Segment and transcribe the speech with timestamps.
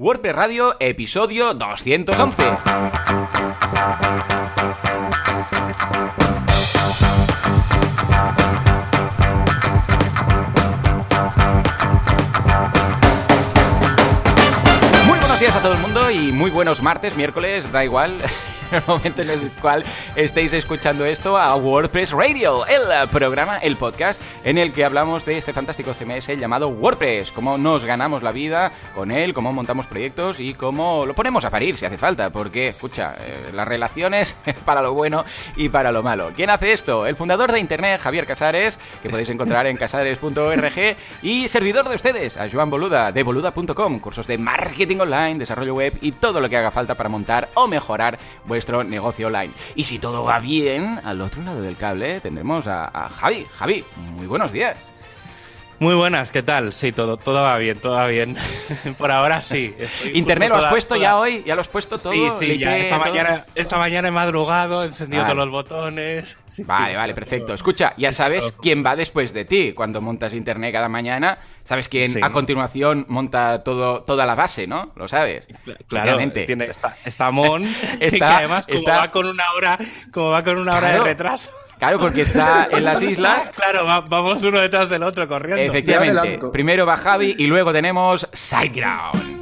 [0.00, 2.42] WordPress Radio, episodio 211.
[15.06, 18.16] Muy buenos días a todo el mundo y muy buenos martes, miércoles, da igual.
[18.72, 19.84] el momento en el cual
[20.16, 25.36] estéis escuchando esto a WordPress Radio, el programa, el podcast en el que hablamos de
[25.36, 30.40] este fantástico CMS llamado WordPress, cómo nos ganamos la vida con él, cómo montamos proyectos
[30.40, 34.82] y cómo lo ponemos a parir si hace falta, porque, escucha, eh, las relaciones para
[34.82, 35.24] lo bueno
[35.56, 36.30] y para lo malo.
[36.34, 37.06] ¿Quién hace esto?
[37.06, 42.36] El fundador de Internet, Javier Casares, que podéis encontrar en casares.org, y servidor de ustedes,
[42.36, 46.56] a Joan Boluda, de boluda.com, cursos de marketing online, desarrollo web y todo lo que
[46.56, 49.52] haga falta para montar o mejorar vuestro negocio online.
[49.74, 53.46] Y si todo va bien, al otro lado del cable tendremos a Javi.
[53.58, 53.84] Javi,
[54.16, 54.89] muy buenos días.
[55.80, 56.74] Muy buenas, ¿qué tal?
[56.74, 58.36] Sí, todo, todo va bien, todo va bien.
[58.98, 59.74] Por ahora sí.
[60.12, 61.42] ¿Internet lo has puesto ya hoy?
[61.46, 62.12] ¿Ya lo has puesto todo?
[62.12, 66.36] Sí, sí, ya esta, Mañana, esta mañana he madrugado, he encendido todos los botones.
[66.66, 67.54] vale, vale, perfecto.
[67.54, 71.38] Escucha, ya sabes quién va después de ti cuando montas Internet cada mañana.
[71.64, 74.92] Sabes quién a continuación monta todo, toda la base, ¿no?
[74.96, 75.48] Lo sabes.
[75.86, 77.64] Claro, tiene, está, está Mon,
[78.00, 79.78] está, además como va con una hora,
[80.12, 81.50] como va con una hora de retraso.
[81.80, 83.50] Claro, porque está en las islas.
[83.56, 85.62] Claro, vamos uno detrás del otro corriendo.
[85.62, 86.38] Efectivamente.
[86.52, 89.40] Primero va Javi y luego tenemos Sideground.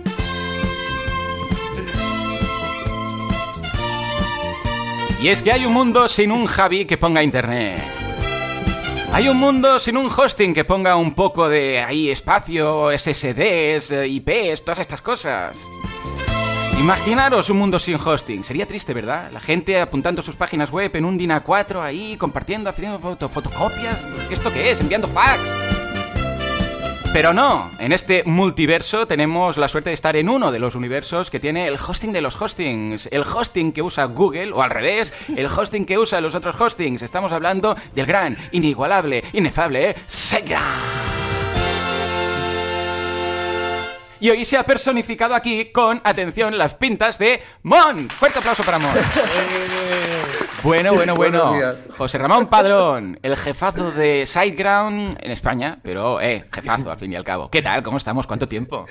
[5.20, 7.82] Y es que hay un mundo sin un Javi que ponga internet.
[9.12, 14.64] Hay un mundo sin un hosting que ponga un poco de ahí espacio, SSDs, IPs,
[14.64, 15.58] todas estas cosas.
[16.78, 18.44] Imaginaros un mundo sin hosting.
[18.44, 19.30] Sería triste, ¿verdad?
[19.32, 24.00] La gente apuntando sus páginas web en un DIN A4 ahí, compartiendo, haciendo fotocopias.
[24.30, 24.80] ¿Esto qué es?
[24.80, 25.40] Enviando fax.
[27.12, 31.30] Pero no, en este multiverso tenemos la suerte de estar en uno de los universos
[31.30, 35.12] que tiene el hosting de los hostings, el hosting que usa Google, o al revés,
[35.34, 37.02] el hosting que usa los otros hostings.
[37.02, 41.47] Estamos hablando del gran, inigualable, inefable SiteGround.
[44.20, 48.08] Y hoy se ha personificado aquí con, atención, las pintas de Mon.
[48.10, 48.90] Fuerte aplauso para Mon.
[50.64, 51.54] bueno, bueno, bueno.
[51.96, 57.16] José Ramón Padrón, el jefazo de SiteGround en España, pero, eh, jefazo al fin y
[57.16, 57.48] al cabo.
[57.48, 57.84] ¿Qué tal?
[57.84, 58.26] ¿Cómo estamos?
[58.26, 58.86] ¿Cuánto tiempo?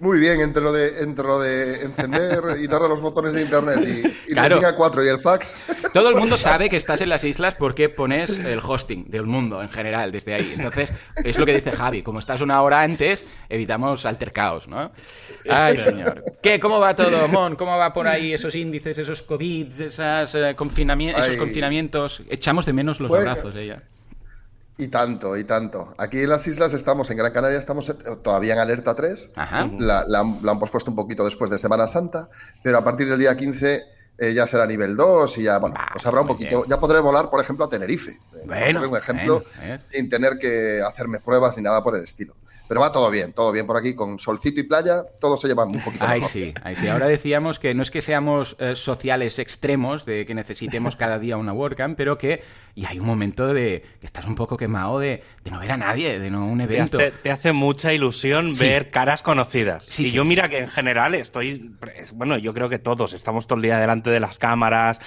[0.00, 3.80] Muy bien, entre lo de, entre lo de encender y darle los botones de internet
[3.84, 4.60] y, y claro.
[4.60, 5.56] la 4 y el fax.
[5.92, 9.60] Todo el mundo sabe que estás en las islas porque pones el hosting del mundo
[9.60, 10.52] en general desde ahí.
[10.56, 10.92] Entonces,
[11.24, 12.02] es lo que dice Javi.
[12.02, 14.92] Como estás una hora antes, evitamos altercaos, ¿no?
[15.50, 16.22] Ay, señor.
[16.40, 16.60] ¿Qué?
[16.60, 17.56] ¿Cómo va todo, Mon?
[17.56, 22.22] ¿Cómo va por ahí esos índices, esos COVID, esas, eh, esos confinamientos?
[22.30, 23.82] Echamos de menos los abrazos, ella.
[24.80, 25.92] Y tanto, y tanto.
[25.98, 29.32] Aquí en las islas estamos, en Gran Canaria estamos todavía en alerta 3.
[29.80, 32.28] La, han, pospuesto un poquito después de Semana Santa,
[32.62, 33.82] pero a partir del día 15
[34.18, 36.64] eh, ya será nivel 2 y ya, bueno, pues habrá un poquito.
[36.66, 38.20] Ya podré volar, por ejemplo, a Tenerife.
[38.46, 39.42] Bueno, un ejemplo,
[39.90, 42.36] sin tener que hacerme pruebas ni nada por el estilo.
[42.68, 45.64] Pero va todo bien, todo bien por aquí, con solcito y playa, todo se lleva
[45.64, 46.86] un poquito Ay, sí, ay, sí.
[46.88, 51.38] Ahora decíamos que no es que seamos eh, sociales extremos, de que necesitemos cada día
[51.38, 52.42] una WordCamp, pero que
[52.78, 56.20] y hay un momento de que estás un poco quemado de, no ver a nadie,
[56.20, 56.96] de no un evento.
[57.22, 59.84] Te hace, mucha ilusión ver caras conocidas.
[59.88, 61.74] Sí, y yo mira que en general estoy,
[62.14, 65.00] bueno, yo creo que todos estamos todo el día delante de las cámaras,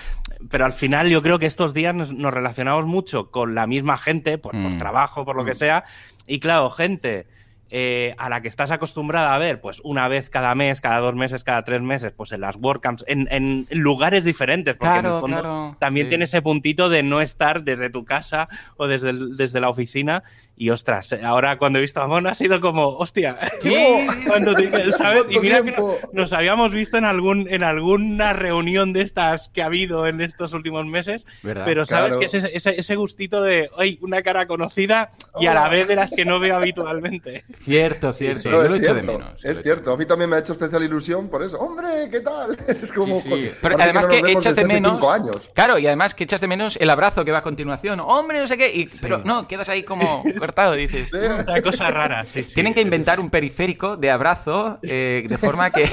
[0.50, 4.38] pero al final yo creo que estos días nos, relacionamos mucho con la misma gente,
[4.38, 4.78] por, por mm.
[4.78, 5.56] trabajo, por lo que mm.
[5.56, 5.86] sea,
[6.28, 7.28] y claro, gente
[7.74, 11.16] eh, a la que estás acostumbrada a ver, pues una vez cada mes, cada dos
[11.16, 15.20] meses, cada tres meses, pues en las WordCamps, en, en lugares diferentes, porque en el
[15.20, 19.70] fondo también tiene ese puntito de no estar desde tu casa o desde, desde la
[19.70, 20.24] oficina
[20.62, 23.74] y ostras, ahora cuando he visto a Mon ha sido como, hostia, ¿Sí?
[24.28, 24.54] cuando
[24.96, 25.24] ¿sabes?
[25.32, 25.74] Y mira que
[26.14, 30.54] nos habíamos visto en algún en alguna reunión de estas que ha habido en estos
[30.54, 35.48] últimos meses, pero sabes que ese, ese, ese, gustito de, hoy una cara conocida y
[35.48, 37.44] a la vez de las que no veo habitualmente.
[37.62, 38.64] Cierto, cierto.
[38.64, 39.94] es, cierto es cierto.
[39.94, 41.58] A mí también me ha hecho especial ilusión por eso.
[41.58, 42.56] ¡Hombre, qué tal!
[42.68, 43.20] Es como.
[43.20, 45.04] Sí, Pero además que, echas de menos.
[45.12, 45.50] Años.
[45.56, 48.00] Claro, y además que echas de menos el abrazo que va a continuación.
[48.00, 48.72] ¡Hombre, no sé qué!
[48.72, 50.24] Y, pero no, quedas ahí como
[50.76, 51.12] dices.
[51.14, 55.90] Una cosa rara, sí, Tienen que inventar un periférico de abrazo eh, de forma que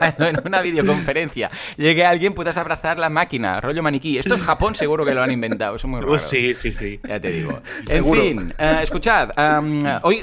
[0.18, 4.18] en una videoconferencia llegue alguien puedas abrazar la máquina, rollo maniquí.
[4.18, 6.18] Esto en Japón seguro que lo han inventado, eso es muy raro.
[6.18, 7.00] sí, sí, sí.
[7.06, 7.60] Ya te digo.
[7.88, 9.30] En fin, eh, escuchad,
[10.02, 10.22] hoy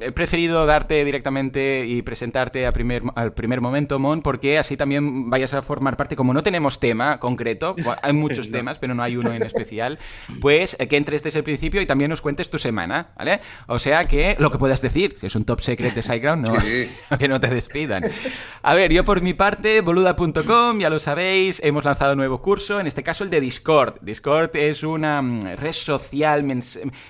[0.00, 5.30] he preferido darte directamente y presentarte a primer, al primer momento, Mon, porque así también
[5.30, 9.16] vayas a formar parte, como no tenemos tema concreto, hay muchos temas, pero no hay
[9.16, 9.98] uno en especial,
[10.40, 13.40] pues eh, que entres desde el principio y también nos cuentes tu semana, ¿vale?
[13.66, 17.18] O sea que lo que puedas decir, si es un top secret de SiteGround, no,
[17.18, 18.04] que no te despidan.
[18.62, 22.80] A ver, yo por mi parte, boluda.com, ya lo sabéis, hemos lanzado un nuevo curso,
[22.80, 23.98] en este caso el de Discord.
[24.00, 26.44] Discord es una mm, red social,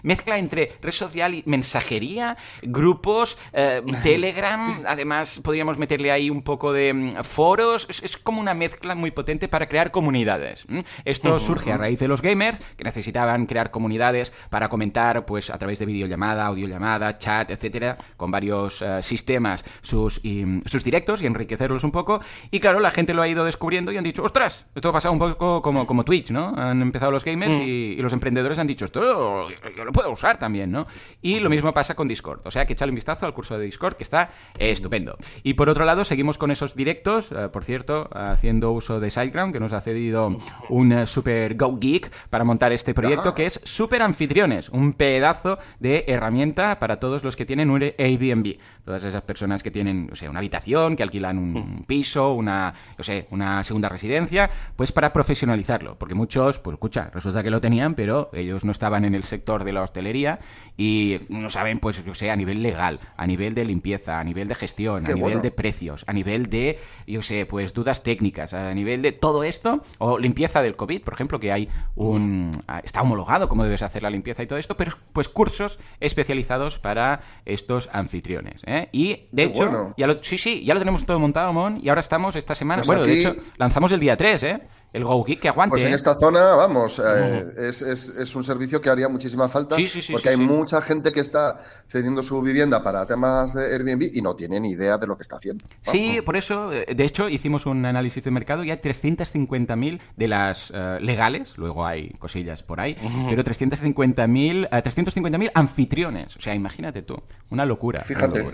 [0.02, 6.72] mezcla entre red social y mensajería, grupos, eh, Telegram, además podríamos meterle ahí un poco
[6.72, 10.66] de mm, foros, es, como una mezcla muy potente para crear comunidades.
[11.04, 15.58] Esto surge a raíz de los gamers que necesitaban crear comunidades para comentar pues a
[15.58, 20.20] través de videollamada, audiollamada, chat, etcétera, con varios eh, sistemas sus,
[20.66, 22.20] sus directos y enriquecerlos un poco.
[22.50, 25.12] Y claro, la gente lo ha ido descubriendo y han dicho, ostras, esto ha pasado
[25.12, 26.52] un poco como, como Twitch, ¿no?
[26.56, 27.62] Han empezado los gamers mm.
[27.62, 30.86] y, los emprendedores han dicho, esto yo, lo puedo usar también, ¿no?
[31.22, 32.40] Y lo mismo pasa con Discord.
[32.44, 35.16] O sea que echale un vistazo al curso de Discord que está estupendo.
[35.42, 39.52] Y por otro lado, seguimos con esos directos, eh, por cierto, haciendo uso de SiteGround,
[39.52, 40.36] que nos ha cedido
[40.68, 45.58] un eh, super Go Geek para montar este proyecto, que es Super Anfitriones, un pedazo
[45.80, 48.58] de herramienta para todos los que tienen un Airbnb.
[48.84, 53.02] Todas esas personas que tienen, o sea, una habitación, que alquilan un piso, una, o
[53.02, 55.98] sé, una segunda residencia, pues para profesionalizarlo.
[55.98, 59.64] Porque muchos, pues escucha, resulta que lo tenían, pero ellos no estaban en el sector
[59.64, 60.40] de la hostelería
[60.76, 64.48] y no saben, pues, yo sé, a nivel legal, a nivel de limpieza, a nivel
[64.48, 68.74] de gestión, a nivel de precios, a nivel de, yo sé, pues dudas técnicas, a
[68.74, 72.62] nivel de todo esto, o limpieza del COVID, por ejemplo, que hay un...
[72.84, 77.20] está homologado cómo debes hacer la limpieza y todo esto, pero pues cursos especializados para
[77.44, 78.62] estos anfitriones.
[78.66, 78.88] ¿eh?
[78.92, 82.00] Y, de hecho, ya lo, sí, sí, ya lo tenemos todo montado, Mon, y ahora
[82.00, 84.60] estamos esta semana, pues bueno, de hecho, lanzamos el día 3, ¿eh?
[84.92, 85.72] El GoGeek que aguante.
[85.72, 85.96] Pues en ¿eh?
[85.96, 89.76] esta zona, vamos, eh, es, un servicio que haría muchísima falta
[90.10, 94.34] porque hay mucha gente que está cediendo su vivienda para temas de Airbnb y no
[94.34, 95.64] tiene ni idea de lo que está haciendo.
[95.82, 100.28] Sí, por eso, eh, de hecho, hicimos un análisis de mercado y hay 350.000 de
[100.28, 102.96] las legales, luego hay cosillas por ahí,
[103.28, 106.36] pero 350.000 350.000 anfitriones.
[106.36, 107.16] O sea, imagínate tú,
[107.50, 108.02] una locura.
[108.02, 108.44] Fíjate.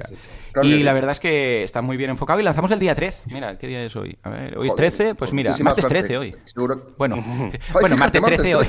[0.62, 3.22] y la verdad es que está muy bien enfocado y lanzamos el día 3.
[3.32, 4.16] Mira, ¿qué día es hoy?
[4.22, 6.21] A ver, hoy es 13, pues mira, martes 13 hoy.
[6.98, 7.24] Bueno,
[7.80, 8.66] bueno martes 13 hoy.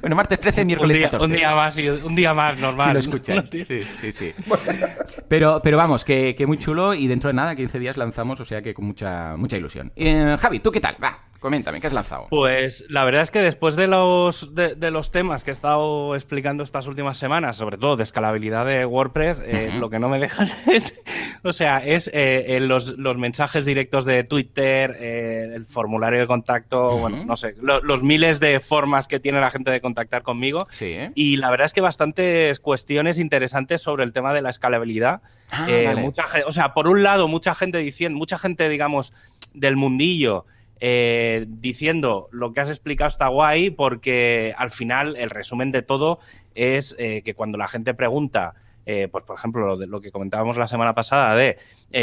[0.00, 1.24] Bueno, martes 13, miércoles un día, 14.
[1.24, 2.88] Un día más, un día más normal.
[2.88, 3.50] Si lo escucháis.
[3.50, 4.34] Sí, sí, sí.
[5.28, 8.44] Pero, pero vamos, que, que, muy chulo y dentro de nada, 15 días lanzamos, o
[8.44, 9.92] sea que con mucha, mucha ilusión.
[9.94, 10.96] Eh, Javi, ¿tú qué tal?
[11.00, 12.26] Va, Coméntame, ¿qué has lanzado?
[12.28, 16.62] Pues la verdad es que después de los, de, los temas que he estado explicando
[16.62, 20.50] estas últimas semanas, sobre todo de escalabilidad de WordPress, eh, lo que no me dejan
[20.70, 20.94] es,
[21.42, 27.24] o sea, es eh, los, mensajes directos de Twitter, eh, el formulario de contacto, bueno,
[27.24, 30.68] no sé, los miles de formas que tiene la gente de contactar conmigo.
[30.70, 35.22] Sí, Y la verdad es que bastantes cuestiones interesantes sobre el tema de la escalabilidad.
[35.50, 35.66] Ah,
[35.96, 39.14] mucha, o sea, por un lado, mucha gente diciendo, mucha gente, digamos,
[39.54, 40.44] del mundillo.
[40.82, 46.20] Eh, diciendo lo que has explicado está guay porque al final el resumen de todo
[46.54, 48.54] es eh, que cuando la gente pregunta,
[48.86, 51.58] eh, pues por ejemplo lo, de, lo, que comentábamos la semana pasada de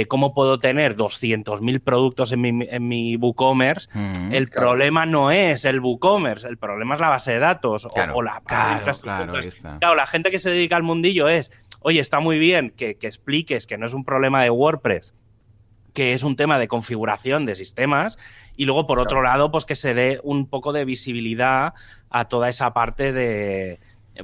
[0.08, 5.66] cómo puedo tener 200.000 productos en mi, en mi WooCommerce, mm, el problema no es
[5.66, 8.44] el WooCommerce, el problema es la base de datos o, la
[8.76, 9.80] infraestructura.
[9.80, 13.08] Claro, la gente que se dedica al mundillo es, oye, está muy bien que, que
[13.08, 15.16] expliques que no es un problema de WordPress,
[15.98, 18.20] que es un tema de configuración de sistemas
[18.56, 21.74] y luego por otro lado pues que se dé un poco de visibilidad
[22.12, 23.80] a toda esa parte de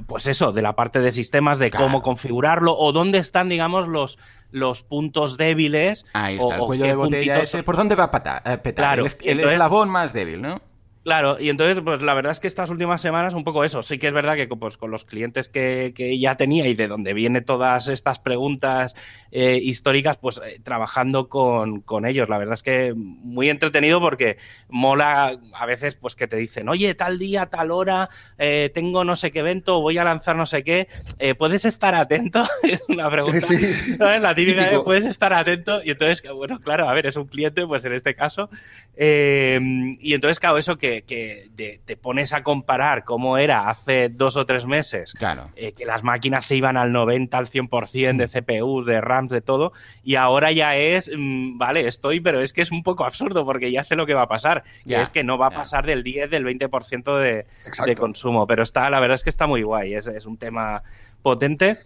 [0.06, 4.20] pues eso, de la parte de sistemas, de cómo configurarlo o dónde están, digamos, los,
[4.52, 6.06] los puntos débiles.
[6.12, 7.64] Ahí está, el cuello de botella ese.
[7.64, 8.62] ¿Por dónde va a petar?
[8.74, 10.60] Claro, el, el eslabón más débil, ¿no?
[11.04, 13.82] Claro, y entonces, pues la verdad es que estas últimas semanas un poco eso.
[13.82, 16.88] Sí que es verdad que pues, con los clientes que, que ya tenía y de
[16.88, 18.96] donde vienen todas estas preguntas
[19.30, 22.30] eh, históricas, pues eh, trabajando con, con, ellos.
[22.30, 24.38] La verdad es que muy entretenido porque
[24.70, 28.08] mola a veces pues que te dicen, oye, tal día, tal hora,
[28.38, 30.88] eh, tengo no sé qué evento, voy a lanzar no sé qué,
[31.36, 32.44] ¿puedes estar atento?
[32.62, 33.42] es una pregunta.
[33.42, 33.58] Sí,
[33.98, 35.82] La típica de, ¿puedes estar atento?
[35.84, 38.48] Y entonces, bueno, claro, a ver, es un cliente, pues en este caso.
[38.96, 41.50] y entonces, claro, eso que que,
[41.84, 45.50] te pones a comparar cómo era hace dos o tres meses, claro.
[45.56, 49.40] Eh, que las máquinas se iban al 90, al 100% de CPUs, de RAMs, de
[49.40, 49.72] todo,
[50.02, 53.70] y ahora ya es, mm, vale, estoy, pero es que es un poco absurdo porque
[53.70, 56.02] ya sé lo que va a pasar, que es que no va a pasar del
[56.02, 57.46] 10, del 20% de,
[57.86, 60.82] de, consumo, pero está, la verdad es que está muy guay, es, es un tema
[61.22, 61.78] potente.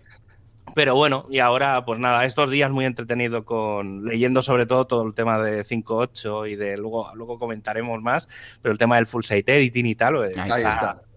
[0.74, 5.06] Pero bueno, y ahora, pues nada, estos días muy entretenido con leyendo sobre todo todo
[5.06, 8.28] el tema de 5.8 y de luego, luego comentaremos más,
[8.62, 10.70] pero el tema del full site editing y tal, pues, ahí está.
[10.70, 11.07] Está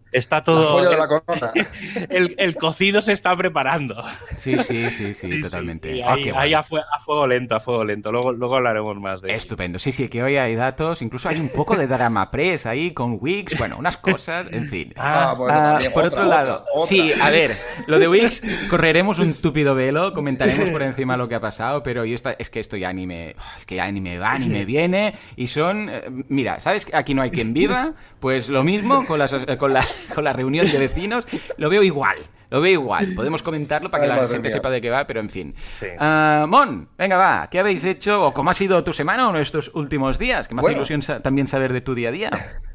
[0.43, 0.81] todo.
[2.09, 4.03] El, cocido se está preparando.
[4.37, 6.03] Sí, sí, sí, sí, totalmente.
[6.03, 8.11] Ah, ahí, a, fuego lento, a fuego lento.
[8.11, 9.79] Luego, luego hablaremos más de Estupendo.
[9.79, 11.01] Sí, sí, que hoy hay datos.
[11.01, 13.57] Incluso hay un poco de drama press ahí con Wix.
[13.57, 14.93] Bueno, unas cosas, en fin.
[14.97, 17.51] Ah, ah, por otro lado, sí, a ver,
[17.87, 22.05] lo de Wix, correremos un túpido velo, comentaremos por encima lo que ha pasado, pero
[22.05, 24.47] yo está, es que esto ya ni me, es que ya ni me va ni
[24.47, 25.15] me viene.
[25.35, 26.85] Y son, eh, mira, ¿sabes?
[26.85, 27.93] que Aquí no hay quien viva.
[28.19, 29.83] Pues lo mismo con las, con la
[30.15, 31.25] con la reunión de vecinos,
[31.57, 32.17] lo veo igual.
[32.49, 33.13] Lo veo igual.
[33.15, 35.55] Podemos comentarlo para que la gente sepa de qué va, pero en fin.
[35.97, 37.47] Ah, Mon, venga, va.
[37.49, 40.49] ¿Qué habéis hecho o cómo ha sido tu semana o estos últimos días?
[40.49, 42.31] Que me hace ilusión también saber de tu día a día.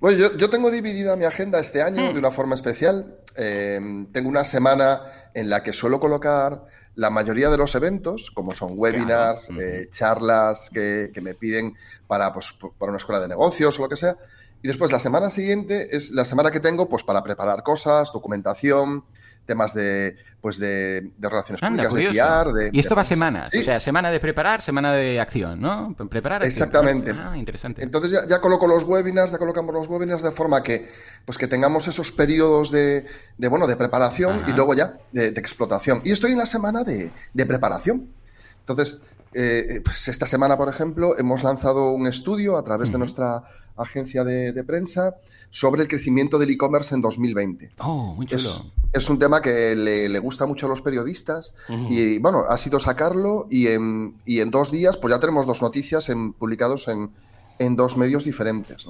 [0.00, 2.12] Bueno, yo, tengo dividida mi agenda este año hmm.
[2.14, 3.18] de una forma especial.
[3.36, 5.02] Em, tengo una semana
[5.34, 10.70] en la que suelo colocar la mayoría de los eventos, como son webinars, eh, charlas
[10.72, 11.74] que, me piden
[12.06, 14.16] para, pues, para una escuela de negocios o lo que sea,
[14.62, 19.04] y después la semana siguiente es la semana que tengo pues para preparar cosas, documentación,
[19.46, 23.80] temas de pues de, relaciones públicas, de PR, de, Y esto va semanas, o sea,
[23.80, 25.94] semana de preparar, semana de acción, ¿no?
[26.08, 26.44] Preparar.
[26.44, 27.12] Exactamente.
[27.12, 27.82] Ah, interesante.
[27.82, 30.88] Entonces ya, ya, coloco los webinars, ya colocamos los webinars de forma que
[31.24, 36.00] pues que tengamos esos periodos de, de bueno de preparación y luego ya de, explotación.
[36.04, 37.12] Y estoy en la semana de,
[37.46, 38.08] preparación.
[38.60, 39.00] Entonces,
[39.32, 43.44] eh, pues esta semana, por ejemplo, hemos lanzado un estudio a través de nuestra
[43.76, 45.16] agencia de, prensa
[45.50, 47.72] sobre el crecimiento del e-commerce en 2020.
[47.78, 48.72] Oh, muy chulo.
[48.92, 51.54] Es, un tema que le, gusta mucho a los periodistas
[51.88, 55.62] y, bueno, ha sido sacarlo y en, y en, dos días pues ya tenemos dos
[55.62, 57.10] noticias en, publicados en,
[57.58, 58.86] en, dos medios diferentes.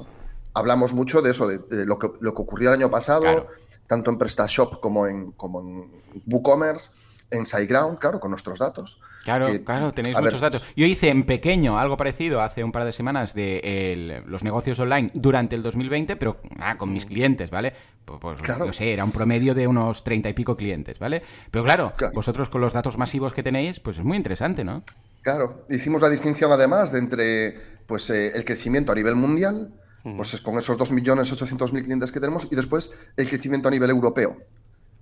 [0.55, 3.47] Hablamos mucho de eso, de, lo, que, lo, que, ocurrió el año pasado,
[3.87, 5.91] tanto en PrestaShop como en, como en
[6.27, 6.91] WooCommerce
[7.31, 8.99] en SiteGround, claro, con nuestros datos.
[9.25, 10.65] Claro, claro, tenéis muchos datos.
[10.77, 15.11] Yo hice en pequeño algo parecido hace un par de semanas de los negocios online
[15.15, 17.09] durante el 2020, pero ah, con mis mm.
[17.09, 17.73] clientes, ¿vale?
[18.05, 21.23] Pues, pues no sé, era un promedio de unos treinta y pico clientes, ¿vale?
[21.51, 24.83] Pero claro, vosotros con los datos masivos que tenéis, pues es muy interesante, ¿no?
[25.23, 27.55] Claro, hicimos la distinción además de entre
[27.87, 29.75] pues eh, el crecimiento a nivel mundial,
[30.05, 30.17] mm.
[30.17, 34.39] pues es con esos 2.800.000 clientes que tenemos, y después el crecimiento a nivel europeo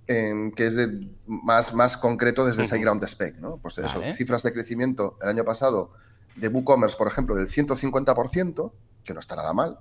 [0.07, 3.57] que es de, más, más concreto desde SiteGround Spec, ¿no?
[3.57, 5.91] Pues eso, cifras de crecimiento el año pasado
[6.35, 8.71] de WooCommerce, por ejemplo, del 150%,
[9.03, 9.77] que no está nada mal,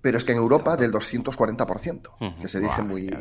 [0.00, 3.14] pero es que en Europa del 240%, que se dice muy,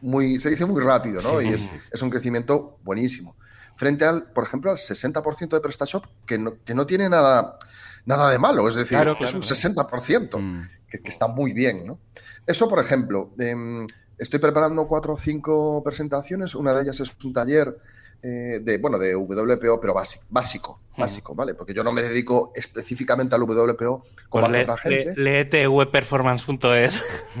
[0.00, 1.40] muy, se dice muy rápido, ¿no?
[1.40, 3.36] y es, es, un crecimiento buenísimo.
[3.76, 7.56] Frente al, por ejemplo, al 60% de PrestaShop, que no, que no tiene nada,
[8.04, 10.68] nada de malo, es decir, es un 60%, mm.
[10.88, 11.98] que, que, está muy bien, ¿no?
[12.46, 13.86] Eso, por ejemplo, eh,
[14.18, 16.54] Estoy preparando cuatro o cinco presentaciones.
[16.54, 17.76] Una de ellas es un taller
[18.22, 21.54] eh, de, bueno, de WPO, pero básico, básico, básico, ¿vale?
[21.54, 25.14] Porque yo no me dedico específicamente al WPO como pues otra gente.
[25.16, 27.00] léete webperformance.es.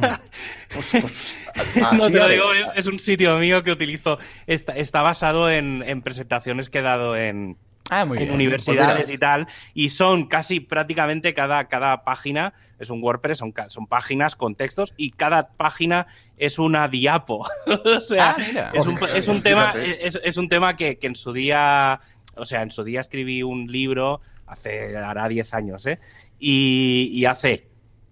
[0.72, 1.34] pues, pues
[1.92, 2.44] no te lo digo,
[2.76, 4.18] es un sitio mío que utilizo.
[4.46, 7.56] Está, está basado en, en presentaciones que he dado en,
[7.90, 13.02] Ah, en universidades pues y tal, y son casi prácticamente cada, cada página, es un
[13.02, 16.06] WordPress, son, son páginas con textos, y cada página
[16.38, 17.46] es una diapo.
[17.66, 21.16] o sea, ah, es, un, es, un, tema, es, es, un tema que, que, en
[21.16, 22.00] su día,
[22.36, 25.98] o sea, en su día escribí un libro, hace, hará 10 años, ¿eh?
[26.38, 27.68] Y, y hace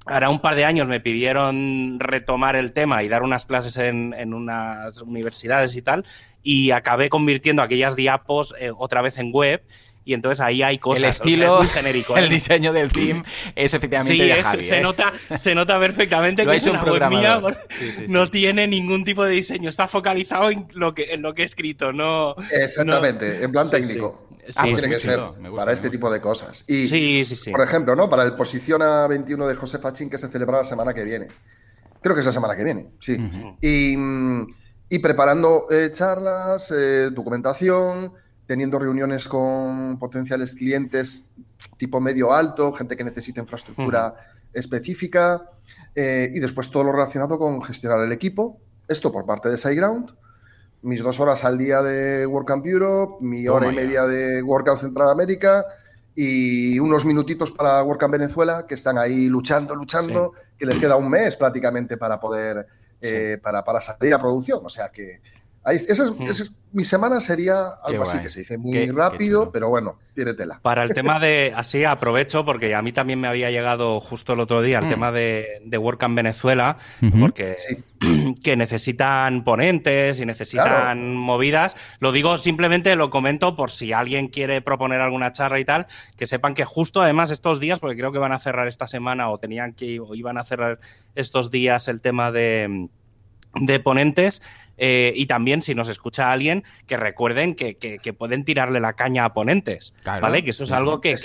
[0.09, 4.14] Ahora un par de años me pidieron retomar el tema y dar unas clases en,
[4.16, 6.04] en unas universidades y tal,
[6.45, 9.64] y acabé convirtiendo aquellas diapos eh, otra vez en web
[10.07, 11.03] y entonces ahí hay cosas.
[11.03, 12.17] El estilo, genérico.
[12.17, 12.29] El ¿eh?
[12.29, 13.23] diseño del theme
[13.57, 14.81] es efectivamente sí, se, ¿eh?
[14.81, 17.43] nota, se nota perfectamente que es una web mía.
[18.07, 19.69] no tiene ningún tipo de diseño.
[19.69, 21.93] Está focalizado en lo que, en lo que he escrito.
[21.93, 24.29] No, Exactamente, en plan técnico.
[24.55, 25.21] Ah, pues tiene que ser
[25.57, 26.65] para este tipo de cosas.
[26.69, 27.51] Y, sí, sí, sí.
[27.51, 28.09] por ejemplo, ¿no?
[28.09, 31.27] Para el Posiciona 21 de José Fachín que se celebrará la semana que viene.
[32.01, 33.17] Creo que es la semana que viene, sí.
[33.61, 38.13] y, preparando eh, charlas, eh, documentación,
[38.47, 41.29] teniendo reuniones con potenciales clientes
[41.76, 44.15] tipo medio alto, gente que necesita infraestructura
[44.53, 45.50] específica,
[45.95, 48.61] eh, y después todo lo relacionado con gestionar el equipo.
[48.88, 50.15] Esto por parte de SiteGround.
[50.83, 55.11] Mis dos horas al día de WordCamp Europe, mi hora y media de WordCamp Central
[55.11, 55.65] América
[56.15, 61.11] y unos minutitos para WordCamp Venezuela, que están ahí luchando, luchando, que les queda un
[61.11, 62.67] mes prácticamente para poder,
[63.00, 64.61] eh, para, para, salir a producción.
[64.65, 65.21] O sea que
[66.73, 70.61] mi semana sería algo así, que se dice muy rápido, pero bueno, tiene tela.
[70.63, 74.41] Para el tema de, así aprovecho, porque a mí también me había llegado justo el
[74.41, 74.89] otro día el mm.
[74.89, 76.77] tema de, de WordCamp Venezuela,
[77.19, 77.57] porque
[78.45, 81.77] que necesitan ponentes y necesitan movidas.
[81.99, 86.27] Lo digo simplemente, lo comento por si alguien quiere proponer alguna charla y tal, que
[86.27, 89.39] sepan que justo además estos días, porque creo que van a cerrar esta semana o
[89.39, 90.79] tenían que, o iban a cerrar
[91.15, 92.89] estos días el tema de
[93.61, 94.43] de ponentes
[94.79, 97.77] eh, y también si nos escucha alguien que recuerden que,
[98.17, 100.45] pueden tirarle la caña a ponentes, ¿vale?
[100.45, 101.17] Que eso es algo que,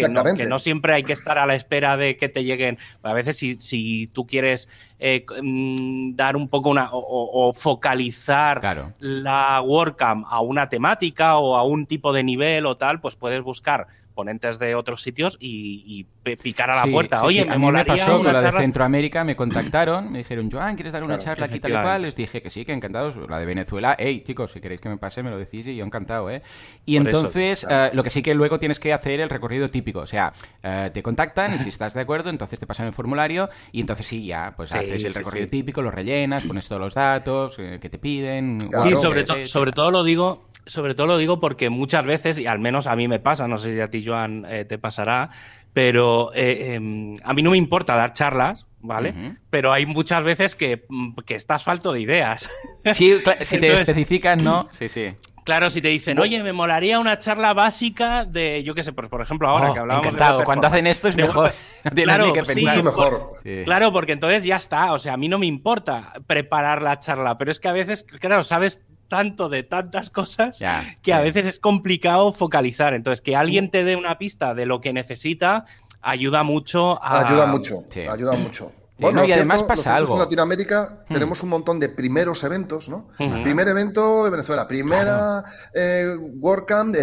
[0.48, 2.78] no, siempre hay que estar a la espera de que te lleguen.
[3.04, 4.70] A veces si, si tú quieres
[5.00, 11.64] eh, mm, dar un poco una o, focalizar la WordCamp a una temática o a
[11.64, 16.06] un tipo de nivel o tal, pues puedes buscar ponentes de otros sitios y,
[16.42, 17.24] picar a la puerta.
[17.24, 20.76] Oye, me, a mí me pasó con la de Centroamérica, me contactaron, me dijeron, Joan,
[20.76, 22.02] ¿quieres dar una charla aquí tal y cual?
[22.04, 23.16] Les dije que sí, que encantados.
[23.30, 25.86] La de Venezuela, hey, chicos, si queréis que me pase, me lo decís y yo
[25.86, 26.42] encantado, ¿eh?
[26.86, 30.08] Y entonces, eh, lo que sí que luego tienes que hacer el recorrido típico, o
[30.08, 30.32] sea,
[30.64, 34.06] eh, te contactan y si estás de acuerdo, entonces te pasan el formulario y entonces
[34.06, 37.90] sí, ya, pues haces el recorrido típico, lo rellenas, pones todos los datos eh, que
[37.90, 38.60] te piden.
[38.84, 42.60] sí, sobre, sobre todo lo digo sobre todo lo digo porque muchas veces, y al
[42.60, 45.30] menos a mí me pasa, no sé si a ti, Joan, eh, te pasará,
[45.74, 49.14] pero eh, em, a mí no me importa dar charlas, ¿vale?
[49.50, 52.50] Pero hay muchas veces que, mm, que, estás falto de ideas.
[52.94, 54.68] Sí, si te especifican, ¿no?
[54.78, 55.16] Sí, sí.
[55.44, 59.10] Claro, si te dicen, oye, me molaría una charla básica de, yo qué sé, por,
[59.10, 61.52] por ejemplo, ahora oh, que hablábamos de Cuando hacen esto es mejor.
[61.84, 62.76] No claro, que pensar.
[62.76, 63.40] mucho mejor.
[63.66, 64.94] Claro, porque entonces ya está.
[64.94, 68.04] O sea, a mí no me importa preparar la charla, pero es que a veces,
[68.04, 70.64] claro, sabes tanto de tantas cosas
[71.02, 72.94] que a veces es complicado focalizar.
[72.94, 75.66] Entonces, que alguien te dé una pista de lo que necesita
[76.02, 77.28] ayuda mucho a...
[77.28, 78.72] Ayuda mucho, ayuda mucho.
[78.98, 80.14] Bueno, y además pasa algo.
[80.14, 81.14] En Latinoamérica hmm.
[81.14, 83.10] tenemos un montón de primeros eventos, ¿no?
[83.18, 86.96] Primer evento de Venezuela, primera eh, WordCamp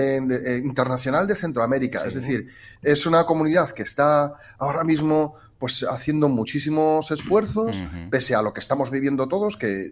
[0.64, 2.04] internacional de Centroamérica.
[2.06, 2.46] Es decir,
[2.80, 8.60] es una comunidad que está ahora mismo pues haciendo muchísimos esfuerzos, pese a lo que
[8.60, 9.90] estamos viviendo todos, que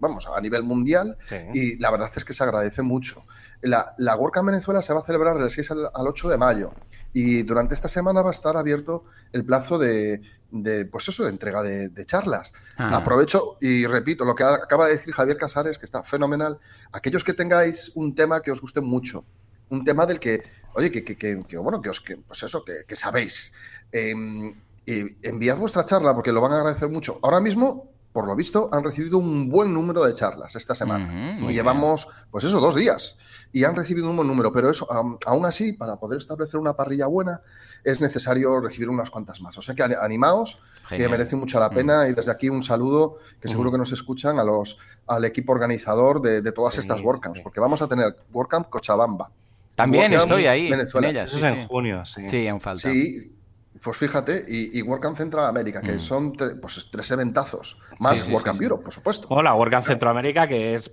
[0.00, 1.18] vamos, a nivel mundial,
[1.52, 3.24] y la verdad es que se agradece mucho.
[3.60, 6.72] La, la WordCamp Venezuela se va a celebrar del 6 al, 8 de mayo,
[7.12, 11.30] y durante esta semana va a estar abierto el plazo de, de pues eso, de
[11.30, 12.52] entrega de, charlas.
[12.76, 12.96] Ah.
[12.96, 16.60] Aprovecho y repito lo que acaba de decir Javier Casares, que está fenomenal.
[16.92, 19.24] Aquellos que tengáis un tema que os guste mucho,
[19.70, 22.96] un tema del que, oye, que, que, que bueno, que os, que, pues eso, que,
[22.96, 23.52] sabéis.
[23.90, 24.14] Eh,
[25.22, 27.18] enviad vuestra charla porque lo van a agradecer mucho.
[27.22, 31.38] Ahora mismo, por lo visto, han recibido un buen número de charlas esta semana.
[31.40, 33.18] y llevamos, pues eso, dos días.
[33.52, 34.52] Y han recibido un buen número.
[34.52, 34.88] Pero eso,
[35.26, 37.40] aún así, para poder establecer una parrilla buena,
[37.84, 39.56] es necesario recibir unas cuantas más.
[39.58, 42.08] O sea que animaos, que merece mucho la pena.
[42.08, 46.20] Y desde aquí un saludo, que seguro que nos escuchan, a los, al equipo organizador
[46.20, 47.40] de, todas estas WordCamps.
[47.42, 49.30] Porque vamos a tener WordCamp Cochabamba.
[49.76, 51.32] También estoy ahí en ellas.
[51.32, 52.22] Eso es en junio, sí.
[52.28, 52.88] Sí, en falta.
[52.90, 53.32] Sí,
[53.82, 56.00] pues fíjate, y, y WordCamp Central América, que mm.
[56.00, 59.26] son pues, tres eventazos, más sí, WordCamp Europe, por supuesto.
[59.30, 60.92] Hola, WordCamp Centroamérica, que es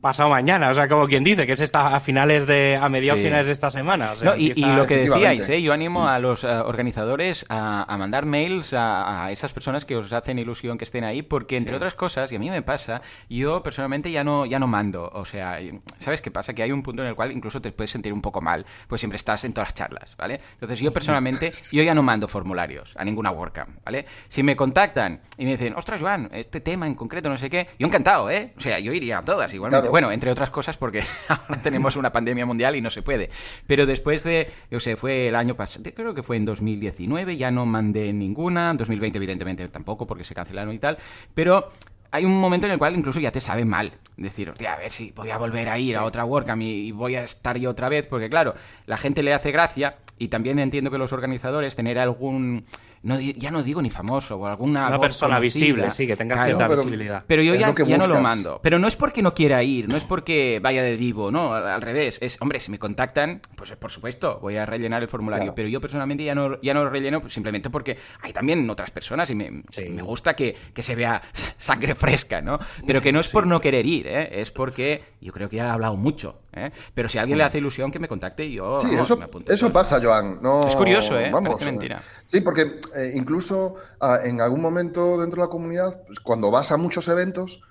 [0.00, 3.22] pasado mañana, o sea, como quien dice, que es esta, a finales de, a mediados
[3.22, 4.14] finales de esta semana.
[4.38, 5.60] y, lo que decíais, ¿eh?
[5.60, 10.38] yo animo a los eh, organizadores a, mandar mails a, esas personas que os hacen
[10.38, 14.10] ilusión que estén ahí, porque entre otras cosas, y a mí me pasa, yo personalmente
[14.10, 15.58] ya no, ya no mando, o sea,
[15.98, 16.54] ¿sabes qué pasa?
[16.54, 19.00] Que hay un punto en el cual incluso te puedes sentir un poco mal, pues
[19.00, 20.40] siempre estás en todas las charlas, ¿vale?
[20.54, 24.06] Entonces yo personalmente, yo ya no mando formularios a ninguna WordCamp, ¿vale?
[24.28, 27.68] Si me contactan y me dicen, ostras, Joan, este tema en concreto, no sé qué,
[27.78, 28.54] yo encantado, ¿eh?
[28.56, 29.88] O sea, yo iría a todas igualmente.
[29.88, 33.28] Bueno, entre otras cosas porque ahora tenemos una pandemia mundial y no se puede.
[33.66, 37.50] Pero después de, yo sé, fue el año pasado, creo que fue en 2019, ya
[37.50, 40.96] no mandé ninguna, en 2020 evidentemente tampoco porque se cancelaron y tal,
[41.34, 41.70] pero
[42.10, 43.92] hay un momento en el cual incluso ya te sabe mal.
[44.16, 47.24] Decir, a ver si voy a volver a ir a otra WordCamp y, voy a
[47.24, 48.54] estar yo otra vez, porque claro,
[48.86, 52.64] la gente le hace gracia y también entiendo que los organizadores tener algún
[53.06, 56.66] no, ya no digo ni famoso o alguna una persona visible, sí, que tenga cierta
[56.66, 57.22] visibilidad.
[57.24, 58.58] Pero yo ya, no lo mando.
[58.62, 61.80] Pero no es porque no quiera ir, no es porque vaya de divo, no, al,
[61.80, 62.18] revés.
[62.20, 65.54] Es, hombre, si me contactan, pues por supuesto, voy a rellenar el formulario.
[65.54, 68.90] Pero yo personalmente ya no, ya no lo relleno pues, simplemente porque hay también otras
[68.90, 71.22] personas y me, me gusta que, que, se vea
[71.56, 72.58] sangre fresca, ¿no?
[72.86, 74.40] Pero que no es por no querer ir, ¿eh?
[74.40, 76.40] es porque yo creo que ya he hablado mucho.
[76.56, 76.72] ¿Eh?
[76.94, 79.72] Pero si a alguien le hace ilusión que me contacte y yo sí, eso, Eso
[79.72, 80.38] pasa, Joan.
[80.42, 81.30] No, es curioso, ¿eh?
[81.30, 82.02] Vamos, mentira.
[82.26, 86.72] Sí, porque eh, incluso ah, en algún momento dentro de la comunidad, pues, cuando vas
[86.72, 87.62] a muchos eventos,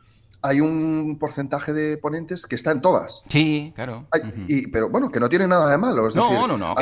[0.45, 3.24] hay un porcentaje de ponentes que está en todas.
[3.28, 4.08] Sí, claro.
[4.48, 6.08] y, pero bueno, que no tiene nada de malo.
[6.08, 6.76] Es no, no, no.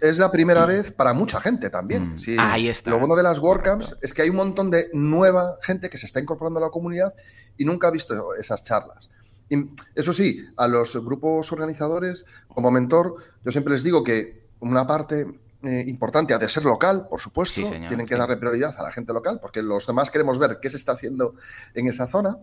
[0.00, 2.14] es la primera vez para mucha gente también.
[2.14, 2.18] Mm.
[2.18, 2.90] Sí, ahí está.
[2.90, 6.06] Lo bueno de las WordCamps es que hay un montón de nueva gente que se
[6.06, 7.12] está incorporando a la comunidad
[7.56, 9.10] y nunca ha visto esas charlas.
[9.94, 15.26] Eso sí, a los grupos organizadores, como mentor, yo siempre les digo que una parte
[15.62, 19.12] eh, importante ha de ser local, por supuesto, tienen que darle prioridad a la gente
[19.12, 21.34] local, porque los demás queremos ver qué se está haciendo
[21.74, 22.38] en esa zona.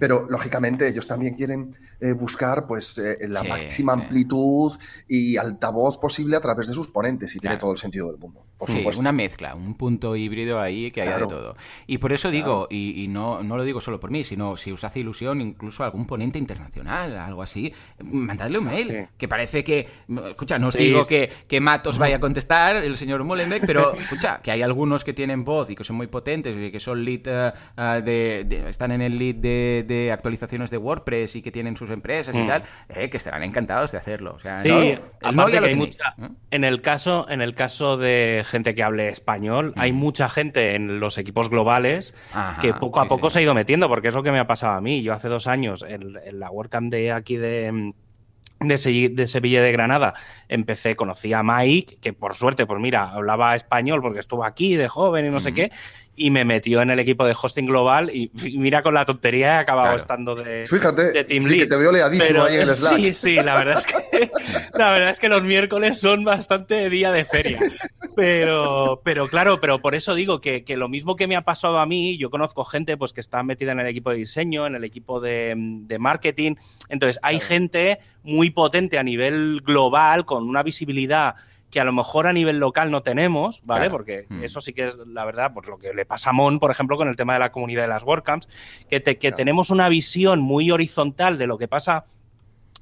[0.00, 4.72] Pero lógicamente ellos también quieren eh, buscar pues eh, la máxima amplitud
[5.06, 8.46] y altavoz posible a través de sus ponentes y tiene todo el sentido del mundo.
[8.58, 9.00] Por sí, supuesto.
[9.00, 11.56] una mezcla, un punto híbrido ahí que haya de todo.
[11.86, 14.84] Y por eso digo, y, no, no, lo digo solo por mí, sino si os
[14.84, 19.88] hace ilusión incluso algún ponente internacional, algo así, mandadle un mail, que parece que,
[20.30, 23.92] escucha, no os digo que, que Matt os vaya a contestar, el señor Molenbeek, pero
[23.98, 27.04] escucha, que hay algunos que tienen voz y que son muy potentes y que son
[27.04, 28.02] lead eh,
[28.46, 32.34] de, están en el lead de de, actualizaciones de WordPress y que tienen sus empresas
[32.34, 32.46] y mm.
[32.46, 34.34] tal, eh, que estarán encantados de hacerlo.
[34.34, 34.98] O sea, sí,
[36.50, 39.96] en el caso, en el caso de gente que hable español, hay mm.
[39.96, 42.14] mucha gente en los equipos globales
[42.60, 44.74] que poco a poco se ha ido metiendo, porque es lo que me ha pasado
[44.74, 45.02] a mí.
[45.02, 47.92] Yo hace dos años en, la WordCamp de aquí de
[48.60, 50.14] de, de, Sevilla de Granada
[50.48, 54.88] empecé, conocí a Mike, que por suerte, pues mira, hablaba español porque estuvo aquí de
[54.88, 55.72] joven y no sé qué,
[56.16, 59.58] y me metió en el equipo de hosting global y mira con la tontería he
[59.58, 62.96] acabado estando de, Fíjate, Team sí que te veo leadísimo ahí en el Slack.
[62.96, 64.30] Sí, sí, la verdad es que
[64.78, 67.60] la verdad es que los miércoles son bastante día de feria.
[68.16, 71.80] Pero, pero claro, pero por eso digo que, que, lo mismo que me ha pasado
[71.80, 74.76] a mí, yo conozco gente pues que está metida en el equipo de diseño, en
[74.76, 76.54] el equipo de, de marketing.
[76.88, 81.34] Entonces, hay gente muy potente a nivel global, con una visibilidad
[81.74, 83.90] que a lo mejor a nivel local no tenemos, ¿vale?
[83.90, 84.44] Porque mm.
[84.44, 86.96] eso sí que es la verdad, pues lo que le pasa a Mon, por ejemplo,
[86.96, 88.48] con el tema de la comunidad de las WordCamps,
[88.88, 92.04] que, que tenemos una visión muy horizontal de lo que pasa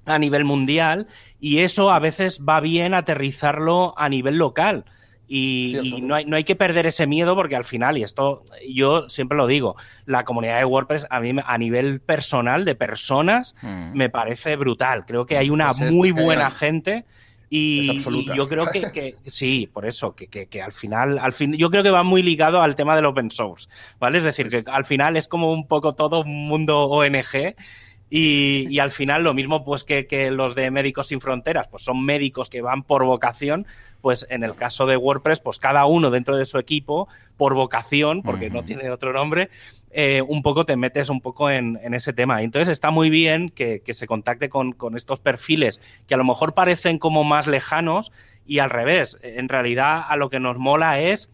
[0.05, 1.07] a nivel mundial
[1.40, 4.85] y eso a veces va bien aterrizarlo a nivel local.
[5.26, 9.09] Y, no, hay, no, hay, que perder ese miedo porque al final, y esto yo
[9.09, 9.74] siempre lo digo,
[10.05, 13.96] la comunidad de WordPress a mí a nivel personal, de personas, mm.
[13.96, 15.07] me parece brutal.
[15.07, 17.07] Creo que hay una pues muy buena gente
[17.54, 17.98] y,
[18.34, 21.90] yo creo que, sí, por eso, que, que, al final, al fin, yo creo que
[21.90, 23.68] va muy ligado al tema del open source,
[24.00, 24.16] ¿vale?
[24.16, 27.54] Es decir, que al final es como un poco todo un mundo ONG
[28.14, 31.83] y, y, al final lo mismo pues que, que, los de Médicos Sin Fronteras, pues
[31.83, 33.66] son médicos que van por vocación,
[34.03, 38.20] pues en el caso de WordPress, pues cada uno dentro de su equipo, por vocación,
[38.20, 39.48] porque no tiene otro nombre,
[39.92, 42.42] eh, un poco te metes un poco en, ese tema.
[42.42, 46.98] Entonces está muy bien que, se contacte con, estos perfiles que a lo mejor parecen
[46.98, 48.12] como más lejanos
[48.44, 49.18] y al revés.
[49.22, 51.31] En realidad a lo que nos mola es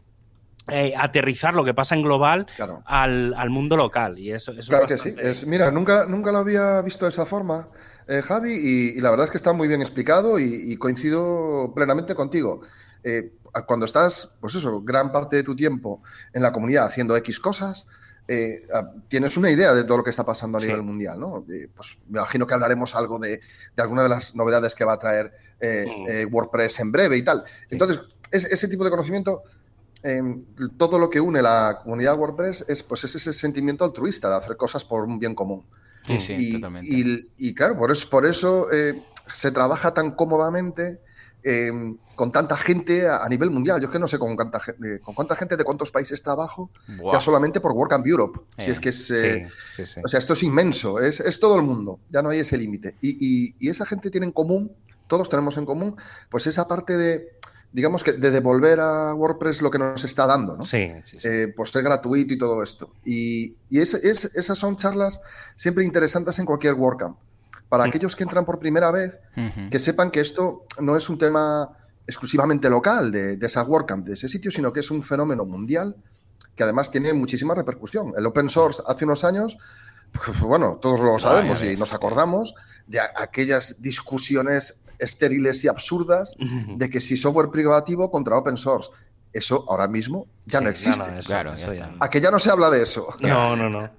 [0.68, 2.46] eh, aterrizar lo que pasa en global
[2.84, 4.18] al, mundo local.
[4.18, 5.14] Y eso, claro que sí.
[5.46, 7.68] mira, nunca, nunca lo había visto de esa forma,
[8.06, 12.62] eh, Javi, y, la verdad es que está muy bien explicado y, coincido plenamente contigo.
[13.66, 16.02] cuando estás, pues eso, gran parte de tu tiempo
[16.32, 17.86] en la comunidad haciendo X cosas,
[18.30, 18.62] eh,
[19.08, 21.46] tienes una idea de todo lo que está pasando a nivel mundial, ¿no?
[21.74, 23.40] pues me imagino que hablaremos algo de,
[23.74, 26.08] de alguna de las novedades que va a traer eh, mm.
[26.08, 27.42] eh, WordPress en breve y tal.
[27.70, 28.00] Entonces,
[28.30, 29.44] ese tipo de conocimiento,
[30.16, 30.44] em,
[30.76, 34.56] todo lo que une la comunidad WordPress es, pues, es ese sentimiento altruista de hacer
[34.56, 35.64] cosas por un bien común.
[36.06, 37.30] Sí, sí, y, totalmente.
[37.36, 38.66] Y, claro, por eso, por eso
[39.32, 41.00] se trabaja tan cómodamente
[41.44, 43.80] Em, con tanta gente a, nivel mundial.
[43.80, 46.68] Yo es que no sé con cuánta, gente, con cuánta gente de cuántos países trabajo,
[47.12, 48.40] ya solamente por Work and Europe.
[48.58, 49.10] si es que es.
[49.12, 49.48] Eh,
[50.02, 52.96] o sea, esto es inmenso, es, es, todo el mundo, ya no hay ese límite.
[53.00, 54.72] Y, y, esa gente tiene en común,
[55.06, 55.94] todos tenemos en común,
[56.28, 57.37] pues esa parte de.
[57.70, 60.64] Digamos que de devolver a WordPress lo que nos está dando, ¿no?
[60.64, 60.90] Sí,
[61.22, 62.92] eh, por ser gratuito y todo esto.
[63.04, 65.20] Y, y es, esas son charlas
[65.54, 67.18] siempre interesantes en cualquier WordCamp
[67.68, 69.20] para aquellos que entran por primera vez,
[69.70, 71.68] que sepan que esto no es un tema
[72.06, 75.94] exclusivamente local de, de esa WordCamp, de ese sitio, sino que es un fenómeno mundial
[76.58, 78.12] que además tiene muchísima repercusión.
[78.16, 79.58] El open source hace unos años,
[80.12, 82.54] pues, bueno, todos lo sabemos y nos acordamos
[82.86, 88.90] de aquellas discusiones estériles y absurdas de que si software privativo contra open source.
[89.32, 91.04] Eso ahora mismo ya no existe.
[91.26, 91.54] claro,
[92.00, 93.08] A que ya no se habla de eso.
[93.20, 93.90] No, no, no.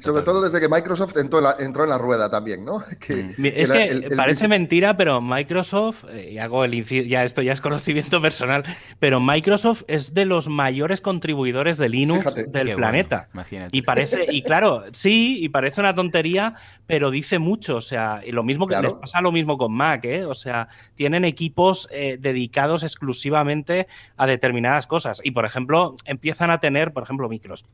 [0.00, 2.84] Sobre todo desde que Microsoft entró en la, entró en la rueda también, ¿no?
[3.14, 3.44] Mm.
[3.44, 8.20] es que parece mentira, pero Microsoft, eh, y hago el ya esto ya es conocimiento
[8.22, 8.64] personal,
[8.98, 13.28] pero Microsoft es de los mayores contribuidores de Linux del planeta.
[13.70, 16.54] y parece, y claro, sí, y parece una tontería,
[16.86, 17.76] pero dice mucho.
[17.76, 20.24] O sea, y lo mismo que les pasa lo mismo con Mac, ¿eh?
[20.24, 25.20] O sea, tienen equipos eh, dedicados exclusivamente a determinadas cosas.
[25.22, 27.70] Y por ejemplo, empiezan a tener, por ejemplo, Microsoft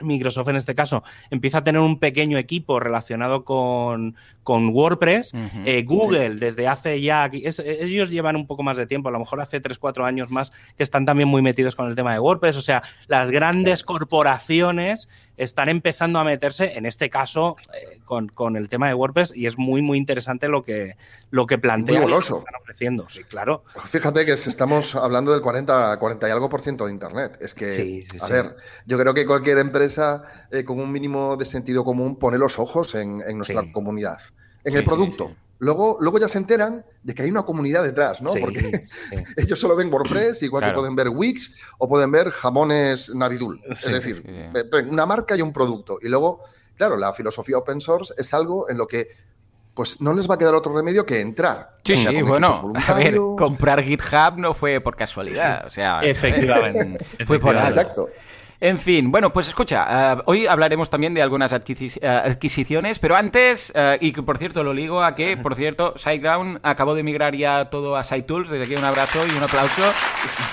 [0.00, 5.32] Microsoft en este caso empieza a tener un pequeño equipo relacionado con, WordPress.
[5.64, 9.40] Eh, Google, desde hace ya, ellos llevan un poco más de tiempo, a lo mejor
[9.40, 12.56] hace 3-4 años más, que están también muy metidos con el tema de WordPress.
[12.56, 18.68] O sea, las grandes corporaciones están empezando a meterse, en este caso, eh, con, el
[18.68, 20.96] tema de WordPress y es muy, muy interesante lo que,
[21.30, 22.00] lo que plantea.
[22.00, 22.38] Muy goloso.
[22.40, 23.64] Están ofreciendo, sí, claro.
[23.86, 27.38] Fíjate que estamos hablando del 40, 40 y algo por ciento de Internet.
[27.40, 31.84] Es que, a ver, yo creo que cualquier empresa eh, con un mínimo de sentido
[31.84, 34.18] común pone los ojos en, nuestra comunidad,
[34.64, 35.34] en el producto.
[35.62, 38.32] Luego, luego ya se enteran de que hay una comunidad detrás, ¿no?
[38.34, 38.88] Porque
[39.36, 43.62] ellos solo ven WordPress, igual que pueden ver Wix o pueden ver jamones Navidul.
[43.70, 44.24] es decir,
[44.90, 45.98] una marca y un producto.
[46.02, 46.42] Y luego,
[46.76, 49.06] claro, la filosofía open source es algo en lo que
[49.72, 51.76] pues no les va a quedar otro remedio que entrar.
[51.84, 57.38] Sí, sí, bueno, a ver, comprar GitHub no fue por casualidad, o sea, efectivamente, fue
[57.38, 57.68] por algo.
[57.68, 58.10] Exacto.
[58.62, 63.72] En fin, bueno, pues escucha, eh, hoy hablaremos también de algunas eh, adquisiciones, pero antes,
[63.74, 67.64] uh, y por cierto lo ligo a que, por cierto, SiteGround acabó de migrar ya
[67.64, 69.82] todo a SiteTools, desde aquí un abrazo y un aplauso,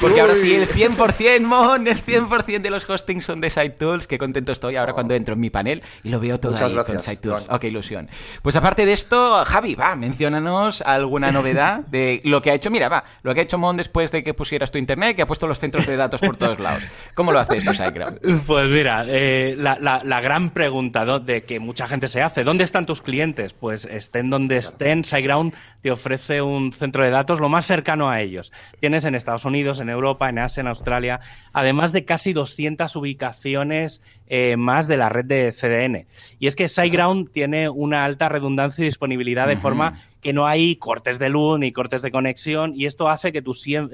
[0.01, 4.17] porque ahora sí, el 100%, Mon, el 100% de los hostings son de SiteTools, qué
[4.17, 7.45] contento estoy ahora cuando entro en mi panel y lo veo todo ahí con SiteTools.
[7.51, 8.09] Oh, qué ilusión.
[8.41, 12.89] Pues aparte de esto, Javi, va, menciónanos alguna novedad de lo que ha hecho, mira,
[12.89, 15.45] va, lo que ha hecho Mon después de que pusieras tu internet, que ha puesto
[15.45, 16.81] los centros de datos por todos lados.
[17.13, 17.98] ¿Cómo lo hace esto, SiteGround?
[18.47, 23.01] Pues mira, eh, la, gran pregunta de que mucha gente se hace, ¿dónde están tus
[23.01, 23.53] clientes?
[23.53, 28.21] Pues estén donde estén, SiteGround te ofrece un centro de datos lo más cercano a
[28.21, 28.51] ellos.
[28.79, 31.19] Tienes en Estados Unidos, en Europa, en Asia, en Australia,
[31.53, 36.07] además de casi 200 ubicaciones eh, más de la red de CDN.
[36.39, 40.75] Y es que SiteGround tiene una alta redundancia y disponibilidad de forma que no hay
[40.75, 43.53] cortes de luz ni cortes de conexión y esto hace que tu,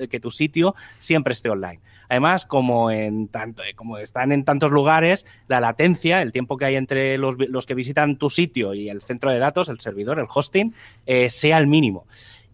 [0.10, 1.80] que tu sitio siempre esté online.
[2.10, 6.76] Además, como, en tanto, como están en tantos lugares, la latencia, el tiempo que hay
[6.76, 10.74] entre los, que visitan tu sitio y el centro de datos, el servidor, el hosting,
[11.06, 12.06] eh, sea el mínimo.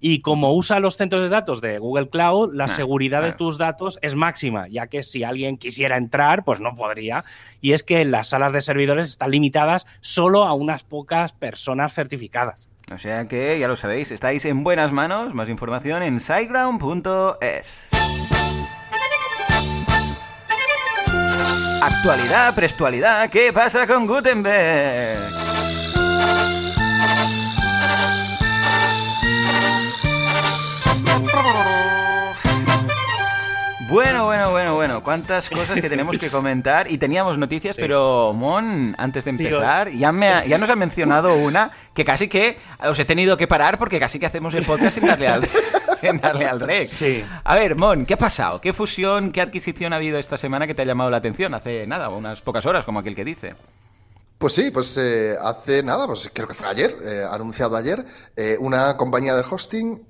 [0.03, 3.59] Y como usa los centros de datos de Google Cloud, la ah, seguridad de tus
[3.59, 7.23] datos es máxima, ya que si alguien quisiera entrar, pues no podría.
[7.61, 12.67] Y es que las salas de servidores están limitadas solo a unas pocas personas certificadas.
[12.91, 15.35] O sea que, ya lo sabéis, estáis en buenas manos.
[15.35, 17.89] Más información en siteground.es.
[21.81, 25.19] Actualidad, prestualidad, ¿qué pasa con Gutenberg?
[33.91, 35.03] Bueno, bueno, bueno, bueno.
[35.03, 36.89] Cuántas cosas que tenemos que comentar.
[36.89, 41.71] Y teníamos noticias, pero Mon, antes de empezar, ya, me ya nos ha mencionado una
[41.93, 45.07] que casi que os he tenido que parar porque casi que hacemos el podcast sin
[45.07, 45.41] darle al,
[46.21, 46.87] darle al rec.
[46.87, 47.23] Sí.
[47.43, 48.61] A ver, Mon, ¿qué ha pasado?
[48.61, 51.53] ¿Qué fusión, qué adquisición ha habido esta semana que te ha llamado la atención?
[51.53, 53.55] Hace nada, unas pocas horas, como aquel que dice.
[54.41, 58.03] Pues sí, pues eh, hace nada, pues creo que fue ayer, eh, anunciado ayer,
[58.35, 60.01] eh, una compañía de hosting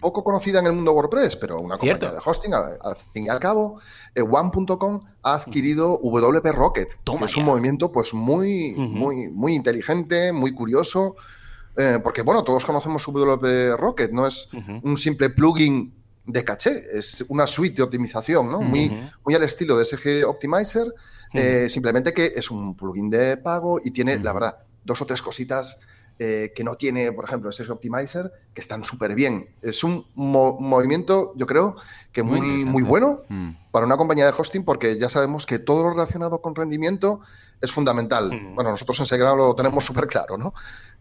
[0.00, 3.38] poco conocida en el mundo WordPress, pero una compañía de hosting, al, fin y al
[3.38, 3.78] cabo,
[4.16, 10.54] One.com ha adquirido WP Rocket, que es un movimiento pues muy, muy, muy inteligente, muy
[10.54, 11.16] curioso,
[12.02, 14.48] porque bueno, todos conocemos WP Rocket, no es
[14.82, 15.94] un simple plugin
[16.26, 18.60] de caché, es una suite de optimización, ¿no?
[18.60, 18.90] muy,
[19.24, 20.92] muy al estilo de SG Optimizer
[21.32, 25.22] eh, simplemente que es un plugin de pago y tiene, la verdad, dos o tres
[25.22, 25.78] cositas
[26.18, 29.54] eh, que no tiene, por ejemplo, SG Optimizer, que están súper bien.
[29.62, 31.76] Es un movimiento, yo creo,
[32.12, 33.50] que muy, muy, bueno mm.
[33.70, 37.20] para una compañía de hosting, porque ya sabemos que todo lo relacionado con rendimiento
[37.60, 38.30] es fundamental.
[38.54, 40.52] Bueno, nosotros en Segrado lo tenemos súper claro, ¿no?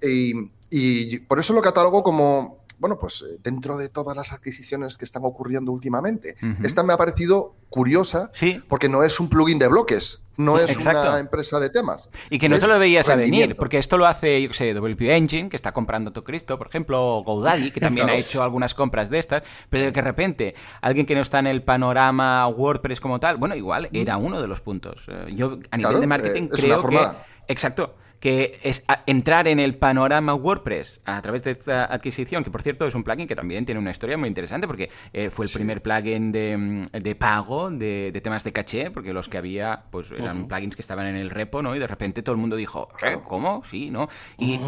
[0.01, 0.33] Y,
[0.69, 5.05] y por eso lo catalogo como bueno, pues eh, dentro de todas las adquisiciones que
[5.05, 6.37] están ocurriendo últimamente.
[6.63, 8.31] Esta me ha parecido curiosa
[8.67, 12.09] porque no es un plugin de bloques, no es una empresa de temas.
[12.29, 14.73] Y que no te lo veías a venir, porque esto lo hace, yo qué sé,
[14.73, 18.73] WP Engine, que está comprando Cristo, por ejemplo, o GoDaddy, que también ha hecho algunas
[18.73, 22.47] compras de estas, pero de que de repente alguien que no está en el panorama
[22.47, 25.05] WordPress como tal, bueno, igual era uno de los puntos.
[25.09, 26.99] Eh, yo a nivel de marketing eh, creo que...
[27.47, 32.61] Exacto que es entrar en el panorama WordPress a través de esta adquisición, que por
[32.61, 35.51] cierto es un plugin que también tiene una historia muy interesante porque eh, fue el
[35.51, 40.11] primer plugin de, mm, de pago de, temas de caché, porque los que había pues
[40.11, 41.75] eran plugins que estaban en el repo, ¿no?
[41.75, 43.63] Y de repente todo el mundo dijo, ¿Eh, ¿cómo?
[43.65, 44.09] Sí, ¿no?
[44.37, 44.59] Y,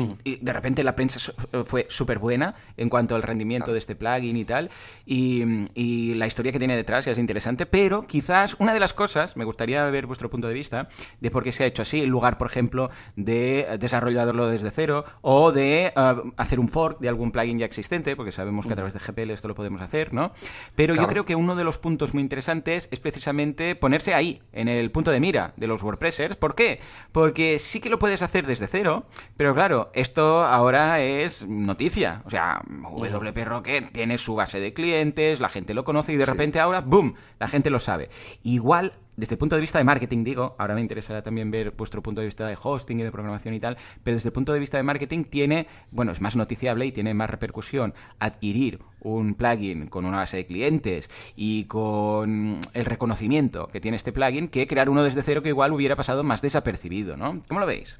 [0.41, 1.33] de repente la prensa
[1.65, 4.69] fue súper buena en cuanto al rendimiento de este plugin y tal,
[5.05, 5.43] y,
[5.75, 9.43] y la historia que tiene detrás es interesante, pero quizás una de las cosas, me
[9.43, 10.87] gustaría ver vuestro punto de vista,
[11.19, 13.40] de por qué se ha hecho así, en lugar, por ejemplo, de
[13.79, 18.31] desarrollarlo desde cero o de eh, hacer un fork de algún plugin ya existente, porque
[18.31, 20.31] sabemos que a través de GPL esto lo podemos hacer, ¿no?
[20.75, 24.67] Pero yo creo que uno de los puntos muy interesantes es precisamente ponerse ahí, en
[24.67, 26.35] el punto de mira de los WordPressers.
[26.35, 26.79] ¿Por qué?
[27.11, 29.05] Porque sí que lo puedes hacer desde cero,
[29.37, 32.21] pero claro, esto ahora es noticia.
[32.25, 36.25] O sea, WP Rocket tiene su base de clientes, la gente lo conoce y de
[36.25, 38.09] repente ahora, ¡boom!, la gente lo sabe.
[38.43, 42.01] Igual desde el punto de vista de marketing, digo, ahora me interesará también ver vuestro
[42.01, 44.59] punto de vista de hosting y de programación y tal, pero desde el punto de
[44.59, 49.87] vista de marketing tiene, bueno, es más noticiable y tiene más repercusión adquirir un plugin
[49.87, 54.89] con una base de clientes y con el reconocimiento que tiene este plugin que crear
[54.89, 57.41] uno desde cero que igual hubiera pasado más desapercibido, ¿no?
[57.47, 57.97] ¿Cómo lo veis?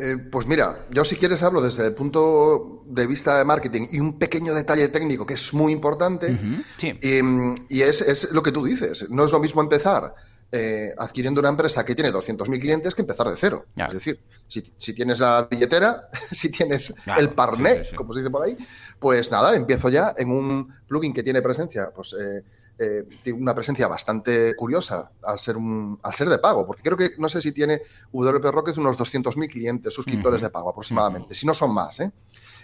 [0.00, 3.98] Eh, pues mira, yo si quieres hablo desde el punto de vista de marketing y
[3.98, 6.38] un pequeño detalle técnico que es muy importante.
[6.80, 9.10] y, es, lo que tú dices.
[9.10, 10.14] No es lo mismo empezar
[10.52, 13.66] eh, adquiriendo una empresa que tiene 200.000 clientes que empezar de cero.
[13.74, 18.56] Es decir, si, tienes la billetera, si tienes el parné, como se dice por ahí,
[19.00, 22.14] pues nada, empiezo ya en un plugin que tiene presencia, pues...
[22.14, 22.44] Eh,
[22.78, 26.96] eh, tiene una presencia bastante curiosa al ser, un, al ser de pago, porque creo
[26.96, 31.44] que, no sé si tiene WP Rocket unos 200.000 clientes, suscriptores de pago aproximadamente, si
[31.44, 31.98] no son más.
[31.98, 32.12] ¿eh?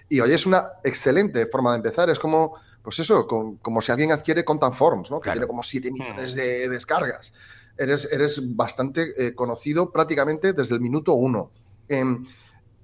[0.08, 4.12] Y oye, es una excelente forma de empezar, es como, pues eso, como si alguien
[4.12, 5.18] adquiere Content Forms, ¿no?
[5.20, 7.34] que tiene como 7 millones de descargas.
[7.76, 11.50] Eres, eres bastante eh, conocido prácticamente desde el minuto uno.
[11.88, 12.24] Em,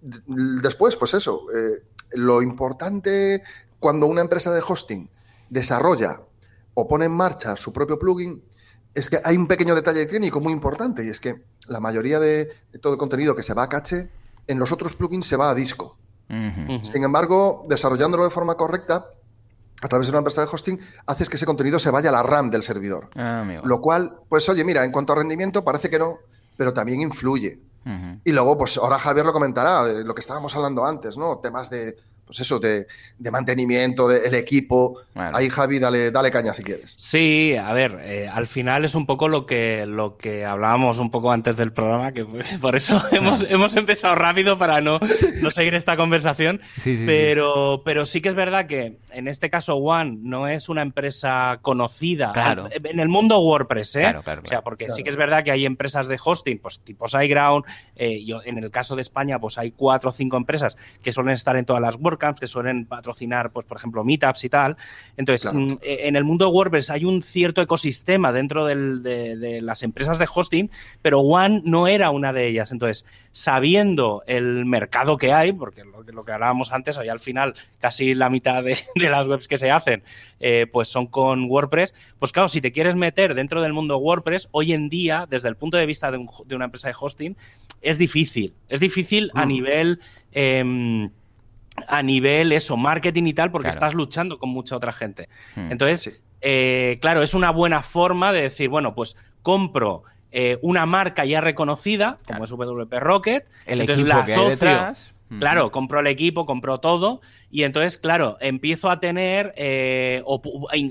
[0.03, 3.45] después, pues eso, eh, lo importante
[3.79, 5.09] cuando una empresa de hosting
[5.49, 6.23] desarrolla
[6.81, 8.43] o pone en marcha su propio plugin,
[8.95, 12.51] es que hay un pequeño detalle técnico muy importante y es que la mayoría de,
[12.81, 14.11] todo el contenido que se va a caché,
[14.47, 15.97] en los otros plugins se va a disco.
[16.85, 19.07] Sin embargo, desarrollándolo de forma correcta,
[19.83, 22.23] a través de una empresa de hosting, haces que ese contenido se vaya a la
[22.23, 23.09] RAM del servidor.
[23.17, 26.19] Ah, lo cual, pues oye, mira, en cuanto a rendimiento parece que no,
[26.57, 27.61] pero también influye.
[28.25, 31.39] Y luego, pues ahora Javier lo comentará, de lo que estábamos hablando antes, ¿no?
[31.39, 31.97] Temas de
[32.31, 32.87] pues eso, de,
[33.33, 35.03] mantenimiento del equipo.
[35.17, 36.95] Ahí, Javi, dale, dale caña si quieres.
[36.97, 41.11] Sí, a ver, eh, al final es un poco lo que, lo que hablábamos un
[41.11, 42.25] poco antes del programa, que
[42.61, 45.01] por eso hemos, hemos empezado rápido para no,
[45.43, 46.61] no seguir esta conversación.
[46.85, 51.59] pero, pero sí que es verdad que en este caso One no es una empresa
[51.63, 52.33] conocida
[52.73, 54.15] en el mundo WordPress, ¿eh?
[54.17, 57.65] o sea, porque sí que es verdad que hay empresas de hosting, pues tipo SiteGround,
[57.97, 61.35] eh, yo, en el caso de España, pues hay cuatro o cinco empresas que suelen
[61.35, 64.77] estar en todas las WordPress que suelen patrocinar, pues, por ejemplo, meetups y tal.
[65.17, 69.83] Entonces, mm, eh, en el mundo de WordPress hay un cierto ecosistema dentro de, las
[69.83, 70.71] empresas de hosting,
[71.03, 72.73] pero One no era una de ellas.
[72.73, 77.55] Entonces, sabiendo el mercado que hay, porque lo, lo que hablábamos antes, hay al final
[77.79, 80.03] casi la mitad de, las webs que se hacen,
[80.41, 84.49] eh, pues son con WordPress, pues claro, si te quieres meter dentro del mundo WordPress,
[84.51, 86.19] hoy en día, desde el punto de vista de,
[86.55, 87.37] una empresa de hosting,
[87.81, 88.55] es difícil.
[88.69, 89.49] Es difícil a mm.
[89.49, 90.01] nivel...
[90.33, 91.11] Em,
[91.89, 95.29] a nivel eso, marketing y tal, porque estás luchando con mucha otra gente.
[95.55, 95.71] Hmm.
[95.73, 101.25] Entonces, eh, claro, es una buena forma de decir, bueno, pues compro eh, una marca
[101.25, 104.35] ya reconocida, como es WP Rocket, el equipo la que
[105.39, 107.21] Claro, compro el equipo, compro todo
[107.53, 110.23] y entonces, claro, empiezo a tener, eh,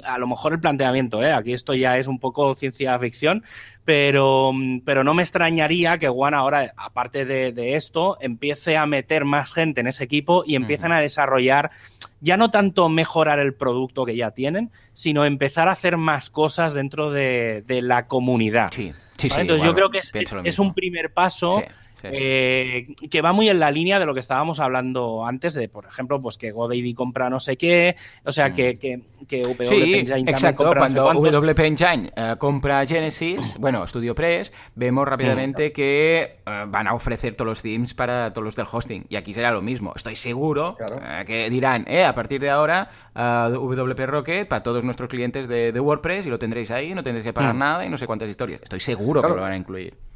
[0.04, 1.32] a lo mejor el planteamiento, ¿eh?
[1.32, 3.44] aquí esto ya es un poco ciencia ficción,
[3.86, 4.52] pero,
[4.86, 9.82] pero no me extrañaría que One ahora, aparte de, esto, empiece a meter más gente
[9.82, 11.72] en ese equipo y empiecen a desarrollar,
[12.20, 16.74] ya no tanto mejorar el producto que ya tienen, sino empezar a hacer más cosas
[16.74, 18.70] dentro de, la comunidad.
[18.74, 19.40] Sí, sí, sí.
[19.40, 21.64] Entonces yo creo que es, un primer paso.
[22.04, 25.86] Eh, que va muy en la línea de lo que estábamos hablando antes, de por
[25.86, 29.94] ejemplo, pues que GoDaddy compra no sé qué, o sea, que, que, que WP sí,
[30.28, 36.94] exacto, cuando WP Engine eh, compra Genesis, bueno, StudioPress, vemos rápidamente que eh, van a
[36.94, 39.94] ofrecer todos los themes para todos los del hosting, y aquí será lo mismo.
[39.96, 40.78] Estoy seguro
[41.26, 46.26] que dirán, eh, a partir de ahora, WP Rocket para todos nuestros clientes de, WordPress
[46.26, 47.60] y lo tendréis ahí, no tendréis que pagar mm.
[47.60, 48.62] nada y no sé cuántas historias.
[48.62, 50.09] Estoy seguro que lo van a incluir.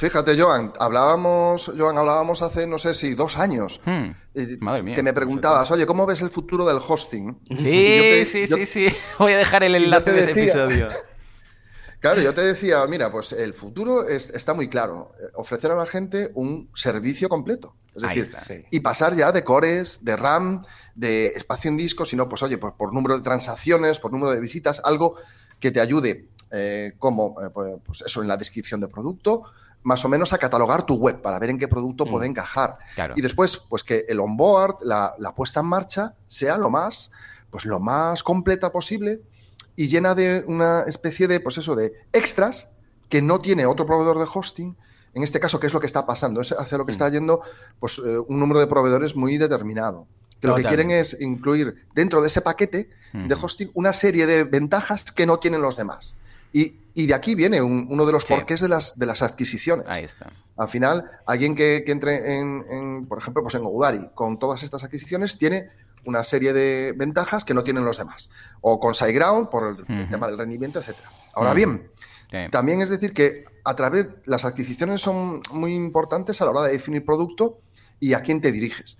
[0.00, 4.12] Fíjate, Joan, hablábamos, Joan, hablábamos hace, no sé si dos años, hmm.
[4.60, 7.38] Madre mía, que me preguntabas, oye, ¿cómo ves el futuro del hosting?
[7.50, 8.86] Sí, sí, sí, sí.
[9.18, 10.88] Voy a dejar el enlace de ese episodio.
[12.00, 15.12] Claro, yo te decía, mira, pues el futuro está muy claro.
[15.34, 17.76] Ofrecer a la gente un servicio completo.
[17.94, 22.42] Es decir, y pasar ya de cores, de RAM, de espacio en disco, sino, pues
[22.42, 25.16] oye, por, por número de transacciones, por número de visitas, algo
[25.58, 29.44] que te ayude, eh, como, eh, pues, pues eso, en la descripción de producto,
[29.82, 32.30] más o menos a catalogar tu web para ver en qué producto puede mm.
[32.30, 32.78] encajar.
[33.16, 37.12] Y después, pues que el onboard, la, la, puesta en marcha, sea lo más,
[37.50, 39.20] pues lo más completa posible
[39.76, 42.68] y llena de una especie de, pues eso, de extras
[43.08, 44.76] que no tiene otro proveedor de hosting.
[45.14, 46.40] En este caso, ¿qué es lo que está pasando?
[46.40, 46.94] Es hacia lo que mm.
[46.94, 47.40] está yendo
[47.78, 50.06] pues, eh, un número de proveedores muy determinado.
[50.40, 54.44] Que lo que quieren es incluir dentro de ese paquete de hosting una serie de
[54.44, 56.16] ventajas que no tienen los demás.
[56.52, 59.86] Y y de aquí viene uno de los porqués de las, de las adquisiciones.
[59.88, 60.32] Ahí está.
[60.56, 65.38] Al final, alguien que, entre en, por ejemplo, pues en Godaddy, con todas estas adquisiciones,
[65.38, 65.70] tiene
[66.04, 68.30] una serie de ventajas que no tienen los demás.
[68.60, 70.96] O con SiteGround, por el, tema del rendimiento, etc.
[71.34, 71.90] Ahora bien,
[72.50, 76.72] También es decir que a través, las adquisiciones son muy importantes a la hora de
[76.72, 77.60] definir producto
[77.98, 78.98] y a quién te diriges.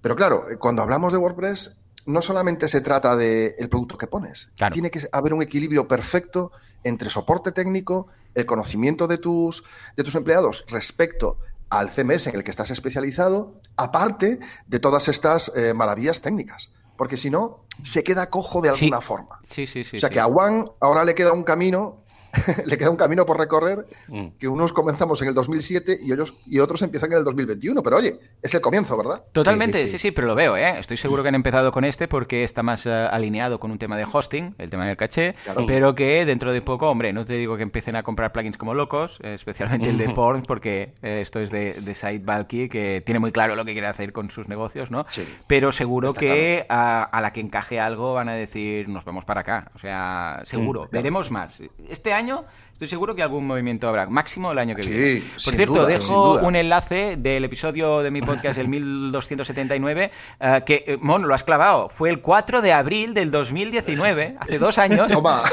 [0.00, 4.50] Pero claro, eh, cuando hablamos de WordPress, no solamente se trata del producto que pones.
[4.72, 6.52] Tiene que haber un equilibrio perfecto
[6.84, 9.64] entre soporte técnico, el conocimiento de tus,
[9.96, 15.50] de tus empleados respecto al CMS en el que estás especializado, aparte de todas estas
[15.56, 16.70] eh, maravillas técnicas.
[16.96, 19.40] Porque si no, se queda cojo de alguna forma.
[19.50, 19.98] Sí, sí, sí.
[19.98, 22.04] O sea que a Juan ahora le queda un camino
[22.64, 24.26] le queda un camino por recorrer mm.
[24.38, 27.82] que unos comenzamos en el 2007 y, ellos, y otros empiezan en el 2021.
[27.82, 29.24] Pero oye, es el comienzo, ¿verdad?
[29.32, 30.78] Totalmente, sí, sí, pero lo veo, ¿eh?
[30.78, 33.96] Estoy seguro que han empezado con este porque está más eh, alineado con un tema
[33.96, 35.34] de hosting, el tema del caché,
[35.66, 38.74] pero que dentro de poco, hombre, no te digo que empiecen a comprar plugins como
[38.74, 42.24] locos, especialmente el de Forms, porque eh, esto es de, de Site
[42.68, 45.06] que tiene muy claro lo que quiere hacer con sus negocios, ¿no?
[45.08, 45.26] Sí.
[45.46, 49.70] Pero seguro que a, la que encaje algo van a decir, nos vamos para acá.
[49.74, 51.62] O sea, seguro, mm, veremos más.
[51.88, 52.44] Este año año
[52.76, 55.22] estoy seguro que algún movimiento habrá, máximo el año que viene.
[55.42, 60.98] Por cierto, dejo un enlace del episodio de mi podcast, el 1279, uh, que, eh,
[61.00, 61.88] Mon, lo has clavado.
[61.88, 65.10] Fue el 4 de abril del 2019, hace dos años.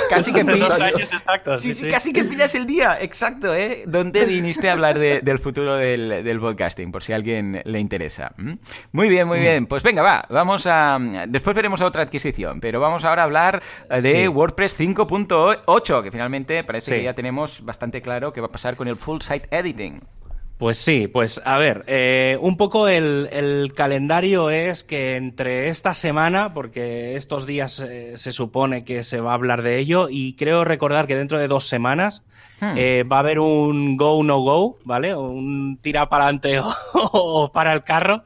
[0.09, 0.77] Casi que pillas,
[1.59, 3.83] sí, sí, casi que pillas el día, exacto, ¿eh?
[3.85, 8.33] Donde viniste a hablar del futuro del, del, podcasting, por si a alguien le interesa.
[8.91, 9.41] Muy bien, muy mm.
[9.41, 9.65] bien.
[9.67, 10.99] Pues venga, va, vamos a...
[11.29, 16.65] Después veremos otra adquisición, pero vamos ahora a hablar eh, de WordPress 5.8, que finalmente
[16.65, 20.01] parece que ya tenemos bastante claro qué va a pasar con el full site editing.
[20.57, 26.53] Pues sí, pues a ver, eh, un poco el, calendario es que entre esta semana,
[26.53, 30.63] porque estos días eh, se supone que se va a hablar de ello, y creo
[30.63, 32.23] recordar que dentro de dos semanas
[32.61, 32.77] hmm.
[32.77, 35.15] eh, va a haber un go no go, ¿vale?
[35.15, 36.61] Un tira para adelante
[36.93, 38.23] o, para el carro.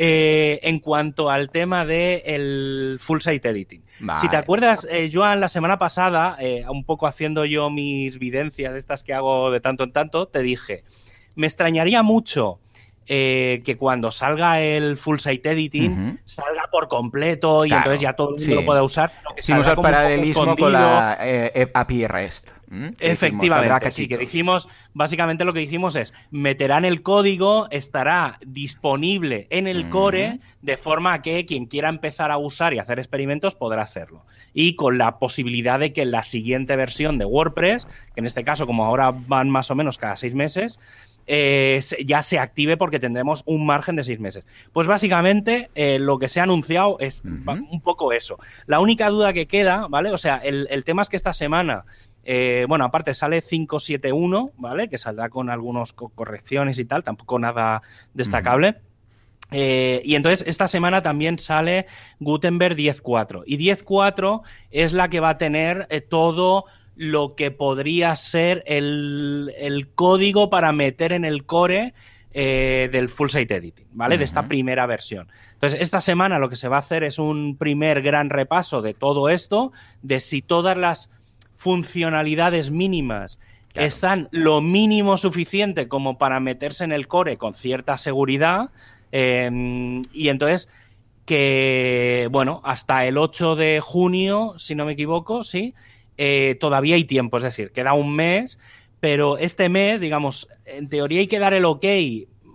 [0.00, 3.82] En cuanto al tema del el full site editing.
[4.20, 6.38] Si te acuerdas, Joan, la semana pasada,
[6.70, 10.84] un poco haciendo yo mis videncias, estas que hago de tanto en tanto, te dije,
[11.34, 12.60] me extrañaría mucho
[13.08, 18.36] eh, que cuando salga el full site editing salga por completo y entonces ya todo
[18.36, 19.08] el mundo lo pueda usar.
[19.08, 22.50] Sino que Sin usar paralelismo con la eh, API REST.
[23.00, 29.66] Efectivamente, sí, que dijimos, básicamente lo que dijimos es, meterán el código, estará disponible en
[29.66, 34.26] el core, de forma que quien quiera empezar a usar y hacer experimentos podrá hacerlo.
[34.52, 38.66] Y con la posibilidad de que la siguiente versión de WordPress, que en este caso
[38.66, 40.78] como ahora van más o menos cada seis meses,
[41.30, 44.46] eh, ya se active porque tendremos un margen de seis meses.
[44.72, 48.38] Pues básicamente eh, lo que se ha anunciado es un poco eso.
[48.66, 50.10] La única duda que queda, ¿vale?
[50.10, 51.84] O sea, el, tema es que esta semana
[52.24, 54.88] eh, bueno, aparte sale 571, ¿vale?
[54.88, 57.82] Que saldrá con algunas correcciones y tal, tampoco nada
[58.14, 58.76] destacable.
[59.50, 61.86] y entonces esta semana también sale
[62.20, 63.42] Gutenberg 10.4.
[63.44, 66.64] Y 10.4 es la que va a tener todo
[66.98, 71.94] lo que podría ser el, código para meter en el core
[72.32, 74.18] eh, del full site editing, ¿vale?
[74.18, 75.28] De esta primera versión.
[75.52, 78.94] Entonces, esta semana lo que se va a hacer es un primer gran repaso de
[78.94, 79.70] todo esto,
[80.02, 81.10] de si todas las
[81.54, 83.38] funcionalidades mínimas
[83.74, 88.70] están lo mínimo suficiente como para meterse en el core con cierta seguridad.
[89.12, 90.68] Em, y entonces
[91.26, 95.74] que, bueno, hasta el 8 de junio, si no me equivoco, sí,
[96.18, 98.58] eh, todavía hay tiempo, es decir, queda un mes,
[99.00, 101.84] pero este mes, digamos, en teoría hay que dar el ok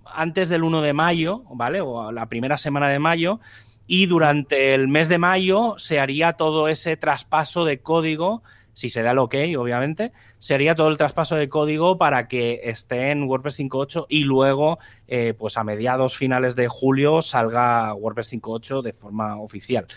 [0.05, 1.81] antes del 1 de mayo, ¿vale?
[1.81, 3.39] O la primera semana de mayo,
[3.87, 8.43] y durante el mes de mayo se haría todo ese traspaso de código
[8.73, 13.11] si se da el ok, obviamente, sería todo el traspaso de código para que esté
[13.11, 18.81] en WordPress 5.8 y luego, eh, pues a mediados finales de julio salga WordPress 5.8
[18.81, 19.87] de forma oficial.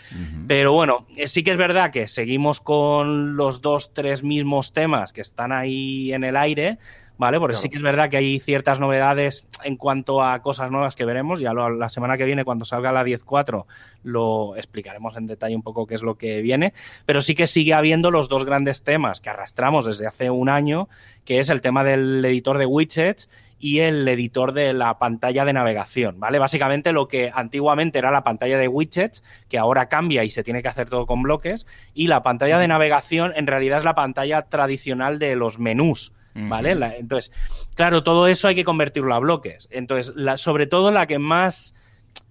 [0.47, 5.13] Pero bueno, eh, sí que es verdad que seguimos con los dos, tres mismos temas
[5.13, 6.77] que están ahí en el aire,
[7.17, 7.39] ¿vale?
[7.39, 11.05] Porque sí que es verdad que hay ciertas novedades en cuanto a cosas nuevas que
[11.05, 11.39] veremos.
[11.39, 13.65] Ya la semana que viene, cuando salga la 10.4,
[14.03, 16.73] lo explicaremos en detalle un poco qué es lo que viene.
[17.05, 20.89] Pero sí que sigue habiendo los dos grandes temas que arrastramos desde hace un año,
[21.25, 25.53] que es el tema del editor de widgets y el editor de la pantalla de
[25.53, 26.37] navegación, ¿vale?
[26.37, 30.61] Básicamente lo que antiguamente era la pantalla de widgets, que ahora cambia y se tiene
[30.61, 31.65] que hacer todo con bloques,
[31.95, 36.71] y la pantalla de navegación en realidad es la pantalla tradicional de los menús, ¿vale?
[36.97, 37.31] entonces,
[37.75, 39.67] claro, todo eso hay que convertirlo a bloques.
[39.71, 41.75] Entonces, sobre todo la que más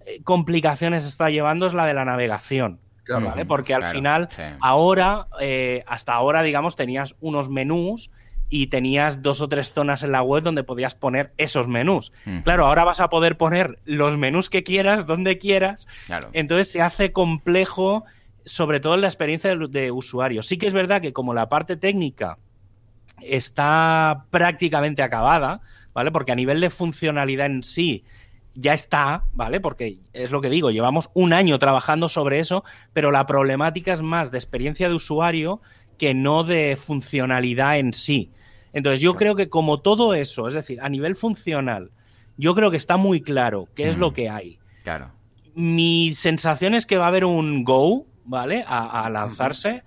[0.05, 2.79] eh, complicaciones está llevando es la de la navegación.
[3.07, 3.45] ¿vale?
[3.45, 4.29] Porque al final,
[4.59, 8.11] ahora, eh, hasta ahora, digamos, tenías unos menús
[8.49, 12.11] y tenías dos o tres zonas en la web donde podías poner esos menús.
[12.43, 15.87] Claro, ahora vas a poder poner los menús que quieras, donde quieras.
[16.33, 18.05] Entonces se hace complejo,
[18.45, 20.43] sobre todo en la experiencia de usuario.
[20.43, 22.37] Sí que es verdad que como la parte técnica
[23.21, 25.61] está prácticamente acabada,
[25.93, 26.11] ¿vale?
[26.11, 28.03] Porque a nivel de funcionalidad en sí
[28.55, 29.59] ya está, ¿vale?
[29.59, 34.01] Porque es lo que digo, llevamos un año trabajando sobre eso, pero la problemática es
[34.01, 35.61] más de experiencia de usuario
[35.97, 38.31] que no de funcionalidad en sí.
[38.73, 41.91] Entonces yo creo que como todo eso, es decir, a nivel funcional,
[42.37, 44.59] yo creo que está muy claro qué es lo que hay.
[44.83, 45.11] Claro.
[45.55, 48.63] Mi sensación es que va a haber un go, ¿vale?
[48.67, 49.83] A, lanzarse.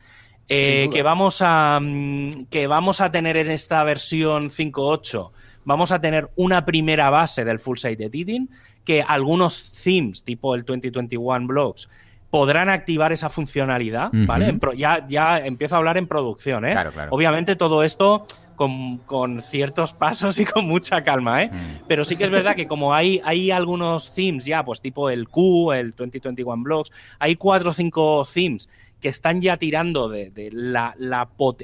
[0.52, 5.30] Eh, que vamos a mm, que vamos a tener en esta versión 5.8
[5.64, 8.50] vamos a tener una primera base del full site editing
[8.84, 11.88] que algunos themes tipo el 2021 blogs
[12.30, 14.56] podrán activar esa funcionalidad, ¿vale?
[14.76, 16.76] ya, ya empiezo a hablar en producción, ¿eh?
[17.10, 18.24] Obviamente todo esto
[18.54, 21.50] con, ciertos pasos y con mucha calma, ¿eh?
[21.52, 21.84] Mm.
[21.88, 25.28] Pero sí que es verdad que como hay, hay algunos themes ya, pues tipo el
[25.28, 28.68] Q, el 2021 Blogs, hay cuatro o cinco themes
[29.00, 30.94] que están ya tirando de, la,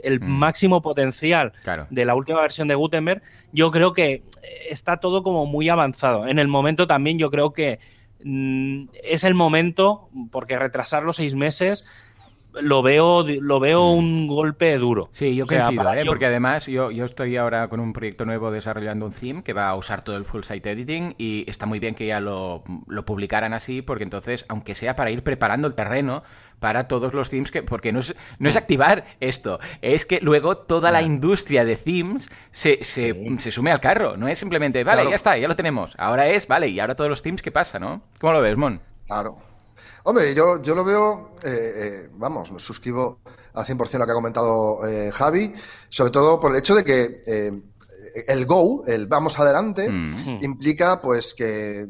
[0.02, 0.24] el mm.
[0.24, 1.52] máximo potencial
[1.90, 3.22] de la última versión de Gutenberg,
[3.52, 4.22] yo creo que
[4.68, 6.26] está todo como muy avanzado.
[6.26, 7.78] En el momento también yo creo que
[8.24, 11.84] mm, es el momento, porque retrasar los seis meses
[12.60, 13.98] lo veo, lo veo mm.
[13.98, 15.08] un golpe duro.
[15.12, 16.04] Sí, yo coincido, ¿eh?
[16.06, 19.68] porque además yo, yo estoy ahora con un proyecto nuevo desarrollando un theme que va
[19.68, 23.04] a usar todo el full site editing y está muy bien que ya lo, lo
[23.04, 26.22] publicaran así, porque entonces, aunque sea para ir preparando el terreno
[26.60, 30.56] para todos los themes, que, porque no es, no es activar esto, es que luego
[30.56, 35.08] toda la industria de themes se, se, se, sume al carro, no es simplemente, vale,
[35.08, 37.78] ya está, ya lo tenemos, ahora es, vale, y ahora todos los themes, ¿qué pasa,
[37.78, 38.02] no?
[38.20, 38.80] ¿Cómo lo ves, Mon?
[39.06, 39.36] Claro.
[40.08, 43.18] Hombre, yo, yo lo veo, eh, eh, vamos, me suscribo
[43.54, 45.52] al 100% a lo que ha comentado eh, Javi,
[45.88, 47.22] sobre todo por el hecho de que
[48.28, 50.44] el go, el vamos adelante, mm.
[50.44, 51.88] implica pues que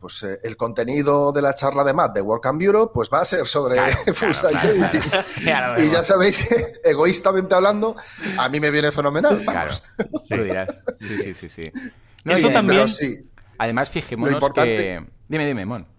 [0.00, 3.24] pues, el contenido de la charla de Matt de Work and Bureau pues va a
[3.24, 3.76] ser sobre
[4.14, 5.02] Full Editing.
[5.78, 6.44] y ya sabéis,
[6.84, 7.94] egoístamente hablando,
[8.36, 9.40] a mí me viene fenomenal.
[9.44, 9.74] Claro,
[10.30, 10.76] lo dirás.
[10.98, 11.48] Sí, sí, sí.
[11.48, 11.72] sí.
[12.24, 12.84] Esto también...
[13.58, 15.06] Además, fijémonos que...
[15.28, 15.93] Dime, dime, Mon.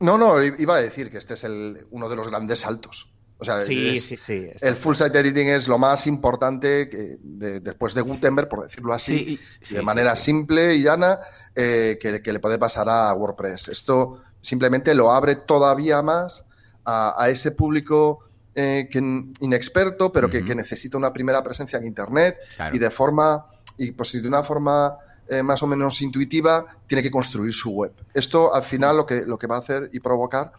[0.00, 3.10] No, no, iba a decir que este es el, uno de los grandes saltos.
[3.40, 7.94] O sea, sí, sí, sí, el full site editing es lo más importante que después
[7.94, 9.40] de Gutenberg, por decirlo así,
[9.70, 11.20] de manera simple y llana,
[11.54, 13.68] eh, que, le puede pasar a WordPress.
[13.68, 16.44] Esto simplemente lo abre todavía más
[16.84, 22.36] a, ese público eh, que, inexperto, pero que, necesita una primera presencia en Internet
[22.72, 23.46] y de forma,
[23.78, 24.98] y pues de una forma
[25.30, 27.92] eh, más o menos intuitiva, tiene que construir su web.
[28.12, 30.52] Esto al final lo que, lo que va a hacer y provocar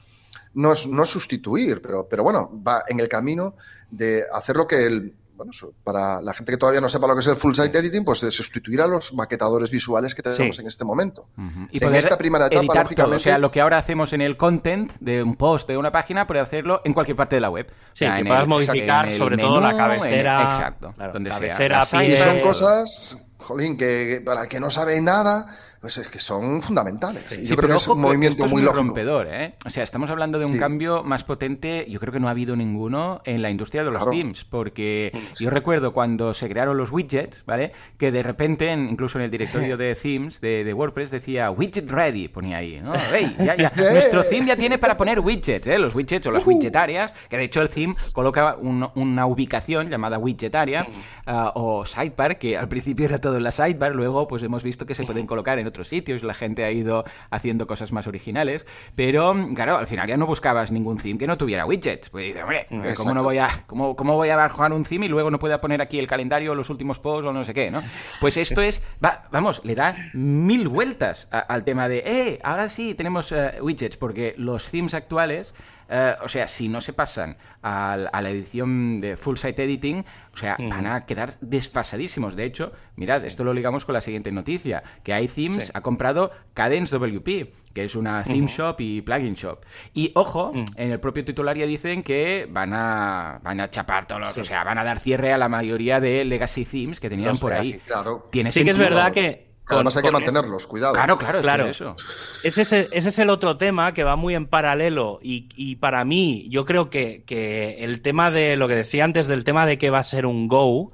[0.53, 3.55] no es, no sustituir, pero, pero bueno, va en el camino
[3.89, 5.51] de hacer lo que el, bueno,
[5.83, 8.21] para la gente que todavía no sepa lo que es el full site editing, pues
[8.21, 11.27] de sustituir a los maquetadores visuales que tenemos en este momento.
[11.71, 13.15] Y en esta primera etapa, lógicamente.
[13.15, 16.27] O sea, lo que ahora hacemos en el content de un post de una página,
[16.27, 17.71] puede hacerlo en cualquier parte de la web.
[17.93, 20.43] Sí, que puedas modificar sobre todo la cabecera.
[20.43, 20.93] exacto.
[21.11, 22.03] donde cabecera, sea.
[22.03, 25.47] Y son cosas jolín, que, para el que no sabe nada,
[25.81, 27.41] pues es que son fundamentales.
[27.43, 29.55] yo creo que es un movimiento muy, rompedor, ¿eh?
[29.65, 32.55] O sea, estamos hablando de un cambio más potente, yo creo que no ha habido
[32.55, 37.43] ninguno en la industria de los themes, porque yo recuerdo cuando se crearon los widgets,
[37.45, 37.71] ¿vale?
[37.97, 42.57] Que de repente, incluso en el directorio de themes de, WordPress decía widget ready, ponía
[42.57, 42.93] ahí, ¿no?
[43.39, 45.79] ya, ya, nuestro theme ya tiene para poner widgets, ¿eh?
[45.79, 50.87] Los widgets o las widgetarias, que de hecho el theme coloca una ubicación llamada widgetaria
[51.25, 54.85] ah, o sidebar, que al principio era todo en la sidebar, luego pues hemos visto
[54.85, 58.65] que se pueden colocar en otros sitios, la gente ha ido haciendo cosas más originales,
[58.95, 62.09] pero claro, al final ya no buscabas ningún theme que no tuviera widgets.
[62.09, 65.09] Pues dices, hombre, ¿cómo, no voy a, cómo, ¿cómo voy a bajar un theme y
[65.09, 67.81] luego no pueda poner aquí el calendario, los últimos posts o no sé qué, ¿no?
[68.19, 72.93] Pues esto es, va, vamos, le da mil vueltas al tema de, eh, ahora sí
[72.95, 75.53] tenemos eh, widgets, porque los themes actuales
[75.93, 80.37] eh, o sea, si no se pasan a, la edición de full site editing, o
[80.37, 82.37] sea, van a quedar desfasadísimos.
[82.37, 86.95] De hecho, mirad, esto lo ligamos con la siguiente noticia, que iThemes ha comprado Cadence
[86.95, 89.65] WP, que es una theme shop y plugin shop.
[89.93, 90.65] Y ojo, mm.
[90.77, 94.43] en el propio titular ya dicen que van a, van a chapar todos los, o
[94.45, 97.81] sea, van a dar cierre a la mayoría de legacy themes que tenían por ahí.
[97.85, 98.29] Claro.
[98.31, 100.93] sí que es verdad que Además hay que mantenerlos, cuidado.
[100.93, 101.67] Claro, claro, claro.
[101.67, 101.95] Eso.
[102.43, 106.05] Ese, es el, ese es el otro tema que va muy en paralelo y, para
[106.05, 109.77] mí yo creo que, que, el tema de lo que decía antes del tema de
[109.77, 110.91] que va a ser un Go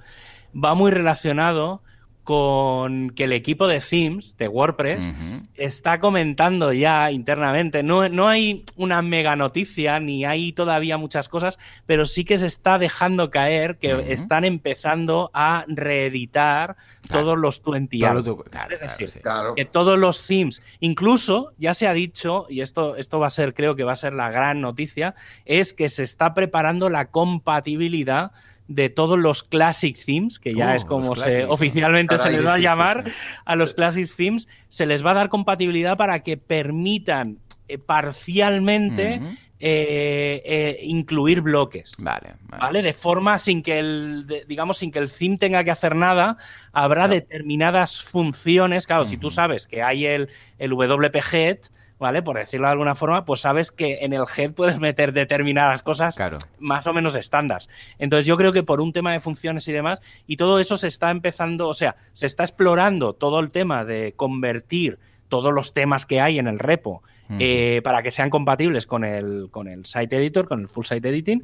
[0.53, 1.82] va muy relacionado
[2.28, 5.07] con que el equipo de Themes, de WordPress,
[5.55, 7.84] está comentando ya internamente.
[7.84, 12.47] No, no, hay una mega noticia, ni hay todavía muchas cosas, pero sí que se
[12.47, 16.75] está dejando caer que están empezando a reeditar
[17.07, 18.25] todos los 20 años.
[18.71, 19.21] es decir,
[19.55, 23.53] que todos los themes, incluso ya se ha dicho, y esto, esto va a ser,
[23.53, 25.15] creo que va a ser la gran noticia,
[25.45, 28.34] es que se está preparando la compatibilidad
[28.68, 32.55] de todos los Classic Themes, que ya uh, es como se, oficialmente se les va
[32.55, 33.03] a llamar
[33.45, 39.22] a los Classic Themes, se les va a dar compatibilidad para que permitan eh, parcialmente
[39.59, 41.95] eh, eh, incluir bloques.
[41.97, 45.95] Vale, vale, De forma sin que el, digamos, sin que el theme tenga que hacer
[45.95, 46.38] nada,
[46.72, 48.86] habrá determinadas funciones.
[48.86, 51.57] Claro, si tú sabes que hay el, el WP Head,
[51.99, 52.21] ¿vale?
[52.21, 56.17] Por decirlo de alguna forma, pues sabes que en el head puedes meter determinadas cosas
[56.59, 57.63] más o menos estándar.
[57.97, 60.87] Entonces yo creo que por un tema de funciones y demás, y todo eso se
[60.87, 66.05] está empezando, o sea, se está explorando todo el tema de convertir todos los temas
[66.05, 67.03] que hay en el repo
[67.39, 71.09] eh, para que sean compatibles con el, con el site editor, con el full site
[71.09, 71.41] editing.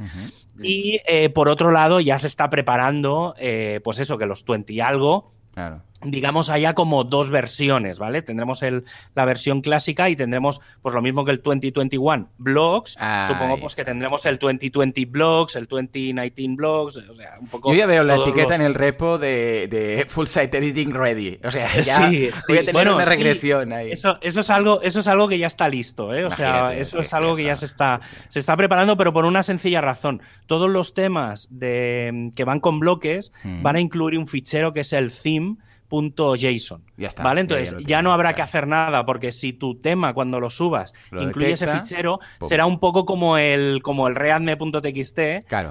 [0.62, 4.72] Y eh, por otro lado, ya se está preparando, eh, pues eso, que los 20
[4.72, 8.22] y algo Claro digamos, haya como dos versiones, ¿vale?
[8.22, 8.84] Tendremos el,
[9.16, 12.98] la versión clásica y tendremos, pues lo mismo que el 2021 Blogs.
[13.28, 17.72] Supongo pues que tendremos el 2020 Blogs, el 2019 Blogs, o sea, un poco...
[17.72, 21.40] Yo ya veo la etiqueta en el repo de, Full Site Editing Ready.
[21.44, 23.92] O sea, ya sí, voy a tener una regresión ahí.
[23.92, 26.26] Eso, eso, es algo, eso es algo que ya está listo, ¿eh?
[26.26, 29.44] O sea, eso es algo que ya se está, se está preparando, pero por una
[29.44, 30.22] sencilla razón.
[30.48, 33.62] Todos los temas de, que van con bloques mm.
[33.62, 35.58] van a incluir un fichero que es el theme
[35.94, 36.84] .json.
[36.98, 37.24] Ya está.
[37.24, 37.42] ¿Vale?
[37.42, 41.52] Entonces, ya, no habrá que hacer nada, porque si tu tema cuando lo subas incluye
[41.52, 45.20] ese fichero, será un poco como el, como el readme.txt,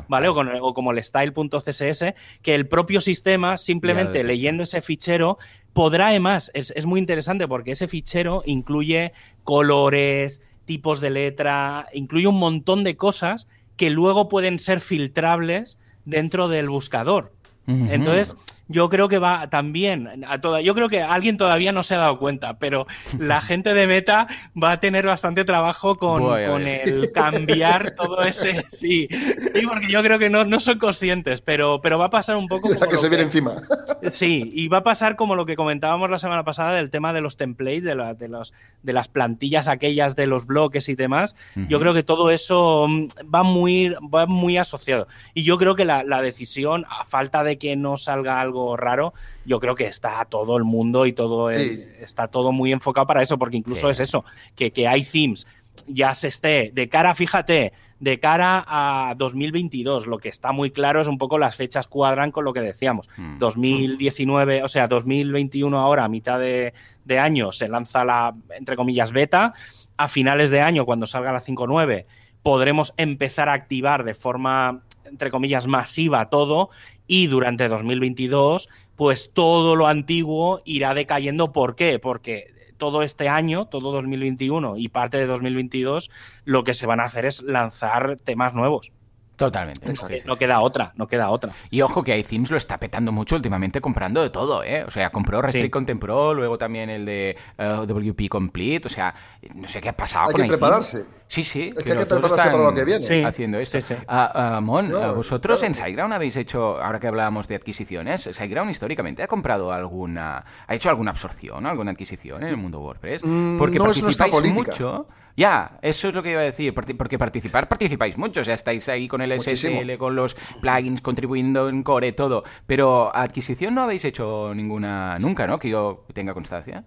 [0.09, 0.29] ¿vale?
[0.29, 2.05] O, como el style.css,
[2.43, 5.39] que el propio sistema, simplemente leyendo ese fichero,
[5.73, 9.13] podrá además, es, es muy interesante porque ese fichero incluye
[9.43, 16.49] colores, tipos de letra, incluye un montón de cosas que luego pueden ser filtrables dentro
[16.49, 17.33] del buscador.
[17.67, 18.37] Entonces,
[18.73, 20.61] yo creo que va también a toda.
[20.61, 22.87] Yo creo que alguien todavía no se ha dado cuenta, pero
[23.19, 24.27] la gente de Meta
[24.61, 28.63] va a tener bastante trabajo con, con el cambiar todo ese.
[28.73, 32.37] Sí, sí, porque yo creo que no, no son conscientes, pero, pero va a pasar
[32.37, 32.69] un poco.
[32.75, 33.63] Como que se viene encima.
[34.11, 37.21] Sí, y va a pasar como lo que comentábamos la semana pasada del tema de
[37.21, 41.37] los templates, de, de, los, de las plantillas aquellas de los bloques y demás.
[41.69, 45.07] Yo creo que todo eso mm, va muy, va muy asociado.
[45.35, 49.15] Y yo creo que la, la decisión, a falta de que no salga algo raro,
[49.45, 53.39] yo creo que está todo el mundo y todo está todo muy enfocado para eso,
[53.39, 54.25] porque incluso es eso,
[54.57, 55.47] que, que hay themes
[55.87, 61.01] ya se esté de cara, fíjate, de cara a 2022, lo que está muy claro
[61.01, 63.09] es un poco las fechas cuadran con lo que decíamos.
[63.39, 64.65] 2019, hmm.
[64.65, 69.55] o sea, 2021 ahora, a mitad de, de, año, se lanza la, entre comillas, beta.
[69.97, 72.07] A finales de año, cuando salga la 5.9,
[72.43, 76.71] podremos empezar a activar de forma, entre comillas, masiva todo
[77.07, 81.53] y durante 2022, pues todo lo antiguo irá decayendo.
[81.53, 81.99] ¿Por qué?
[81.99, 82.53] Porque
[82.83, 86.11] todo este año, todo 2021 y parte de 2022,
[86.45, 88.91] lo que se van a hacer es lanzar temas nuevos.
[89.37, 89.93] Totalmente.
[90.27, 91.53] No queda otra, no queda otra.
[91.71, 94.85] Y ojo que iThemes lo está petando mucho últimamente comprando de todo, ¿eh?
[94.87, 99.15] O sea, compró Restrict Content Pro, luego también el de uh, WP Complete, o sea,
[99.55, 101.07] no sé qué ha pasado hay que prepararse.
[101.27, 101.71] Sí, sí.
[101.77, 103.25] Es que hay que prepararse para lo que viene.
[103.25, 103.81] Haciendo esto.
[103.81, 108.71] Sí, ah, ah, Mon, vosotros en SiteGround habéis hecho, ahora que hablábamos de adquisiciones, SiteGround
[108.71, 113.59] históricamente ha comprado alguna, ha hecho alguna absorción, alguna adquisición en el mundo WordPress, mm,
[113.59, 115.07] porque no participáis mucho.
[115.37, 118.89] Ya, eso es lo que iba a decir, porque participar, participáis mucho, o sea, estáis
[118.89, 124.05] ahí con el SSL, con los plugins, contribuyendo en core, todo, pero adquisición no habéis
[124.05, 125.59] hecho ninguna nunca, ¿no?
[125.59, 126.85] Que yo tenga constancia.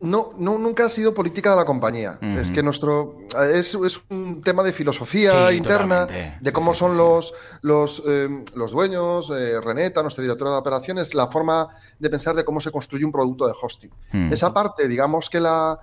[0.00, 2.18] No, no nunca ha sido política de la compañía.
[2.22, 3.18] Es que nuestro
[3.52, 6.06] es, es, un tema de filosofía interna,
[6.40, 11.26] de cómo son los los, em, los dueños, eh, Reneta, nuestro director de operaciones, la
[11.26, 11.68] forma
[11.98, 13.90] de pensar de cómo se construye un producto de hosting.
[14.30, 15.78] Esa parte, digamos que la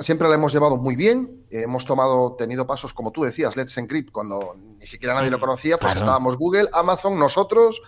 [0.00, 1.44] siempre la hemos llevado muy bien.
[1.50, 5.78] hemos tomado, tenido pasos, como tú decías, Let's Encrypt, cuando ni siquiera nadie lo conocía,
[5.78, 7.82] pues estábamos Google, Amazon, nosotros,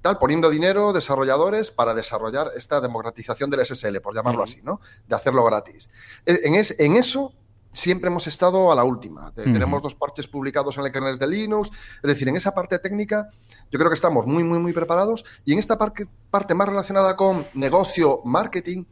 [0.00, 4.80] tal, poniendo dinero, desarrolladores, para desarrollar esta democratización del SSL, por llamarlo así, ¿no?
[5.06, 5.90] De hacerlo gratis.
[6.24, 7.34] E, en, en eso
[7.72, 9.32] siempre hemos estado a la última.
[9.34, 11.70] Tenemos dos parches publicados en el kernel de Linux.
[12.02, 13.28] Es decir, en esa parte técnica
[13.70, 15.24] yo creo que estamos muy, muy, muy preparados.
[15.44, 18.84] Y en esta parte, parte más relacionada con negocio, marketing,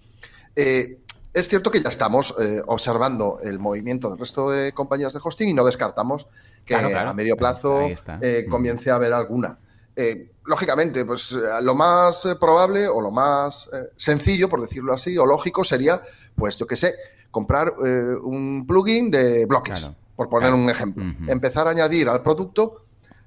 [0.55, 1.01] eh,
[1.39, 5.49] es cierto que ya estamos eh, observando el movimiento del resto de compañías de hosting
[5.49, 6.27] y no descartamos
[6.65, 8.51] que a medio plazo eh, mm.
[8.51, 9.59] comience a haber alguna.
[9.95, 11.33] Eh, lógicamente, pues
[11.63, 16.01] lo más probable o lo más sencillo, por decirlo así, o lógico sería,
[16.37, 16.95] pues yo qué sé,
[17.31, 21.05] comprar un plugin de bloques, por poner un ejemplo.
[21.27, 22.85] Empezar a añadir al producto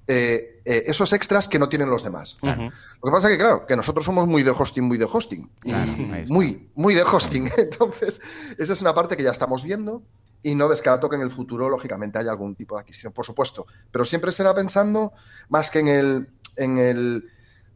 [0.07, 2.37] eh, eh, esos extras que no tienen los demás.
[2.41, 5.49] Lo que pasa es que, claro, que nosotros somos muy de hosting, muy de hosting.
[6.27, 7.49] muy, muy de hosting.
[7.57, 8.21] Entonces,
[8.57, 10.03] esa es una parte que ya estamos viendo
[10.43, 13.65] y no descarto que en el futuro, lógicamente, haya algún tipo de adquisición, por supuesto.
[13.91, 15.13] Pero siempre será pensando
[15.49, 17.29] más que en el, en el,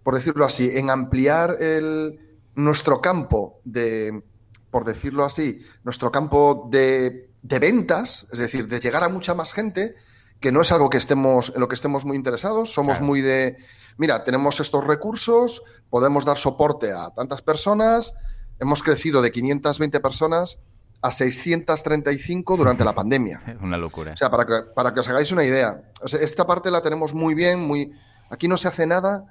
[0.04, 2.20] por decirlo así, en ampliar el,
[2.56, 4.24] nuestro campo de,
[4.72, 9.54] por decirlo así, nuestro campo de, de ventas, es decir, de llegar a mucha más
[9.54, 9.96] gente,
[10.40, 13.58] que no es algo que estemos, en lo que estemos muy interesados, somos muy de,
[13.98, 18.14] mira, tenemos estos recursos, podemos dar soporte a tantas personas,
[18.60, 20.60] hemos crecido de 520 personas
[21.02, 23.40] a 635 durante la pandemia.
[23.62, 24.14] Una locura.
[24.14, 25.82] O sea, para que, para que os hagáis una idea,
[26.20, 27.94] esta parte la tenemos muy bien, muy...
[28.30, 29.26] Aquí no se hace nada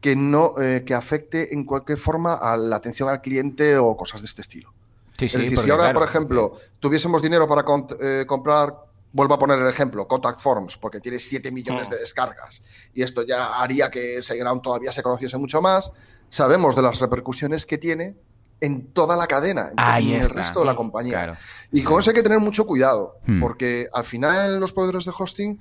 [0.00, 4.20] que no eh, que afecte en cualquier forma a la atención al cliente o cosas
[4.20, 4.72] de este estilo.
[5.16, 7.64] Sí, es decir, si ahora, por ejemplo, tuviésemos dinero para
[8.00, 8.74] eh, comprar
[9.12, 12.00] Vuelvo a poner el ejemplo, Contact Forms, porque tiene 7 millones de mm.
[12.00, 12.62] descargas
[12.94, 15.92] y esto ya haría que SiteGround todavía se conociese mucho más.
[16.28, 18.16] Sabemos de las repercusiones que tiene
[18.60, 21.36] en toda la cadena, en, el resto de la compañía.
[21.72, 23.40] Y con eso hay que tener mucho cuidado, hmm.
[23.40, 25.60] porque al final los proveedores de hosting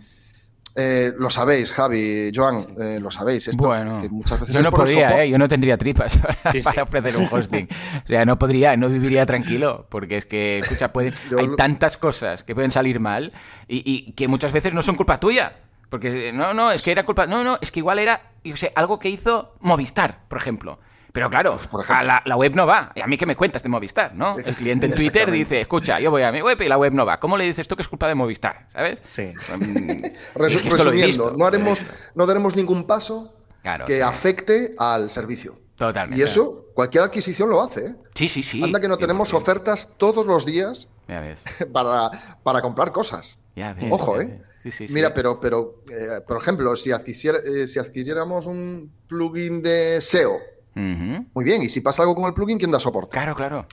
[0.76, 3.48] eh, lo sabéis, Javi, Joan, eh, lo sabéis.
[3.48, 5.30] Esto, bueno, muchas veces yo no podría, ¿eh?
[5.30, 6.18] yo no tendría tripas
[6.64, 7.68] para, ofrecer un hosting.
[8.04, 12.44] o sea, no podría, no viviría tranquilo, porque es que, escucha, pueden, hay tantas cosas
[12.44, 13.34] que pueden salir mal
[13.68, 15.54] y, que muchas veces no son culpa tuya.
[15.90, 17.28] Porque no, no, es que era culpa.
[17.28, 20.80] No, no, es que igual era yo sé, algo que hizo Movistar, por ejemplo.
[21.12, 22.92] Pero claro, pues, a la, web no va.
[22.96, 24.38] Y a mí que me cuentas de Movistar, ¿no?
[24.46, 27.06] El cliente en Twitter dice, escucha, yo voy a mi web y la web no
[27.06, 27.20] va.
[27.20, 28.68] ¿Cómo le dices tú que es culpa de Movistar?
[28.72, 29.02] ¿Sabes?
[29.04, 29.34] Sí.
[30.36, 31.80] resumiendo, no, haremos,
[32.16, 33.34] no daremos ningún paso
[33.86, 35.60] que afecte al servicio.
[35.76, 36.22] Totalmente.
[36.22, 37.86] Y eso, cualquier adquisición lo hace.
[37.88, 37.96] ¿eh?
[38.14, 38.64] Sí, sí, sí.
[38.64, 40.88] Anda que no tenemos ofertas todos los días
[41.74, 42.12] Para,
[42.44, 43.40] para comprar cosas.
[43.56, 44.42] Ya Ojo, ¿eh?
[44.90, 50.38] Mira, pero, pero eh, por ejemplo, si, eh, si adquiriéramos un plugin de SEO,
[50.74, 53.12] muy bien, y si pasa algo con el plugin, ¿quién da soporte?
[53.12, 53.66] Claro, claro.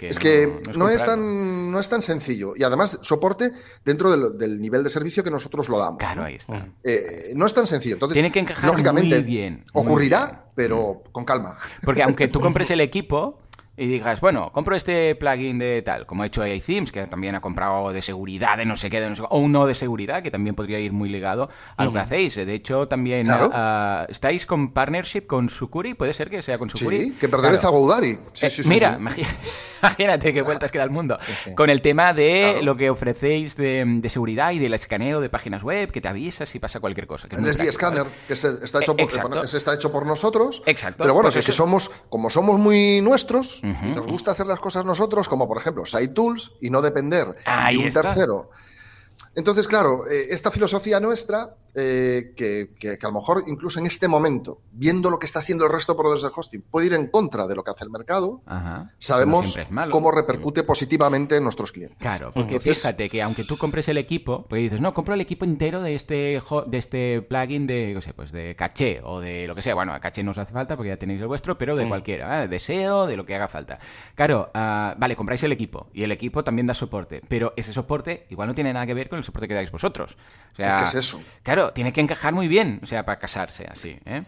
[0.00, 2.54] es que, no, es tan, no es tan sencillo.
[2.56, 3.52] Y además, soporte
[3.84, 5.98] dentro del, nivel de servicio que nosotros lo damos.
[5.98, 6.68] Claro, ahí está.
[6.84, 7.94] Eh, no es tan sencillo.
[7.94, 9.64] Entonces, Tiene que encajar lógicamente, muy bien.
[9.72, 11.56] ocurrirá, pero con calma.
[11.84, 13.40] Porque aunque tú compres el equipo,
[13.78, 17.36] y digas, bueno, compro este plugin de tal, como ha hecho AI Themes, que también
[17.36, 19.74] ha comprado de seguridad, de no sé qué, de no sé qué, o uno de
[19.74, 22.34] seguridad, que también podría ir muy ligado a lo que hacéis.
[22.34, 26.98] De hecho, también ah, estáis con partnership con Sukuri, puede ser que sea con Sukuri.
[26.98, 28.18] Sí, que pertenece a Goudari.
[28.40, 28.98] Eh, mira,
[29.82, 31.18] imagínate qué vueltas qué da el mundo.
[31.54, 35.92] Con el tema de lo que ofrecéis de, seguridad y del escaneo de páginas web,
[35.92, 37.28] que te avisa si pasa cualquier cosa.
[37.30, 40.62] el SD Scanner, que está hecho, por, está hecho por nosotros.
[40.66, 41.04] Exacto.
[41.04, 43.62] Pero bueno, pues que, somos, como somos muy nuestros,
[43.94, 47.34] nos gusta hacer las cosas nosotros, como por ejemplo Site Tools, y no depender
[47.70, 48.50] de un tercero.
[49.38, 54.62] Entonces, claro, eh, esta filosofía nuestra eh, que, a lo mejor incluso en este momento,
[54.72, 57.46] viendo lo que está haciendo el resto de proveedores de hosting, puede ir en contra
[57.46, 58.42] de lo que hace el mercado,
[58.98, 59.56] sabemos
[59.92, 61.98] cómo repercute positivamente en nuestros clientes.
[61.98, 65.44] Claro, porque fíjate que aunque tú compres el equipo, pues dices, no, compro el equipo
[65.44, 69.54] entero de este de este plugin de, no sé, pues de caché o de lo
[69.54, 69.74] que sea.
[69.74, 71.88] Bueno, a caché no os hace falta porque ya tenéis el vuestro, pero de mm.
[71.88, 72.48] cualquiera, ¿eh?
[72.48, 73.78] de SEO, de lo que haga falta.
[74.16, 78.26] Claro, ah, vale, compráis el equipo y el equipo también da soporte, pero ese soporte
[78.30, 80.16] igual no tiene nada que ver con el soporte que dais vosotros.
[80.52, 81.20] O sea, es eso?
[81.42, 84.24] Claro, tiene que encajar muy bien, o sea, para casarse así, ¿eh?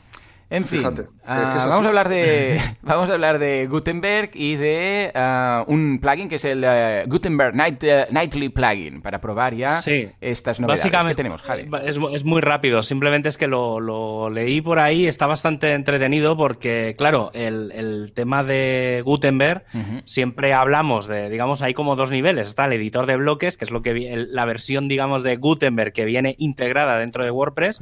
[0.50, 0.82] En fin,
[1.24, 6.28] ah, vamos, a hablar de, vamos a hablar de Gutenberg y de ah, un plugin
[6.28, 9.80] que es el eh, Gutenberg eh, Nightly Plugin para probar ya
[10.20, 11.70] estas novedades Básicamente, que tenemos, Javi.
[11.84, 17.30] Es, muy rápido, simplemente es que lo, leí por ahí, está bastante entretenido porque, claro,
[17.32, 19.64] el, tema de Gutenberg,
[20.04, 22.48] siempre hablamos de, digamos, hay como dos niveles.
[22.48, 26.04] Está el editor de bloques, que es lo que la versión, digamos, de Gutenberg que
[26.04, 27.80] viene integrada dentro de WordPress.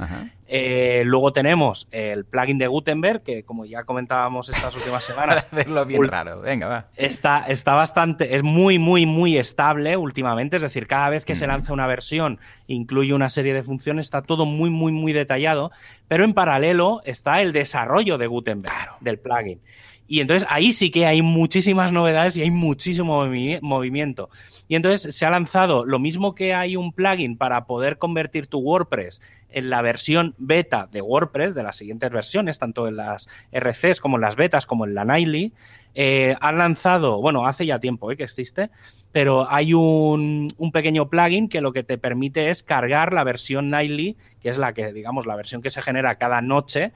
[0.51, 5.45] Eh, luego tenemos el plugin de Gutenberg, que como ya comentábamos estas últimas semanas.
[5.51, 6.87] verlo bien raro, venga, va.
[6.95, 10.55] Está, está bastante, es muy, muy, muy estable últimamente.
[10.55, 14.23] Es decir, cada vez que se lanza una versión, incluye una serie de funciones, está
[14.23, 15.71] todo muy, muy, muy detallado.
[16.07, 19.61] Pero en paralelo está el desarrollo de Gutenberg, del plugin.
[20.07, 23.27] Y entonces ahí sí que hay muchísimas novedades y hay muchísimo
[23.61, 24.31] movimiento.
[24.67, 28.57] Y entonces se ha lanzado lo mismo que hay un plugin para poder convertir tu
[28.57, 29.21] WordPress
[29.51, 34.17] en la versión beta de WordPress, de las siguientes versiones, tanto en las RCs como
[34.17, 35.53] en las betas, como en la Nightly,
[35.95, 38.69] eh, han lanzado, bueno, hace ya tiempo eh, que existe,
[39.11, 43.69] pero hay un, un, pequeño plugin que lo que te permite es cargar la versión
[43.69, 46.93] Nightly, que es la que, digamos, la versión que se genera cada noche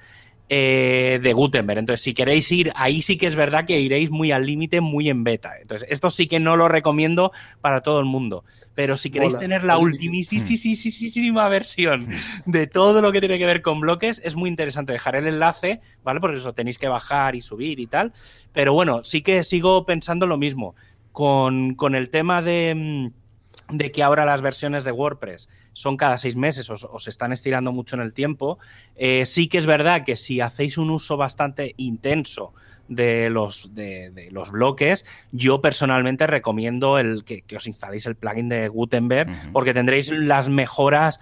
[0.50, 1.80] eh, de Gutenberg.
[1.80, 5.10] Entonces, si queréis ir, ahí sí que es verdad que iréis muy al límite, muy
[5.10, 5.54] en beta.
[5.60, 7.32] Entonces, esto sí que no lo recomiendo
[7.62, 8.44] para todo el mundo.
[8.76, 12.08] Pero si queréis tener la ultimísima versión
[12.46, 14.94] de todo lo que tiene que ver con bloques, es muy interesante.
[14.94, 16.20] Dejar el enlace, ¿vale?
[16.20, 18.14] Porque eso tenéis que bajar y subir y tal.
[18.52, 20.76] Pero bueno, sí que sigo pensando lo mismo.
[21.12, 23.22] Con, con el tema de mm,
[23.70, 27.72] de que ahora las versiones de WordPress son cada seis meses o, se están estirando
[27.72, 28.59] mucho en el tiempo,
[28.95, 32.53] eh, sí que es verdad que si hacéis un uso bastante intenso
[32.88, 38.68] de los, de, los bloques, yo personalmente recomiendo el que, os instaléis el plugin de
[38.68, 41.20] Gutenberg porque tendréis las mejoras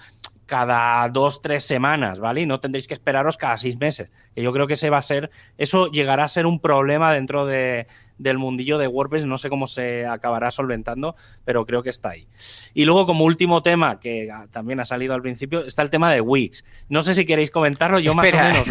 [0.51, 2.41] cada dos, tres semanas, ¿vale?
[2.41, 4.11] Y no tendréis que esperaros cada seis meses.
[4.35, 7.45] Que yo creo que ese va a ser, eso llegará a ser un problema dentro
[7.45, 7.87] de,
[8.21, 12.27] del mundillo de WordPress, no sé cómo se acabará solventando, pero creo que está ahí.
[12.73, 16.21] Y luego, como último tema, que también ha salido al principio, está el tema de
[16.21, 16.63] Wix.
[16.89, 18.65] No sé si queréis comentarlo, yo más o menos.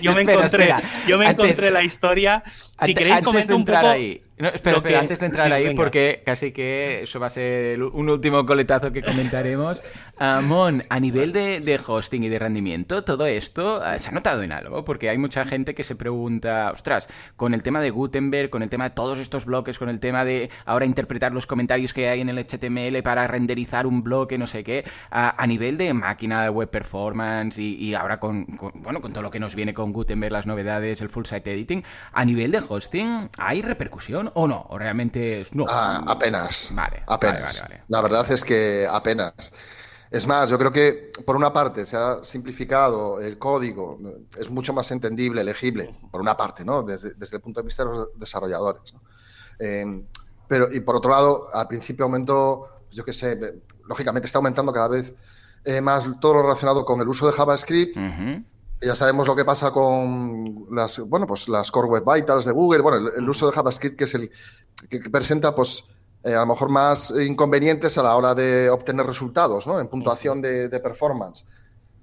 [0.00, 0.74] Yo me, encontré,
[1.06, 2.42] yo me encontré la historia.
[2.82, 3.86] Si queréis comentar un poco.
[3.86, 4.22] Ahí.
[4.36, 8.44] Espera, espera, antes de entrar ahí, porque casi que eso va a ser un último
[8.44, 9.82] coletazo que comentaremos.
[10.16, 14.42] Amon, a nivel de, de, hosting y de rendimiento, todo esto ah, se ha notado
[14.42, 18.50] en algo, porque hay mucha gente que se pregunta, ostras, con el tema de Gutenberg,
[18.50, 21.94] con el tema de todos estos bloques con el tema de ahora interpretar los comentarios
[21.94, 25.92] que hay en el HTML para renderizar un bloque, no sé qué, a, nivel de
[25.94, 29.92] máquina de web performance y, ahora con, bueno, con todo lo que nos viene con
[29.92, 34.66] Gutenberg, las novedades, el full site editing, a nivel de hosting, ¿hay repercusión o no?
[34.70, 35.66] ¿O realmente no?
[35.68, 36.70] Ah, apenas.
[36.72, 37.62] Vale, apenas.
[37.88, 39.52] La verdad es que apenas.
[40.10, 43.98] Es más, yo creo que por una parte se ha simplificado el código,
[44.38, 46.84] es mucho más entendible, legible, por una parte, ¿no?
[46.84, 48.94] Desde, el punto de vista de los desarrolladores.
[49.58, 50.06] Em,
[50.46, 53.38] pero, y por otro lado, al principio aumentó, yo qué sé,
[53.88, 55.14] lógicamente está aumentando cada vez
[55.64, 57.96] eh, más todo lo relacionado con el uso de JavaScript.
[58.84, 62.82] Ya sabemos lo que pasa con las, bueno, pues las Core Web Vitals de Google,
[62.82, 64.30] bueno, el, uso de JavaScript que es el
[64.88, 65.84] que presenta, pues,
[66.22, 69.80] eh, a lo mejor más inconvenientes a la hora de obtener resultados, ¿no?
[69.80, 71.46] En puntuación de, performance.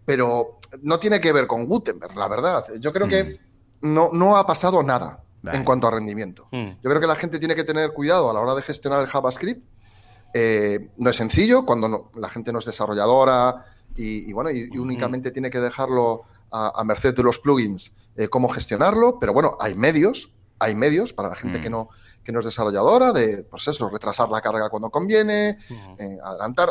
[0.05, 2.65] Pero no tiene que ver con Gutenberg, la verdad.
[2.79, 3.39] Yo creo que
[3.81, 3.93] mm.
[3.93, 6.47] no, no ha pasado nada en cuanto a rendimiento.
[6.51, 6.69] Mm.
[6.83, 9.07] Yo creo que la gente tiene que tener cuidado a la hora de gestionar el
[9.07, 9.63] JavaScript.
[10.33, 13.65] Eh, no es sencillo cuando la gente no es desarrolladora
[13.95, 19.19] y, bueno, y, únicamente tiene que dejarlo a, merced de los plugins eh, cómo gestionarlo,
[19.19, 21.73] pero bueno, hay medios, hay medios para la gente que mm.
[21.73, 21.89] no
[22.23, 25.57] que no es desarrolladora, de, pues eso, retrasar la carga cuando conviene,
[25.97, 26.69] eh, adelantar.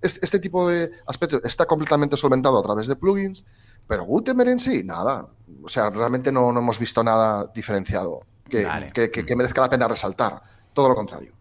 [0.00, 3.44] Este, tipo de aspectos está completamente solventado a través de plugins,
[3.88, 5.26] pero Gutenberg en sí, nada.
[5.64, 10.40] O sea, realmente no, hemos visto nada diferenciado que, que merezca la pena resaltar.
[10.72, 11.32] Todo lo contrario.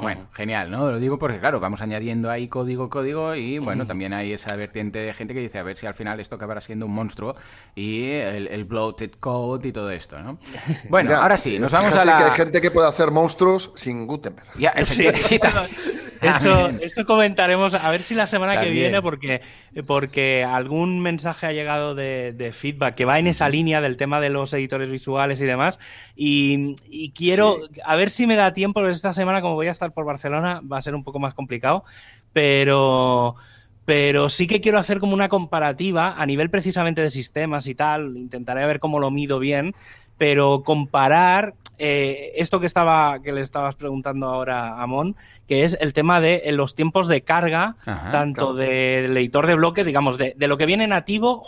[0.00, 0.90] Bueno, genial, ¿no?
[0.90, 4.98] Lo digo porque, claro, vamos añadiendo ahí código, código y, bueno, también hay esa vertiente
[4.98, 7.36] de gente que dice a ver si al final esto acabará siendo un monstruo
[7.74, 10.38] y el, bloated code y todo esto, ¿no?
[10.88, 12.18] Bueno, ahora sí, nos vamos a la...
[12.18, 14.48] Que hay gente que puede hacer monstruos sin Gutenberg.
[14.58, 15.38] Ya, sí, sí,
[16.22, 19.40] eso, eso comentaremos, a ver si la semana que viene, porque,
[19.86, 24.30] porque algún mensaje ha llegado de, feedback que va en esa línea del tema de
[24.30, 25.78] los editores visuales y demás.
[26.14, 30.04] Y, quiero, a ver si me da tiempo, esta semana, como voy a estar por
[30.04, 31.84] Barcelona, va a ser un poco más complicado,
[32.32, 33.36] pero
[33.84, 38.16] pero sí que quiero hacer como una comparativa a nivel precisamente de sistemas y tal,
[38.16, 39.74] intentaré ver cómo lo mido bien,
[40.16, 45.16] pero comparar eh, esto que estaba que le estabas preguntando ahora a Mon,
[45.48, 50.16] que es el tema de los tiempos de carga, tanto del editor de bloques, digamos,
[50.16, 51.42] de, lo que viene nativo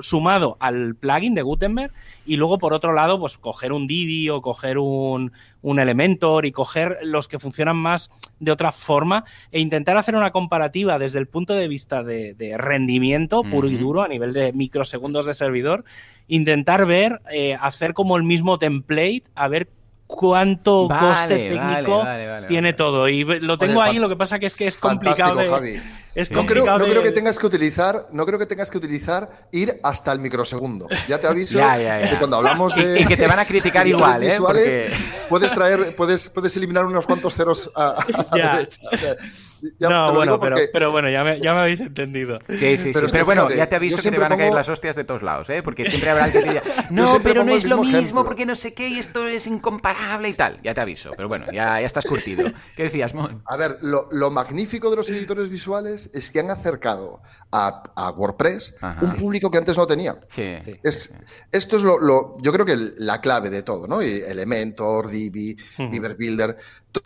[0.00, 1.92] sumado al plugin de Gutenberg,
[2.26, 6.52] y luego por otro lado, pues coger un Divi o coger un, un Elementor y
[6.52, 8.10] coger los que funcionan más
[8.40, 13.42] de otra forma e intentar hacer una comparativa desde el punto de vista de, rendimiento
[13.42, 15.84] puro y duro a nivel de microsegundos de servidor,
[16.28, 19.68] intentar ver, eh, hacer como el mismo template, a ver
[20.06, 22.04] cuánto coste técnico
[22.48, 23.08] tiene todo.
[23.08, 25.80] Y lo tengo ahí, lo que pasa que es que es complicado de...
[26.14, 29.48] Es no, creo, no creo, que tengas que utilizar, no creo que tengas que utilizar
[29.50, 30.86] ir hasta el microsegundo.
[31.08, 31.58] Ya te aviso
[32.08, 34.38] que cuando hablamos de y, que te van a criticar igual, ¿eh?
[35.28, 38.80] puedes traer, puedes, puedes eliminar unos cuantos ceros a, la derecha.
[39.78, 42.38] No, bueno, pero, pero, bueno, ya me, ya me, habéis entendido.
[42.48, 44.96] Sí, sí, pero, pero bueno, ya te aviso que te van a caer las hostias
[44.96, 45.62] de todos lados, ¿eh?
[45.62, 48.74] Porque siempre habrá alguien que diga, no, pero no es lo mismo, porque no sé
[48.74, 50.60] qué, y esto es incomparable y tal.
[50.62, 52.50] Ya te aviso, pero bueno, ya, ya estás curtido.
[52.76, 53.42] ¿Qué decías, Mon?
[53.46, 57.20] A ver, lo, lo, magnífico de los editores visuales es que han acercado
[57.52, 60.18] a, a WordPress un público que antes no tenía.
[60.28, 60.56] Sí.
[60.82, 61.14] Es,
[61.52, 64.00] Esto es lo, lo, yo creo que la clave de todo, ¿no?
[64.00, 66.56] Elementor, Divi, Beaver Builder,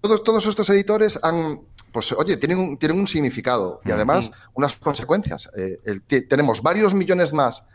[0.00, 1.60] todos, todos estos editores han
[1.92, 5.50] pues oye, tienen un, tienen un significado y además unas consecuencias.
[5.56, 7.66] Eh, tenemos varios millones más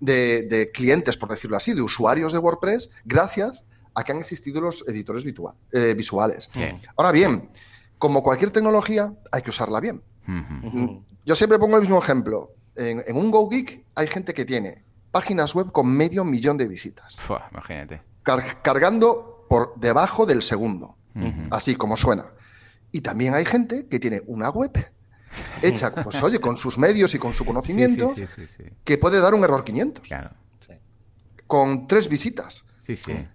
[0.00, 3.64] de, clientes, por decirlo así, de usuarios de WordPress, gracias
[3.94, 5.24] a que han existido los editores
[5.72, 6.50] eh, visuales.
[6.96, 7.50] Ahora bien,
[7.98, 10.02] como cualquier tecnología, hay que usarla bien.
[10.26, 12.52] Mm, yo siempre pongo el mismo ejemplo.
[12.76, 17.18] En, un GoGeek hay gente que tiene páginas web con medio millón de visitas.
[17.50, 18.02] imagínate.
[18.22, 20.96] cargando por debajo del segundo,
[21.50, 22.26] así como suena.
[22.92, 24.92] Y también hay gente que tiene una web
[25.62, 28.12] hecha, pues oye, con sus medios y con su conocimiento,
[28.84, 30.06] que puede dar un error 500.
[30.06, 30.30] Claro.
[31.46, 32.64] Con tres visitas.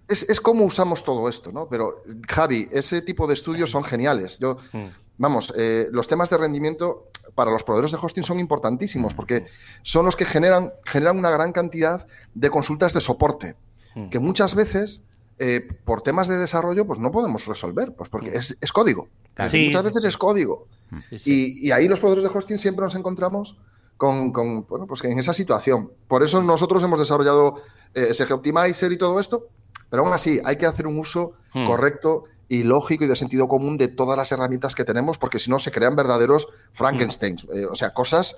[0.08, 1.68] Es, es como usamos todo esto, ¿no?
[1.68, 1.96] Pero,
[2.28, 4.38] Javi, ese tipo de estudios son geniales.
[4.38, 4.86] Yo, mm.
[5.18, 9.46] vamos, eh, los temas de rendimiento para los proveedores de hosting son importantísimos porque
[9.82, 13.56] son los que generan, generan una gran cantidad de consultas de soporte,
[13.94, 14.08] mm.
[14.08, 15.02] que muchas veces,
[15.38, 18.56] eh, por temas de desarrollo, pues no podemos resolver, pues porque mm.
[18.60, 19.08] es, código.
[19.38, 20.66] Muchas veces es código.
[21.10, 23.56] Y, ahí los proveedores de hosting siempre nos encontramos
[23.96, 25.92] con, bueno, pues en esa situación.
[26.08, 27.62] Por eso nosotros hemos desarrollado
[27.94, 29.48] eh, SG Optimizer y todo esto,
[29.90, 31.66] pero aún así hay que hacer un uso hmm.
[31.66, 35.50] correcto y lógico y de sentido común de todas las herramientas que tenemos, porque si
[35.50, 37.56] no se crean verdaderos Frankensteins, hmm.
[37.56, 38.36] eh, o sea, cosas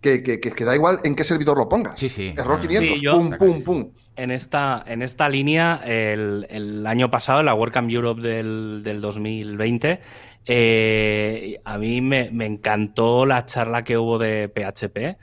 [0.00, 1.98] que, que, da igual en qué servidor lo pongas.
[1.98, 2.34] Sí, sí.
[2.36, 3.90] Error 500, pum, pum, pum.
[4.16, 10.00] En esta, en esta línea, el, año pasado, en la WordCamp Europe del, del 2020,
[10.46, 15.18] eh, a mí me, me, encantó la charla que hubo de PHP.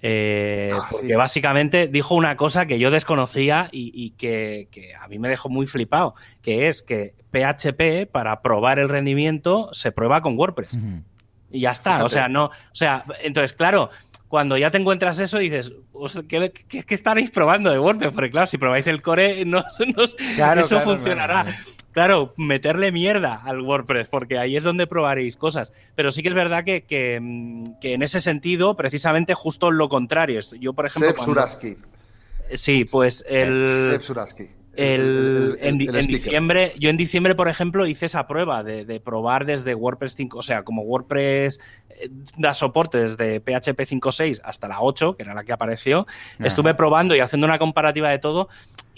[0.00, 4.68] Eh, ah, porque básicamente dijo una cosa que yo desconocía y, que,
[5.00, 9.90] a mí me dejó muy flipado, que es que PHP para probar el rendimiento se
[9.90, 10.76] prueba con WordPress.
[11.50, 13.90] Y ya está, o sea, no, o sea, entonces, claro,
[14.28, 15.72] cuando ya te encuentras eso dices,
[16.28, 18.12] ¿qué, qué, estaréis probando de WordPress?
[18.12, 21.46] Porque claro, si probáis el core, no, eso funcionará
[21.98, 25.72] claro, meterle mierda al WordPress, porque ahí es donde probaréis cosas.
[25.96, 30.38] Pero sí que es verdad que, mm, en ese sentido, precisamente justo lo contrario.
[30.60, 31.10] Yo, por ejemplo.
[31.10, 31.76] Seb
[32.52, 33.66] Sí, pues el.
[33.66, 34.48] Seb Suraski.
[34.78, 40.14] El, en, diciembre, yo en diciembre, por ejemplo, hice esa prueba de, probar desde WordPress
[40.14, 41.58] 5, o sea, como WordPress
[41.90, 46.06] eh, da soporte desde PHP 5.6 hasta la 8, que era la que apareció,
[46.38, 48.48] estuve probando y haciendo una comparativa de todo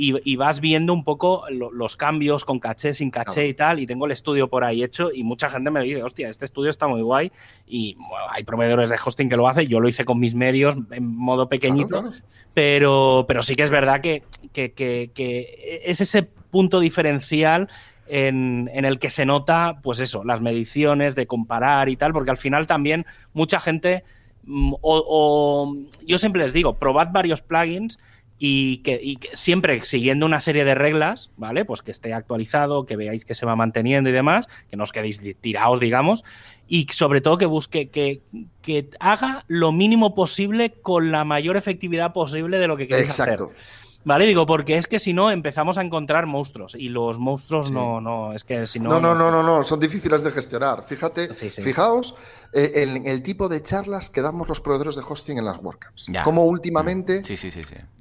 [0.03, 4.07] y, vas viendo un poco los cambios con caché, sin caché y tal, y tengo
[4.07, 7.03] el estudio por ahí hecho y mucha gente me dice, hostia, este estudio está muy
[7.03, 7.31] guay
[7.67, 7.99] y
[8.31, 11.51] hay proveedores de hosting que lo hacen, yo lo hice con mis medios en modo
[11.51, 12.11] pequeñito,
[12.55, 14.23] Pero, pero sí que es verdad que,
[14.55, 17.69] es ese punto diferencial
[18.07, 22.39] en, el que se nota, pues eso, las mediciones de comparar y tal, porque al
[22.39, 24.03] final también mucha gente,
[24.45, 25.77] mm, o
[26.07, 27.99] yo siempre les digo, probad varios plugins
[28.43, 31.67] y que, siempre siguiendo una serie de reglas, ¿vale?
[31.67, 34.93] Pues que esté actualizado, que veáis que se va manteniendo y demás, que no os
[34.93, 36.25] quedéis tirados, digamos,
[36.67, 38.23] y sobre todo que busque, que,
[38.63, 43.53] que haga lo mínimo posible con la mayor efectividad posible de lo que queréis Exacto.
[43.53, 43.80] hacer.
[44.03, 48.01] Vale, digo, porque es que si no empezamos a encontrar monstruos y los monstruos no,
[48.01, 48.89] no, es que si no.
[48.89, 50.83] No, no, no, no, no, son difíciles de gestionar.
[50.83, 52.15] Fíjate, fijaos
[52.53, 56.07] eh, en el tipo de charlas que damos los proveedores de hosting en las WordCamps.
[56.25, 57.23] Como últimamente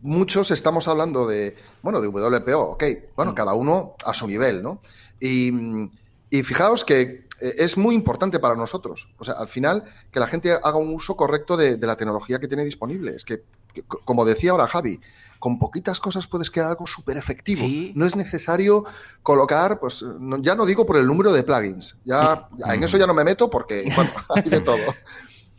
[0.01, 2.83] muchos estamos hablando de, bueno, de WPO, ok,
[3.17, 3.35] bueno, mm.
[3.35, 4.81] cada uno a su nivel, ¿no?
[5.19, 5.51] Y,
[6.29, 9.09] y fijaos que eh, es muy importante para nosotros.
[9.17, 12.39] O sea, al final, que la gente haga un uso correcto de, de la tecnología
[12.39, 13.15] que tiene disponible.
[13.15, 13.43] Es que,
[14.05, 14.99] como decía ahora Javi,
[15.39, 17.65] con poquitas cosas puedes crear algo súper efectivo.
[17.95, 18.83] No es necesario
[19.23, 20.05] colocar, pues
[20.41, 23.49] ya no digo por el número de plugins, ya, en eso ya no me meto
[23.49, 24.93] porque bueno, hay de todo.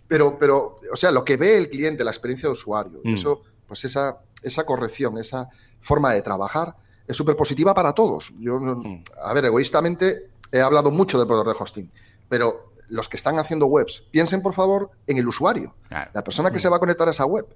[0.06, 3.14] Pero, pero, o sea, lo que ve el cliente, la experiencia de usuario, mm.
[3.14, 5.48] eso, pues esa, esa corrección, esa
[5.80, 6.74] forma de trabajar
[7.06, 8.32] es súper positiva para todos.
[8.38, 9.04] Yo, mm.
[9.22, 11.90] a ver, egoístamente he hablado mucho del proveedor de hosting,
[12.28, 16.56] pero los que están haciendo webs, piensen por favor en el usuario, la persona que
[16.56, 16.61] mm.
[16.61, 17.46] se va a conectar a esa web.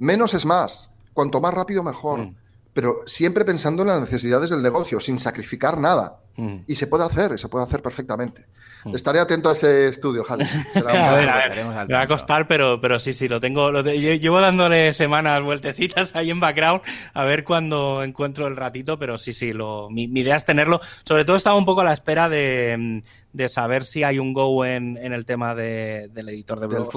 [0.00, 2.20] Menos es más cuanto más rápido mejor.
[2.20, 2.34] Mm.
[2.72, 6.20] Pero siempre pensando en las necesidades del negocio, sin sacrificar nada.
[6.36, 6.58] Mm.
[6.66, 8.46] Y se puede hacer, se puede hacer perfectamente.
[8.84, 8.94] Mm.
[8.94, 10.44] Estaré atento a ese estudio, Javi.
[10.74, 13.70] me va a costar, pero, pero sí, sí, lo tengo.
[13.70, 16.80] Lo llevo dándole semanas, vueltecitas ahí en background,
[17.12, 20.80] a ver cuándo encuentro el ratito, pero sí, sí, lo, mi, idea es tenerlo.
[21.04, 23.02] Sobre todo estaba un poco a la espera de,
[23.32, 26.88] de saber si hay un go en, en el tema de, del editor de blog.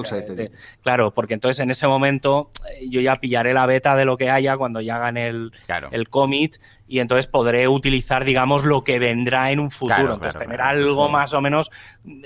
[0.82, 4.30] claro, porque entonces en ese momento eh, yo ya pillaré la beta de lo que
[4.30, 5.52] haya cuando ya hagan el,
[5.92, 6.58] el commit
[6.88, 10.14] y entonces podré utilizar, digamos, lo que vendrá en un futuro.
[10.14, 11.72] entonces, tener algo más o menos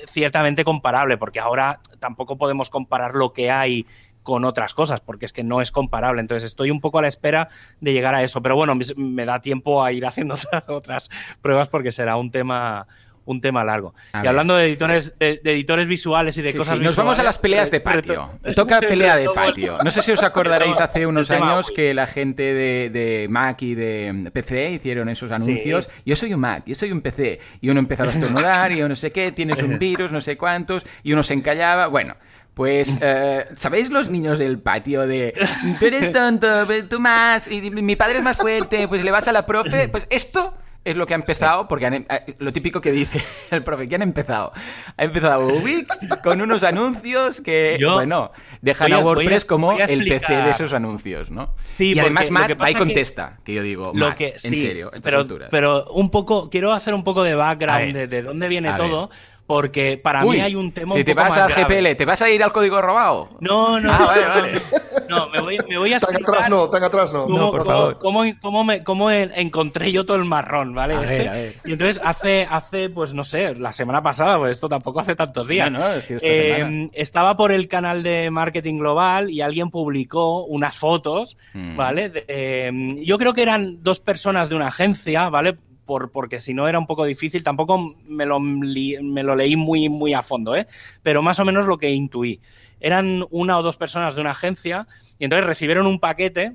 [0.07, 3.85] ciertamente comparable, porque ahora tampoco podemos comparar lo que hay
[4.27, 6.19] con otras cosas, porque es que no es comparable.
[6.19, 7.47] Entonces estoy un poco a la espera
[7.79, 8.41] de llegar a eso.
[8.41, 10.35] Pero bueno, me da tiempo a ir haciendo
[10.67, 11.09] otras
[11.41, 12.87] pruebas porque será un tema,
[13.27, 13.93] un tema largo.
[14.23, 17.69] y hablando de editores, de, editores visuales y de cosas Nos vamos a las peleas
[17.69, 18.31] de patio.
[18.55, 19.77] Toca pelea de patio.
[19.83, 24.31] No sé si os acordaréis hace unos años que la gente de, Mac y de
[24.33, 25.89] PC hicieron esos anuncios.
[26.05, 27.39] Yo soy un Mac, yo soy un PC.
[27.61, 30.37] Y uno empezaba a estornudar y yo no sé qué, tienes un virus, no sé
[30.37, 31.87] cuántos, y uno se encallaba.
[31.87, 32.15] Bueno.
[32.53, 35.35] Pues, eh, ¿sabéis los niños del patio de
[35.79, 39.31] tú eres tonto, tú más, y mi padre es más fuerte, pues le vas a
[39.31, 39.89] la profe?
[39.89, 40.55] Pues esto
[40.87, 43.21] es lo que ha empezado, porque em, eh, lo típico que dice
[43.51, 44.53] el profe, que han empezado?
[44.95, 48.31] Ha empezado Wix con unos anuncios que, bueno,
[48.61, 51.53] dejan a WordPress como el PC de esos anuncios, ¿no?
[51.65, 55.27] Sí, y además Matt va y contesta, que, yo digo, lo que, en serio, pero,
[55.51, 59.09] pero un poco, quiero hacer un poco de background de, de, dónde viene todo,
[59.47, 62.43] porque para mí hay un tema si te vas al GPL, ¿te vas a ir
[62.43, 63.29] al código robado?
[63.39, 63.91] No, no.
[63.91, 64.61] Ah, vale, vale.
[65.07, 66.35] No, me voy, me voy a explicar...
[66.35, 67.29] atrás no, tan atrás no.
[67.29, 67.97] no, por favor.
[67.97, 70.95] Cómo, cómo, me, cómo encontré yo todo el marrón, ¿vale?
[70.95, 71.17] A este.
[71.17, 71.53] ver, a ver.
[71.63, 75.47] Y entonces hace, hace, pues no sé, la semana pasada, pues esto tampoco hace tantos
[75.47, 75.71] días.
[75.71, 80.75] No, no, si eh, estaba por el canal de Marketing Global y alguien publicó unas
[80.75, 81.77] fotos, mm.
[81.77, 82.25] ¿vale?
[82.27, 82.69] Eh,
[83.05, 85.57] yo creo que eran dos personas de una agencia, ¿vale?
[85.87, 90.13] Porque si no era un poco difícil, tampoco me lo, me lo leí muy, muy
[90.13, 90.67] a fondo, ¿eh?
[91.01, 92.39] pero más o menos lo que intuí.
[92.79, 96.53] Eran una o dos personas de una agencia y entonces recibieron un paquete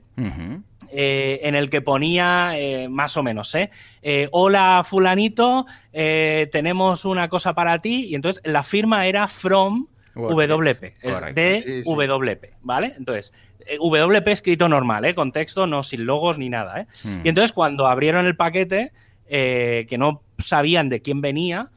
[0.92, 3.70] eh, en el que ponía eh, más o menos, ¿eh?
[4.30, 11.34] Hola fulanito, tenemos una cosa para ti y entonces la firma era from WP, es
[11.34, 12.94] de WP, ¿vale?
[12.96, 13.32] Entonces,
[13.78, 15.14] WP escrito normal, ¿eh?
[15.14, 16.86] Con texto, no sin logos ni nada, ¿eh?
[17.04, 17.20] Mm.
[17.24, 18.92] Y entonces cuando abrieron el paquete,
[19.34, 21.70] eh, que no sabían de quién venía,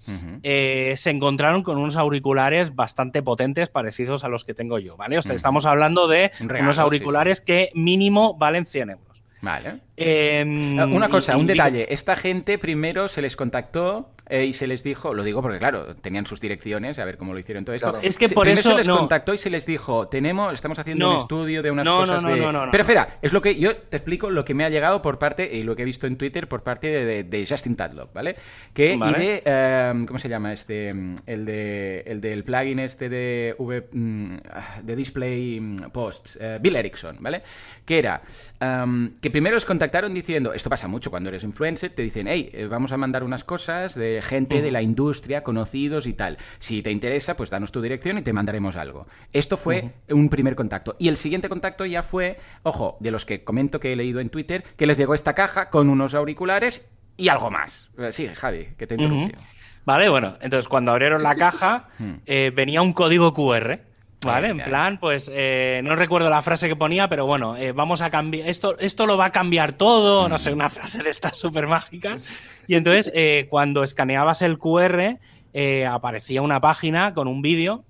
[0.43, 5.17] eh, se encontraron con unos auriculares bastante potentes parecidos a los que tengo yo, ¿vale?
[5.17, 9.23] O sea, estamos hablando de unos auriculares que mínimo valen 100 euros.
[9.41, 9.79] Vale.
[9.97, 11.87] Em, ah, Una cosa, un detalle.
[11.93, 15.95] Esta gente primero se les contactó eh, y se les dijo, lo digo porque claro,
[15.97, 17.97] tenían sus direcciones, a ver cómo lo hicieron todo esto.
[18.01, 21.17] Es que por eso se les contactó y se les dijo, tenemos, estamos haciendo un
[21.17, 22.67] estudio de unas cosas de...
[22.71, 25.55] Pero espera, es lo que yo te explico lo que me ha llegado por parte
[25.55, 28.35] y lo que he visto en Twitter por parte de, Justin Tadlock, ¿vale?
[28.73, 30.89] Que y de em, ¿cómo se llama este?
[31.27, 34.37] El de el del plugin este de v, mm,
[34.81, 37.43] de display mm, posts, eh, Bill Erickson, ¿vale?
[37.85, 38.23] Que era
[38.59, 42.49] em, que primero les contactaron diciendo, esto pasa mucho cuando eres influencer, te dicen, hey,
[42.53, 46.39] eh, vamos a mandar unas cosas de gente de la industria, conocidos y tal.
[46.57, 49.05] Si te interesa, pues danos tu dirección y te mandaremos algo.
[49.31, 50.95] Esto fue un primer contacto.
[50.97, 54.29] Y el siguiente contacto ya fue, ojo, de los que comento que he leído en
[54.29, 57.91] Twitter, que les llegó esta caja con unos auriculares y algo más.
[57.99, 59.37] Eh, sí, Javi, que te interrumpió.
[59.85, 61.89] Vale, bueno, entonces cuando abrieron la caja
[62.25, 63.81] eh, venía un código QR.
[64.23, 64.49] ¿Vale?
[64.49, 68.09] En plan, pues eh, no recuerdo la frase que ponía, pero bueno, eh, vamos a
[68.09, 68.49] cambiar.
[68.49, 70.27] Esto, esto lo va a cambiar todo.
[70.29, 72.31] No sé, una frase de estas súper mágicas.
[72.67, 75.19] Y entonces, eh, cuando escaneabas el QR,
[75.87, 77.85] aparecía una página con un vídeo.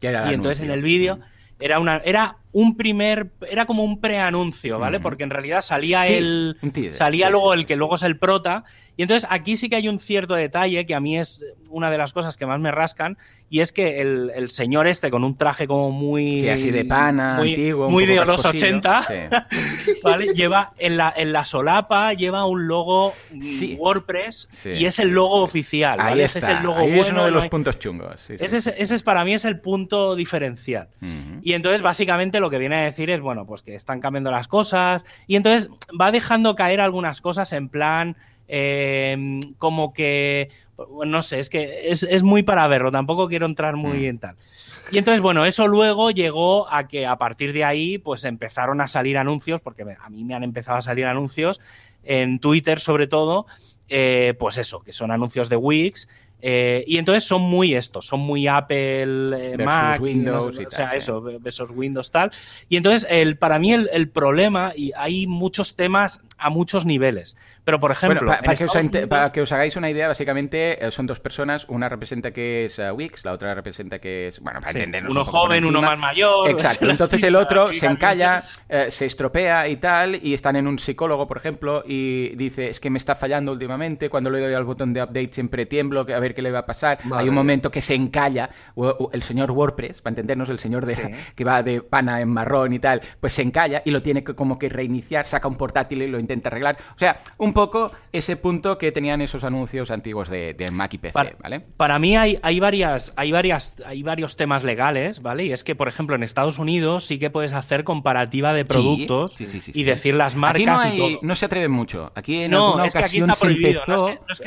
[0.00, 1.20] Y entonces en el vídeo
[1.58, 1.98] era una.
[1.98, 3.30] Era un primer.
[3.50, 5.00] Era como un preanuncio, ¿vale?
[5.00, 6.56] Porque en realidad salía el.
[6.90, 8.64] salía luego el que luego es el prota.
[8.96, 11.96] Y entonces aquí sí que hay un cierto detalle que a mí es una de
[11.96, 13.16] las cosas que más me rascan.
[13.48, 16.40] Y es que el, señor este con un traje como muy.
[16.40, 17.90] Sí, así de pana, muy, antiguo.
[17.90, 19.02] Muy de los 80.
[20.02, 20.34] ¿vale?
[20.34, 23.14] Lleva en la, en la solapa, lleva un logo
[23.78, 26.00] WordPress y es el logo oficial.
[26.00, 28.28] Ahí Ese es el logo es uno de los puntos chungos.
[28.30, 30.88] ese, es, ese, es, para mí es el punto diferencial.
[31.42, 34.48] Y entonces, básicamente, lo que viene a decir es, bueno, pues que están cambiando las
[34.48, 35.06] cosas.
[35.26, 38.16] Y entonces va dejando caer algunas cosas en plan.
[38.48, 40.50] Eh, como que
[41.04, 44.04] no sé, es que es, muy para verlo, tampoco quiero entrar muy mm.
[44.04, 44.36] en tal.
[44.90, 48.86] Y entonces, bueno, eso luego llegó a que a partir de ahí, pues empezaron a
[48.86, 51.60] salir anuncios, porque a mí me han empezado a salir anuncios
[52.04, 53.46] en Twitter sobre todo,
[53.88, 56.08] eh, pues eso, que son anuncios de Wix.
[56.44, 61.22] Eh, y entonces son muy estos, son muy Apple, eh, Mac, Windows, o sea, eso,
[61.22, 62.32] versus Windows tal.
[62.68, 67.36] Y entonces, el, para mí el, el problema, y hay muchos temas a muchos niveles.
[67.64, 68.30] Pero, por ejemplo.
[69.08, 71.66] para, que os, hagáis una idea, básicamente eh, son dos personas.
[71.68, 74.40] Una representa que es uh, Wix, la otra representa que es.
[74.40, 75.12] Bueno, para entendernos.
[75.12, 76.50] Uno joven, uno más mayor.
[76.50, 76.86] Exacto.
[76.90, 80.18] Entonces el otro se encalla, eh, se estropea y tal.
[80.22, 84.10] Y están en un psicólogo, por ejemplo, y dice: Es que me está fallando últimamente.
[84.10, 86.66] Cuando le doy al botón de update siempre tiemblo, a ver qué le va a
[86.66, 86.98] pasar.
[87.14, 88.50] Hay un momento que se encalla.
[89.12, 92.78] el señor WordPress, para entendernos, el señor de, que va de pana en marrón y
[92.78, 96.08] tal, pues se encalla y lo tiene que como que reiniciar, saca un portátil y
[96.08, 96.78] lo intenta arreglar.
[96.94, 101.12] O sea, un poco ese punto que tenían esos anuncios antiguos de, Mac y PC,
[101.12, 101.60] para, ¿vale?
[101.60, 105.44] Para mí hay, hay, varias, hay, varias, hay varios temas legales, ¿vale?
[105.44, 109.36] Y es que, por ejemplo, en Estados Unidos sí que puedes hacer comparativa de productos
[109.40, 111.18] y decir las marcas no y todo.
[111.22, 112.12] No se atreven mucho.
[112.14, 113.82] Aquí en no, es que aquí está prohibido.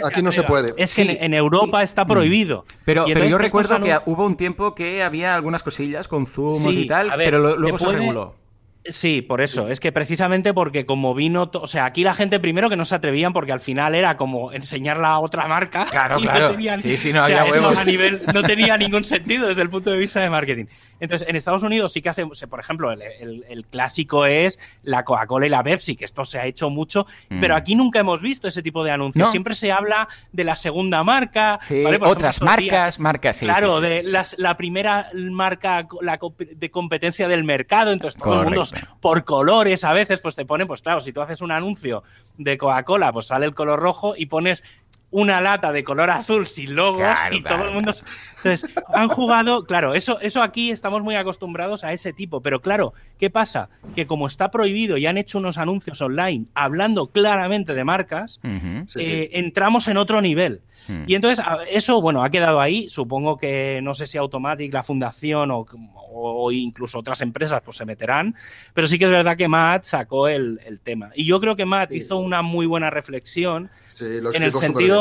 [0.06, 0.74] aquí no se puede.
[0.78, 2.08] Es que en, Europa está mm.
[2.08, 2.66] prohibido.
[2.86, 6.88] Pero, pero yo recuerdo que hubo un tiempo que había algunas cosillas con zumos y
[6.88, 8.45] tal, pero luego se reguló.
[8.88, 9.68] Sí, por eso.
[9.70, 12.94] Es que precisamente porque como vino, o sea, aquí la gente primero que no se
[12.94, 15.86] atrevían porque al final era como enseñar la otra marca.
[15.86, 16.48] Claro, claro.
[16.48, 19.92] No tenían, sí, sí, no había a nivel no tenía ningún sentido desde el punto
[19.92, 20.66] de vista de marketing.
[21.00, 25.50] Entonces, en Estados Unidos sí que hace, por ejemplo, el, clásico es la Coca-Cola y
[25.50, 27.40] la Pepsi, que esto se ha hecho mucho, mm.
[27.40, 29.32] pero aquí nunca hemos visto ese tipo de anuncios.
[29.32, 31.60] Siempre se habla de la segunda marca,
[32.02, 33.46] otras marcas, marcas, sí.
[33.46, 34.04] Claro, de
[34.38, 36.20] la primera marca la,
[36.56, 38.64] de competencia del mercado, entonces todo el mundo
[39.02, 42.04] por colores a veces, pues te ponen, pues claro, si tú haces un anuncio
[42.38, 44.64] de Coca-Cola, pues sale el color rojo y pones
[45.12, 47.92] una lata de color azul sin logos y todo el mundo.
[48.38, 52.94] Entonces, han jugado, claro, eso, eso aquí estamos muy acostumbrados a ese tipo, pero claro,
[53.18, 53.70] ¿qué pasa?
[53.96, 59.30] Que como está prohibido y han hecho unos anuncios online hablando claramente de marcas, eh,
[59.34, 60.62] entramos en otro nivel.
[60.88, 61.04] Hmm.
[61.08, 62.90] Y entonces, eso, bueno, ha quedado ahí.
[62.90, 68.36] Supongo que no sé si Automatic, la fundación o, incluso otras empresas, pues se meterán.
[68.74, 71.12] Pero sí que es verdad que Matt sacó el, tema.
[71.16, 73.70] Y yo creo que Matt hizo una muy buena reflexión
[74.00, 74.95] en el sentido.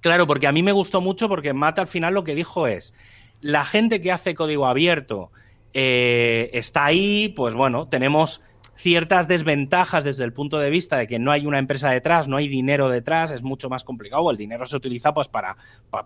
[0.00, 2.94] Claro, porque a mí me gustó mucho porque Matt al final lo que dijo es:
[3.40, 5.30] la gente que hace código abierto
[5.74, 8.42] eh, está ahí, pues bueno, tenemos
[8.76, 12.36] ciertas desventajas desde el punto de vista de que no hay una empresa detrás, no
[12.36, 14.28] hay dinero detrás, es mucho más complicado.
[14.30, 15.56] El dinero se utiliza, pues, para,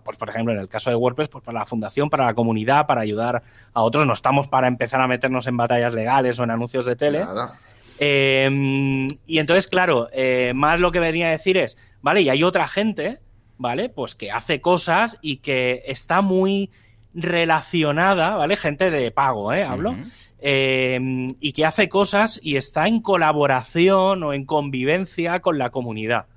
[0.03, 2.85] pues, por ejemplo, en el caso de WordPress, pues para la fundación, para la comunidad,
[2.85, 3.41] para ayudar
[3.73, 4.05] a otros.
[4.05, 7.25] No estamos para empezar a meternos en batallas legales o en anuncios de tele.
[7.99, 11.77] Em, y entonces, claro, eh, más lo que venía a decir es,
[12.07, 13.19] vale, y hay otra gente,
[13.57, 13.89] ¿vale?
[13.89, 16.71] Pues que hace cosas y que está muy
[17.13, 18.55] relacionada, ¿vale?
[18.55, 19.65] Gente de pago, ¿eh?
[19.65, 19.93] Hablo.
[20.39, 26.27] Em, y que hace cosas y está en colaboración o en convivencia con la comunidad.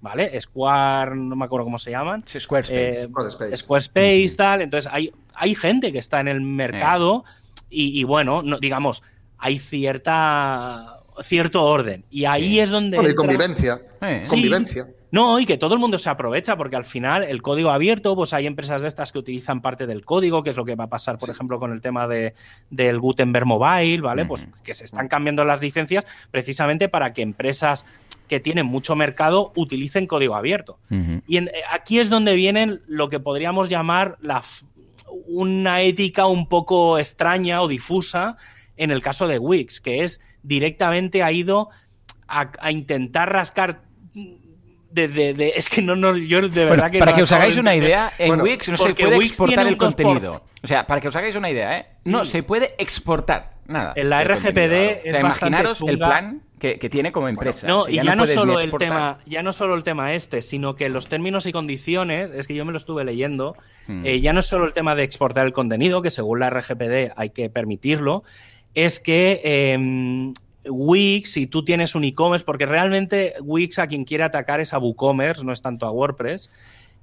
[0.00, 0.40] ¿Vale?
[0.40, 2.24] Square, no me acuerdo cómo se llaman.
[2.26, 3.02] Squarespace.
[3.02, 4.62] Eh, Squarespace, tal.
[4.62, 7.22] Entonces hay, hay gente que está en el mercado
[7.68, 9.04] y, bueno, no, digamos,
[9.38, 12.04] hay cierta cierto orden.
[12.10, 12.96] Y ahí es donde.
[12.96, 13.80] Bueno, y convivencia.
[14.28, 14.88] Convivencia.
[15.12, 18.32] No, y que todo el mundo se aprovecha, porque al final el código abierto, pues
[18.32, 20.88] hay empresas de estas que utilizan parte del código, que es lo que va a
[20.88, 22.34] pasar, por ejemplo, con el tema de,
[22.70, 24.24] del Gutenberg Mobile, ¿vale?
[24.24, 27.84] Pues que se están cambiando las licencias precisamente para que empresas
[28.28, 30.78] que tienen mucho mercado utilicen código abierto.
[31.26, 34.42] Y eh, aquí es donde vienen lo que podríamos llamar la,
[35.26, 38.36] una ética un poco extraña o difusa
[38.76, 41.68] en el caso de Wix, que es directamente ha ido
[42.28, 43.82] a intentar rascar
[44.90, 48.12] de, es que no, no yo de verdad que para que os hagáis una idea
[48.18, 50.42] en Wix no se puede exportar el contenido.
[50.62, 51.86] O sea para que os hagáis una idea ¿eh?
[52.04, 57.28] no se puede exportar nada en la RGPD es imaginaros el plan que, tiene como
[57.28, 57.66] empresa.
[57.66, 60.88] no y ya, no, solo el tema ya no solo el tema este sino que
[60.88, 63.56] los términos y condiciones es que yo me lo estuve leyendo
[63.86, 64.04] hmm.
[64.04, 67.12] eh, ya no es solo el tema de exportar el contenido que según la RGPD
[67.16, 68.24] hay que permitirlo
[68.74, 70.34] es que em,
[70.68, 74.78] Wix, si tú tienes un e-commerce, porque realmente Wix a quien quiere atacar es a
[74.78, 76.50] WooCommerce, no es tanto a WordPress,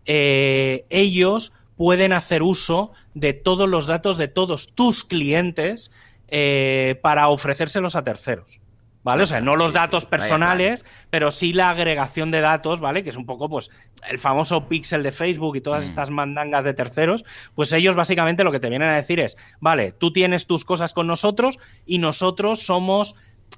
[0.05, 5.91] eh, ellos pueden hacer uso de todos los datos de todos tus clientes
[6.27, 8.59] eh, para ofrecérselos a terceros.
[9.03, 9.23] ¿Vale?
[9.23, 13.05] O sea, no los datos personales, pero sí la agregación de datos, ¿vale?
[13.05, 13.71] Que es un poco, pues,
[14.09, 15.88] el famoso pixel de Facebook y todas mm.
[15.88, 17.23] estas mandangas de terceros.
[17.55, 20.93] Pues ellos básicamente lo que te vienen a decir es, vale, tú tienes tus cosas
[20.93, 23.15] con nosotros y nosotros somos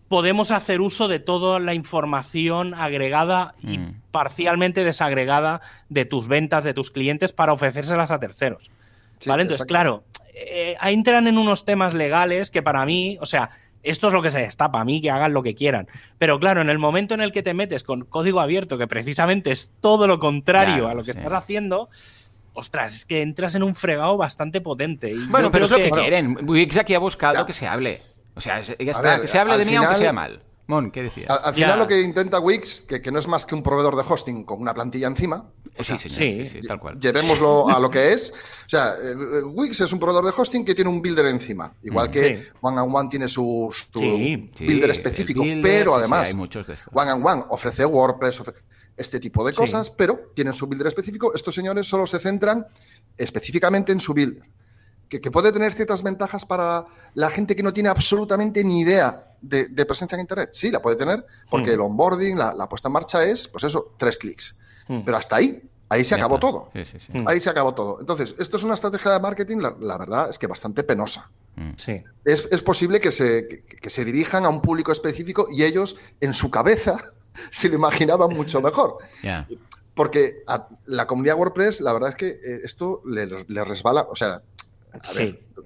[0.07, 4.02] podemos hacer uso de toda la información agregada y mm.
[4.11, 8.72] parcialmente desagregada de tus ventas, de tus clientes, para ofrecérselas a terceros.
[9.26, 9.44] ¿Vale?
[9.44, 10.03] Entonces, claro,
[10.34, 13.49] eh, entran en unos temas legales que para mí, o sea,
[13.84, 15.88] esto es lo que se destapa a mí, que hagan lo que quieran.
[16.18, 19.52] Pero claro, en el momento en el que te metes con código abierto, que precisamente
[19.52, 21.90] es todo lo contrario a lo que estás haciendo,
[22.53, 25.14] ostras, es que entras en un fregado bastante potente.
[25.28, 26.38] bueno, pero es lo que, quieren.
[26.49, 27.99] Wix aquí ha buscado que se hable.
[28.40, 30.44] O sea, que se hable de mí aunque sea mal.
[30.70, 31.28] Mon, ¿qué decías?
[31.32, 34.44] Al, final lo que intenta Wix, que, no es más que un proveedor de hosting
[34.44, 35.52] con una plantilla encima.
[35.80, 36.99] sí, sí, sí, tal cual.
[36.99, 38.32] Llevémoslo a lo que es.
[38.68, 41.74] O sea, eh, Wix es un proveedor de hosting que tiene un builder encima.
[41.82, 42.11] Igual mm.
[42.11, 45.44] que One and One tiene su, builder específico.
[45.60, 48.44] pero además, One and One ofrece WordPress,
[48.95, 51.34] este tipo de cosas, pero tienen su builder específico.
[51.34, 52.68] Estos señores solo se centran
[53.18, 54.48] específicamente en su builder
[55.10, 59.86] que, puede tener ciertas ventajas para la gente que no tiene absolutamente ni idea de,
[59.86, 60.52] presencia en Internet.
[60.53, 61.73] Sí, la puede tener, porque mm.
[61.73, 64.56] el onboarding, la, puesta en marcha es, pues eso, tres clics.
[64.88, 65.02] Mm.
[65.03, 66.72] Pero hasta ahí, ahí se acabó todo.
[66.73, 67.27] Mm.
[67.27, 67.99] Ahí se acabó todo.
[67.99, 71.31] Entonces, esto es una estrategia de marketing, la, verdad es que bastante penosa.
[71.76, 72.03] Sí.
[72.23, 77.14] Es, posible que se, se dirijan a un público específico y ellos, en su cabeza,
[77.49, 78.98] se lo imaginaban mucho mejor.
[79.95, 84.15] Porque a la comunidad WordPress, la verdad es que eh, esto le, le resbala, o
[84.15, 84.41] sea,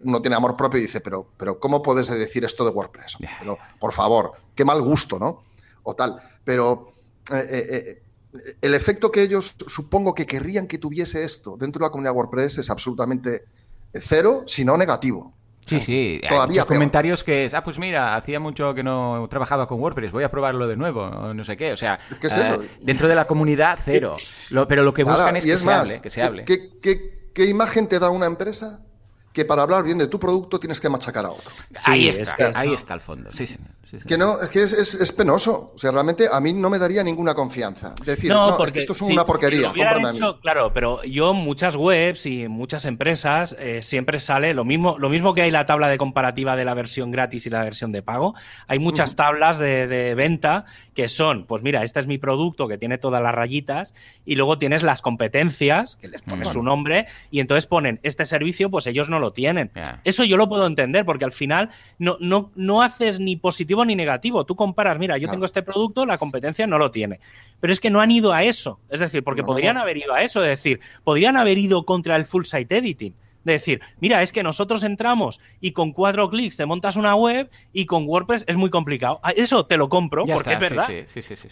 [0.03, 3.17] uno tiene amor propio y dice, pero, pero ¿cómo puedes decir esto de WordPress?
[3.39, 5.43] Pero, por favor, qué mal gusto, ¿no?
[5.83, 6.21] O tal.
[6.43, 6.93] Pero
[7.31, 11.87] eh, eh, eh, el efecto que ellos supongo que querrían que tuviese esto dentro de
[11.87, 13.45] la comunidad WordPress es absolutamente
[13.93, 15.33] cero, si no negativo.
[15.65, 19.65] Sí, sí, todavía hay comentarios que es, ah, pues mira, hacía mucho que no trabajaba
[19.65, 21.97] con WordPress, voy a probarlo de nuevo, no sé qué, o sea,
[22.81, 24.17] dentro de la comunidad cero,
[24.67, 26.43] pero lo que buscan es, que, se hable, que se hable.
[26.43, 28.81] qué imagen te da una empresa
[29.33, 31.51] que para hablar bien de tu producto tienes que machacar a otro.
[31.85, 33.31] ahí está, ahí está el fondo.
[33.33, 33.45] Sí,
[33.99, 34.07] sí.
[34.07, 35.71] Que no, es que es, penoso.
[35.75, 37.93] O sea, realmente a mí no me daría ninguna confianza.
[38.05, 39.71] Decir, no, porque esto es una porquería.
[40.41, 45.33] claro, pero yo muchas webs y muchas empresas eh, siempre sale lo mismo, lo mismo
[45.33, 48.35] que hay la tabla de comparativa de la versión gratis y la versión de pago.
[48.67, 52.97] Hay muchas tablas de, venta que son, pues mira, este es mi producto que tiene
[52.97, 53.93] todas las rayitas
[54.25, 58.69] y luego tienes las competencias que les pones su nombre y entonces ponen este servicio,
[58.69, 59.71] pues ellos no lo tienen.
[60.03, 63.95] Eso yo lo puedo entender porque al final no, no, no haces ni positivo ni
[63.95, 64.45] negativo.
[64.45, 67.19] Tú comparas, mira, yo tengo este producto, la competencia no lo tiene.
[67.59, 68.79] Pero es que no han ido a eso.
[68.89, 70.43] Es decir, porque podrían haber ido a eso.
[70.43, 74.43] Es decir, podrían haber ido contra el full site editing de decir, mira, es que
[74.43, 78.69] nosotros entramos y con cuatro clics te montas una web y con WordPress es muy
[78.69, 79.19] complicado.
[79.23, 80.87] Ah, eso te lo compro porque es verdad.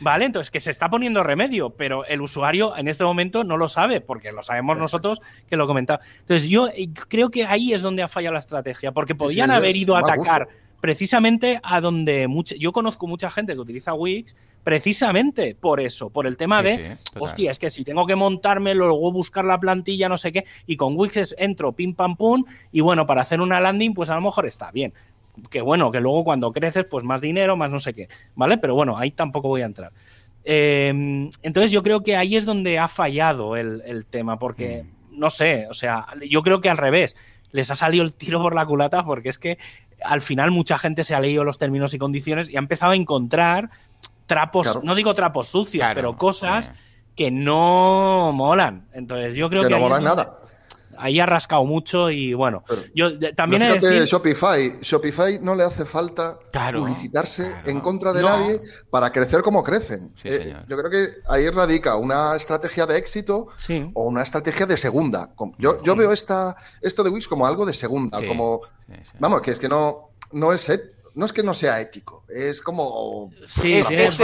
[0.01, 3.69] vale, entonces que se está poniendo remedio, pero el usuario en este momento no lo
[3.69, 6.01] sabe porque lo sabemos nosotros que lo comentaba.
[6.21, 9.75] Entonces yo eh, creo que ahí es donde ha fallado la estrategia porque podían haber
[9.75, 10.47] ido a atacar
[10.81, 12.27] precisamente a donde
[12.59, 17.51] yo conozco mucha gente que utiliza Wix precisamente por eso, por el tema de, hostia,
[17.51, 20.97] es que si tengo que montarme, luego buscar la plantilla, no sé qué, y con
[20.97, 24.45] Wix entro pim pam pum, y bueno, para hacer una landing, pues a lo mejor
[24.45, 24.93] está bien.
[25.49, 28.57] Que bueno, que luego cuando creces, pues más dinero, más no sé qué, ¿vale?
[28.57, 29.93] Pero bueno, ahí tampoco voy a entrar.
[30.43, 35.19] Em, entonces yo creo que ahí es donde ha fallado el, tema, porque, mm.
[35.19, 37.15] no sé, o sea, yo creo que al revés,
[37.51, 39.57] les ha salido el tiro por la culata porque es que
[40.03, 42.95] al final mucha gente se ha leído los términos y condiciones y ha empezado a
[42.95, 43.69] encontrar
[44.25, 46.71] trapos, no digo trapos sucios, pero cosas
[47.15, 48.87] que no molan.
[48.93, 49.67] Entonces yo creo que...
[49.67, 50.39] que no molan nada
[51.01, 52.63] ahí ha rascado mucho y bueno,
[52.93, 56.37] yo también fíjate, Shopify, Shopify no le hace falta
[56.73, 60.13] publicitarse en contra de nadie para crecer como crecen.
[60.23, 63.47] Eh, yo creo que ahí radica una estrategia de éxito
[63.93, 65.33] o una estrategia de segunda.
[65.57, 68.61] Yo, yo veo esta, esto de Wix como algo de segunda, como
[69.19, 70.69] vamos, que es que no, no es
[71.13, 73.31] no es que no sea ético, es como.
[73.45, 74.17] Sí, sí, es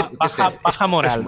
[0.64, 1.27] baja, moral.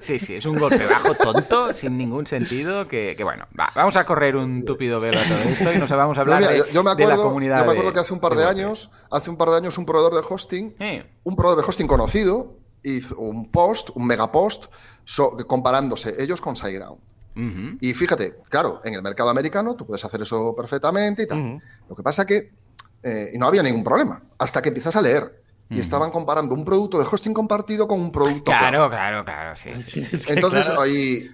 [0.00, 2.88] sí, sí, es un golpe bajo tonto, sin ningún sentido.
[2.88, 6.22] Que, bueno, vamos a correr un tupido velo a todo esto y nos vamos a
[6.22, 7.58] hablar de, me acuerdo, la comunidad.
[7.58, 9.84] Yo me acuerdo que hace un par de, años, hace un par de años, un
[9.84, 10.74] proveedor de hosting,
[11.24, 14.66] un proveedor de hosting conocido, hizo un post, un megapost,
[15.46, 16.98] comparándose ellos con SiteGround.
[17.80, 21.60] Y fíjate, claro, en el mercado americano tú puedes hacer eso perfectamente y tal.
[21.88, 22.63] Lo que pasa que
[23.04, 25.44] eh, y no había ningún problema, hasta que empiezas a leer.
[25.70, 28.44] Y estaban comparando un producto de hosting compartido con un producto.
[28.44, 29.70] Claro, claro, claro, sí.
[30.28, 31.28] Entonces, ahí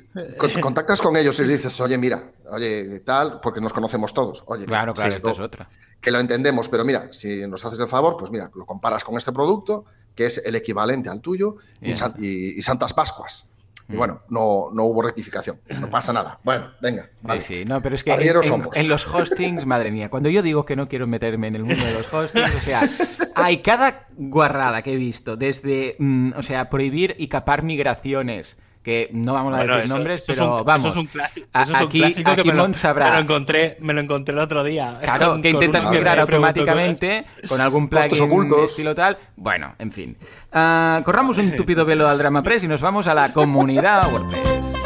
[0.63, 4.43] contactas con ellos y les dices, oye, mira, oye, tal, porque nos conocemos todos.
[4.47, 5.69] Oye, claro, claro, esto, es otra.
[6.01, 9.19] Que lo entendemos, pero mira, si nos haces el favor, pues mira, lo comparas con
[9.19, 9.85] este producto,
[10.15, 13.47] que es el equivalente al tuyo, y Santas Pascuas.
[13.91, 15.61] Y bueno, no, no hubo rectificación.
[15.81, 16.39] No pasa nada.
[16.45, 17.11] Bueno, venga.
[17.33, 20.77] Sí, sí, no, pero es que en, los hostings, madre mía, cuando yo digo que
[20.77, 22.83] no quiero meterme en el mundo de los hostings, o sea,
[23.35, 29.11] hay cada guarrada que he visto, desde, mm, o sea, prohibir y capar migraciones que
[29.13, 30.87] no vamos a decir nombres, pero vamos.
[30.87, 31.47] Eso es un clásico.
[31.53, 33.07] aquí, aquí me lo, sabrá.
[33.07, 34.99] Me lo, encontré, me lo encontré el otro día.
[35.03, 39.19] Claro, que intentas migrar automáticamente con algún plugin de estilo tal.
[39.37, 40.17] Bueno, en fin.
[40.53, 44.80] Uh, corramos un tupido velo al Drama Press y nos vamos a la comunidad WordPress.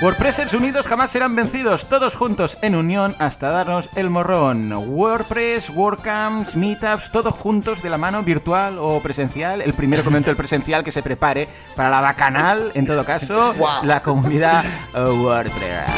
[0.00, 4.72] WordPressers unidos jamás serán vencidos, todos juntos en unión hasta darnos el morrón.
[4.72, 9.60] WordPress, WordCamps, Meetups, todos juntos de la mano, virtual o presencial.
[9.60, 14.00] El primero comento el presencial que se prepare para la bacanal, en todo caso, la
[14.04, 14.64] comunidad
[14.94, 15.90] WordPress.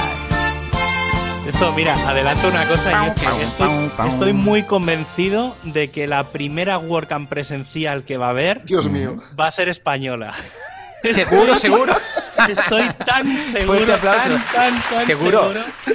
[1.47, 6.79] Esto, mira, adelanto una cosa y es que estoy, muy convencido de que la primera
[6.79, 9.17] WordCamp presencial que va a haber Dios mío.
[9.39, 10.33] va a ser española.
[11.03, 11.95] Seguro, seguro.
[12.49, 13.97] Estoy tan seguro.
[13.99, 15.53] Tan, tan, tan ¿Seguro?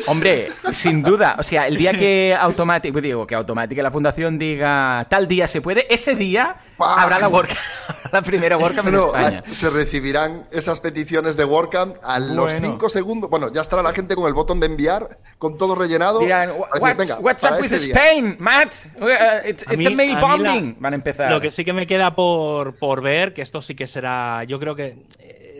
[0.07, 1.35] Hombre, sin duda.
[1.39, 5.47] O sea, el día que Automatic, pues digo, que Automatic, la fundación diga tal día
[5.47, 7.59] se puede, ese día habrá la WordCamp,
[8.11, 9.43] la primera WordCamp en España.
[9.51, 13.29] Se recibirán esas peticiones de WordCamp a los 5 segundos.
[13.29, 16.19] Bueno, ya estará la gente con el botón de enviar, con todo rellenado.
[16.19, 16.51] Dirán,
[17.21, 18.73] what's up with Spain, Matt?
[18.99, 19.07] Uh,
[19.47, 20.77] it's, a, mail bombing.
[20.79, 21.31] Van a empezar.
[21.31, 24.59] Lo que sí que me queda por, por ver, que esto sí que será, yo
[24.59, 25.05] creo que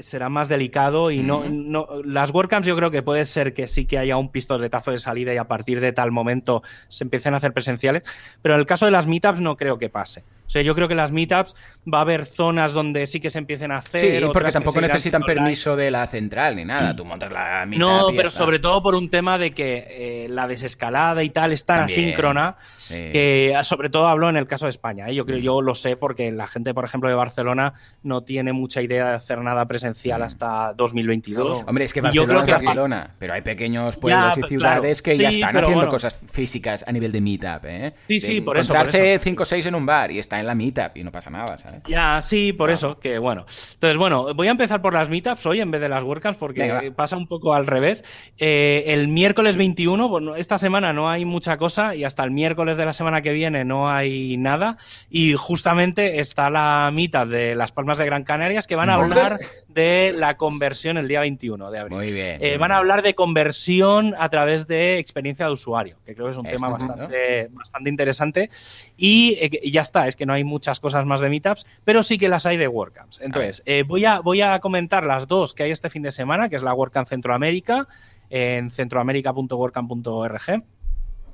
[0.02, 3.86] será más delicado y no, no, las WordCamps yo creo que puede ser que sí
[3.86, 7.38] que haya un pistoletazo de salida y a partir de tal momento se empiecen a
[7.38, 8.04] hacer presenciales,
[8.42, 10.24] pero en el caso de las meetups no creo que pase.
[10.46, 11.56] O sea, yo creo que en las meetups
[11.92, 14.22] va a haber zonas donde sí que se empiecen a hacer.
[14.22, 16.96] Sí, porque tampoco necesitan permiso de la central ni nada.
[16.96, 17.80] Tú montas la meetup.
[17.80, 21.66] No, pero sobre todo por un tema de que eh, la desescalada y tal es
[21.66, 22.58] tan asíncrona
[22.90, 25.10] que, sobre todo hablo en el caso de España.
[25.10, 25.16] ¿eh?
[25.16, 27.74] Yo creo, yo lo sé porque la gente, por ejemplo, de Barcelona
[28.04, 30.24] no tiene mucha idea de hacer nada presencial mm.
[30.24, 31.64] hasta 2022.
[31.68, 35.58] Hombre, es que Barcelona es Barcelona, pero hay pequeños pueblos y ciudades que ya están
[35.58, 37.66] haciendo cosas físicas a nivel de meetup.
[37.66, 37.94] ¿eh?
[38.08, 38.74] Sí, sí, por eso.
[38.74, 41.30] Encontrarse 5 o 6 en un bar y está en la meetup y no pasa
[41.30, 41.82] nada, ¿sabes?
[41.88, 43.46] Ya, sí, por eso, que bueno.
[43.74, 46.92] Entonces, bueno, voy a empezar por las meetups hoy en vez de las WordCamps porque
[46.96, 48.04] pasa un poco al revés.
[48.38, 52.78] Eh, el miércoles 21, bueno, esta semana no hay mucha cosa y hasta el miércoles
[52.78, 54.78] de la semana que viene no hay nada.
[55.10, 59.40] Y justamente está la meetup de Las Palmas de Gran Canarias que van a hablar
[59.76, 61.98] de la conversión el día 21 de abril.
[61.98, 62.38] Muy bien.
[62.42, 66.32] Eh, van a hablar de conversión a través de experiencia de usuario, que creo que
[66.32, 68.50] es un tema bastante, bastante interesante.
[68.98, 72.02] Y, eh, y, ya está, es que no hay muchas cosas más de meetups, pero
[72.02, 73.20] sí que las hay de WordCamps.
[73.22, 76.50] Entonces, eh, voy, a, voy a comentar las dos que hay este fin de semana,
[76.50, 77.88] que es la WordCamp Centroamérica,
[78.30, 80.64] en centroamérica.wordcamp.org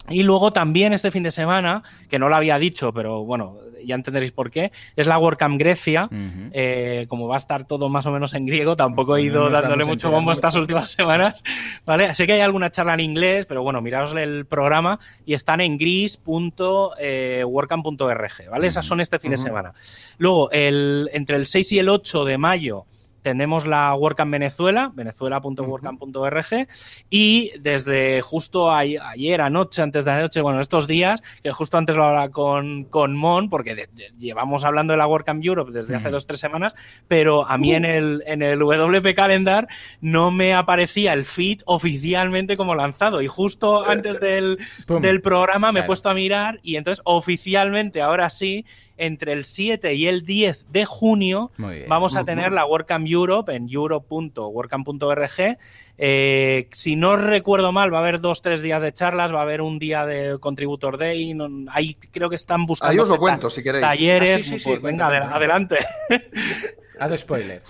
[0.09, 3.95] y luego también este fin de semana, que no lo había dicho, pero bueno, ya
[3.95, 6.07] entenderéis por qué, es la WordCamp Grecia.
[6.53, 9.85] Eh, como va a estar todo más o menos en griego, tampoco he ido dándole
[9.85, 11.43] mucho bombo estas últimas semanas.
[11.85, 12.13] ¿vale?
[12.15, 15.77] Sé que hay alguna charla en inglés, pero bueno, miraos el programa y están en
[15.77, 18.49] gris.wordcamp.org.
[18.49, 18.67] ¿vale?
[18.67, 19.73] Esas son este fin de semana.
[20.17, 22.85] Luego, el, entre el 6 y el 8 de mayo
[23.21, 26.67] tenemos la WordCamp Venezuela, venezuela.wordcamp.org,
[27.09, 32.05] y desde justo ayer, anoche, antes de anoche, bueno, estos días, que justo antes lo
[32.05, 33.87] hablaba con, con Mon, porque
[34.17, 36.75] llevamos hablando de la WordCamp Europe desde hace dos o tres semanas,
[37.07, 39.67] pero a mí en, el, en el WP Calendar
[40.01, 44.57] no me aparecía el feed oficialmente como lanzado, y justo antes del,
[45.01, 48.65] del programa me he puesto a mirar, y entonces oficialmente, ahora sí,
[49.01, 51.51] entre el 7 y el 10 de junio
[51.87, 55.57] vamos a tener la WordCamp Europe en europe.wordcamp.org.
[55.97, 59.41] Eh, si no recuerdo mal, va a haber dos, tres días de charlas, va a
[59.41, 61.35] haber un día de Contributor Day.
[61.71, 63.81] ahí creo que están buscando ahí os lo cuento, si queréis.
[63.81, 64.51] talleres.
[64.51, 65.79] Ah, pues venga, adelante.
[66.99, 67.63] Haz spoiler.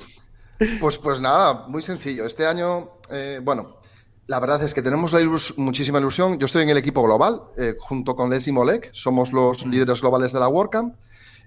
[0.82, 2.26] Pues, pues nada, muy sencillo.
[2.26, 3.78] Este año, eh, bueno,
[4.28, 5.22] la verdad es que tenemos la
[5.56, 6.38] muchísima ilusión.
[6.38, 10.34] Yo estoy en el equipo global, eh, junto con Leslie Molek, somos los líderes globales
[10.34, 10.95] de la WordCamp.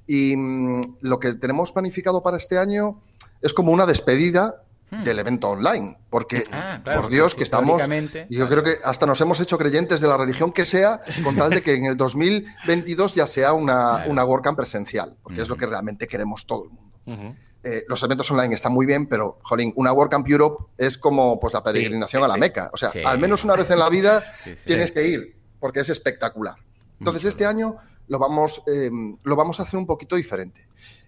[0.07, 3.01] Y mm, lo que tenemos planificado para este año
[3.41, 5.05] es como una despedida hmm.
[5.05, 7.83] del evento online, porque ah, por Dios que estamos,
[8.31, 11.51] yo creo que hasta nos hemos hecho creyentes de la religión que sea, con tal
[11.51, 15.67] de que en el 2022 ya sea una, una WordCamp presencial, porque es lo que
[15.67, 17.37] realmente queremos todo el mundo.
[17.67, 21.55] Eh, los eventos online están muy bien, pero, jolín, una WordCamp Europe es como pues,
[21.55, 22.71] la peregrinación a la Meca.
[22.75, 24.23] O sea, al menos una vez en la vida
[24.67, 26.57] tienes que ir, porque es espectacular.
[26.99, 27.77] Entonces, este año
[28.09, 30.67] lo vamos, em, lo vamos a hacer un poquito diferente.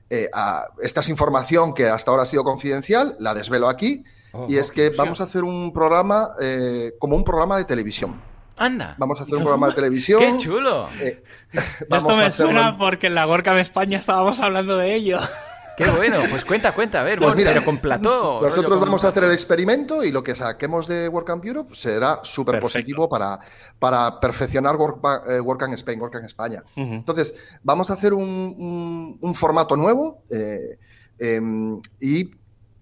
[0.09, 0.29] Eh,
[0.83, 4.71] esta es información que hasta ahora ha sido confidencial, la desvelo aquí, oh, y es
[4.71, 8.21] que vamos a hacer un programa eh, como un programa de televisión.
[8.59, 8.95] Anda.
[8.99, 10.21] Vamos a hacer un programa de televisión.
[10.21, 10.89] ¡Qué chulo!
[11.01, 11.23] Eh,
[11.91, 15.19] Esto me suena porque en la Gorka de España estábamos hablando de ello.
[15.77, 18.41] Qué bueno, pues cuenta, cuenta, a ver, pues pero con plató.
[18.43, 22.61] Nosotros vamos a hacer el experimento y lo que saquemos de WordCamp Europe será súper
[22.61, 23.39] positivo para,
[23.79, 26.63] para perfeccionar eh, WordCamp Spain, WordCamp España.
[26.75, 30.79] Entonces, vamos a hacer un, formato nuevo eh,
[31.19, 32.31] em, y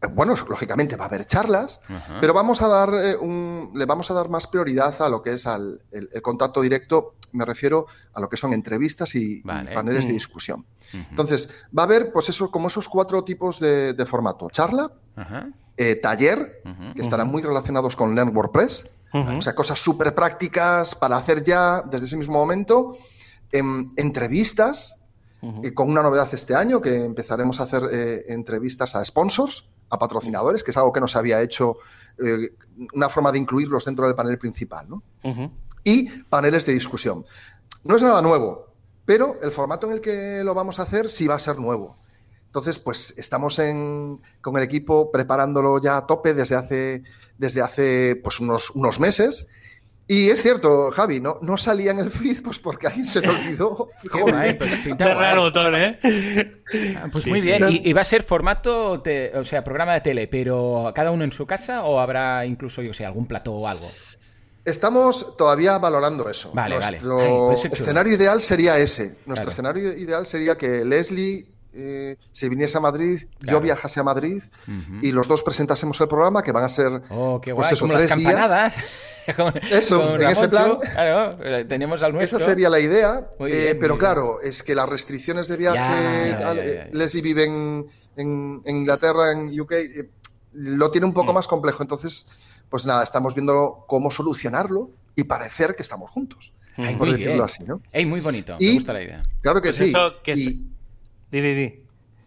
[0.06, 1.80] bueno, lógicamente va a haber charlas,
[2.20, 5.34] pero vamos a dar eh, un, le vamos a dar más prioridad a lo que
[5.34, 10.12] es al, el, contacto directo, me refiero a lo que son entrevistas y, paneles de
[10.12, 10.64] discusión.
[10.92, 14.48] Entonces, va a haber, pues eso, como esos cuatro tipos de, formato.
[14.50, 14.92] Charla,
[15.76, 16.62] eh, taller,
[16.94, 21.82] que estarán muy relacionados con Learn WordPress, o sea, cosas súper prácticas para hacer ya
[21.82, 22.96] desde ese mismo momento.
[23.52, 24.96] Em, entrevistas,
[25.74, 30.62] con una novedad este año, que empezaremos a hacer eh, entrevistas a sponsors, a patrocinadores,
[30.64, 31.76] que es algo que no se había hecho,
[32.18, 32.54] eh,
[32.94, 34.88] una forma de incluirlos dentro del panel principal.
[34.88, 35.02] ¿no?
[35.84, 37.24] Y paneles de discusión.
[37.84, 38.68] No es nada nuevo,
[39.04, 41.96] pero el formato en el que lo vamos a hacer sí va a ser nuevo.
[42.46, 47.02] Entonces, pues estamos con el equipo preparándolo ya a tope desde hace,
[47.36, 49.48] desde hace pues unos, unos meses.
[50.06, 53.30] Y es cierto, Javi, no, no salía en el feed pues porque alguien se lo
[53.30, 53.88] olvidó.
[54.02, 54.54] Qué
[54.98, 55.98] pues, raro ¿eh?
[56.96, 57.64] Ah, pues muy bien.
[57.70, 61.46] ¿Y, va a ser formato, o sea, programa de tele, pero cada uno en su
[61.46, 63.90] casa o habrá incluso, yo sé, algún plato o algo?
[64.64, 66.50] Estamos todavía valorando eso.
[66.52, 69.18] Vale, Nuestro pues escenario ideal sería ese.
[69.24, 74.42] Nuestro escenario ideal sería que Leslie eh, se viniese a Madrid, yo viajase a Madrid
[75.02, 78.14] y los dos presentásemos el programa, que van a ser oh, qué pues eso, tres
[78.14, 78.74] días.
[79.70, 80.78] eso, en ese plan.
[80.78, 82.38] Claro, tenemos al nuestro.
[82.38, 87.44] Esa sería la idea, eh, pero claro, es que las restricciones de viaje, Leslie vive
[87.44, 87.86] en,
[88.16, 90.10] en, Inglaterra, en UK, eh,
[90.52, 91.34] lo tiene un poco mm.
[91.34, 91.82] más complejo.
[91.82, 92.26] Entonces,
[92.68, 96.54] pues nada, estamos viendo cómo solucionarlo y parecer que estamos juntos.
[96.98, 97.80] por decirlo así, ¿no?
[98.06, 99.22] muy bonito, me gusta la idea.
[99.40, 99.92] Claro que pues sí.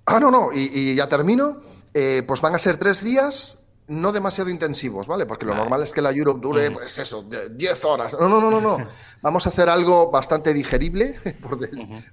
[0.07, 1.61] Ah, no, no, y, ya termino.
[1.93, 5.25] Eh, pues van a ser tres días no demasiado intensivos, ¿vale?
[5.25, 8.17] Porque lo normal es que la Europe dure, pues eso, 10 horas.
[8.19, 8.77] No, no, no, no, no.
[9.21, 11.57] Vamos a hacer algo bastante digerible, por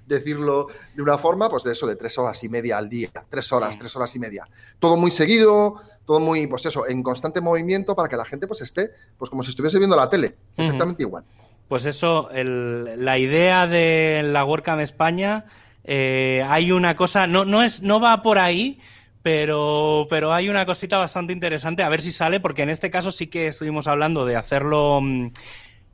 [0.05, 3.09] decirlo de una forma, pues de eso, de tres horas y media al día.
[3.29, 4.47] Tres horas, tres horas y media.
[4.79, 5.75] Todo muy seguido,
[6.05, 9.43] todo muy, pues eso, en constante movimiento para que la gente pues esté, pues como
[9.43, 11.25] si estuviese viendo la tele, exactamente igual.
[11.67, 15.45] Pues eso, la idea de la WordCamp España,
[15.83, 18.79] eh, hay una cosa, no, no, es, no va por ahí,
[19.25, 23.09] pero, pero hay una cosita bastante interesante, a ver si sale, porque en este caso
[23.09, 25.31] sí que estuvimos hablando de hacerlo mm,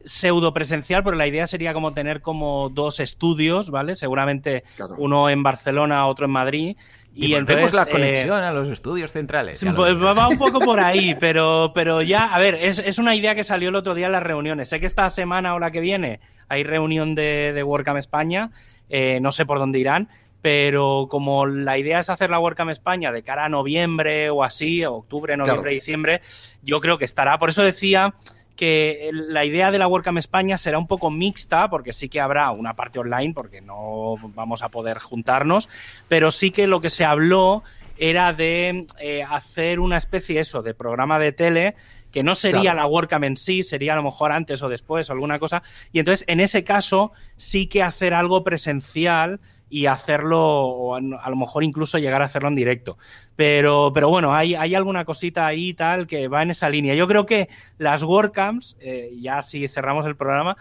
[0.04, 3.96] pseudo presencial, pero la idea sería como tener como dos estudios, ¿vale?
[3.96, 4.64] Seguramente
[4.98, 6.76] uno en Barcelona, otro en Madrid.
[7.16, 9.66] Y, entonces la conexión eh, a los estudios centrales.
[9.78, 13.34] Pues va un poco por ahí, pero, pero ya, a ver, es, es, una idea
[13.34, 14.68] que salió el otro día en las reuniones.
[14.68, 18.52] Sé que esta semana o la que viene hay reunión de, de WordCamp España,
[18.90, 20.10] eh, no sé por dónde irán,
[20.42, 24.84] pero como la idea es hacer la WordCamp España de cara a noviembre o así,
[24.86, 26.22] octubre, noviembre, diciembre,
[26.64, 27.38] yo creo que estará.
[27.38, 28.14] Por eso decía
[28.56, 32.52] que la idea de la WordCamp España será un poco mixta, porque sí que habrá
[32.52, 35.70] una parte online, porque no vamos a poder juntarnos,
[36.08, 37.64] pero sí que lo que se habló
[37.98, 41.76] era de eh, hacer una especie eso, de programa de tele
[42.12, 45.14] que no sería la WordCamp en sí, sería a lo mejor antes o después o
[45.14, 45.64] alguna cosa.
[45.92, 49.40] Y entonces, en ese caso, sí que hacer algo presencial
[49.72, 52.98] y hacerlo, o a, lo mejor incluso llegar a hacerlo en directo.
[53.38, 56.94] Pero, pero bueno, hay, hay alguna cosita ahí tal que va en esa línea.
[56.94, 60.58] Yo creo que las WordCamps, eh, ya si cerramos el programa,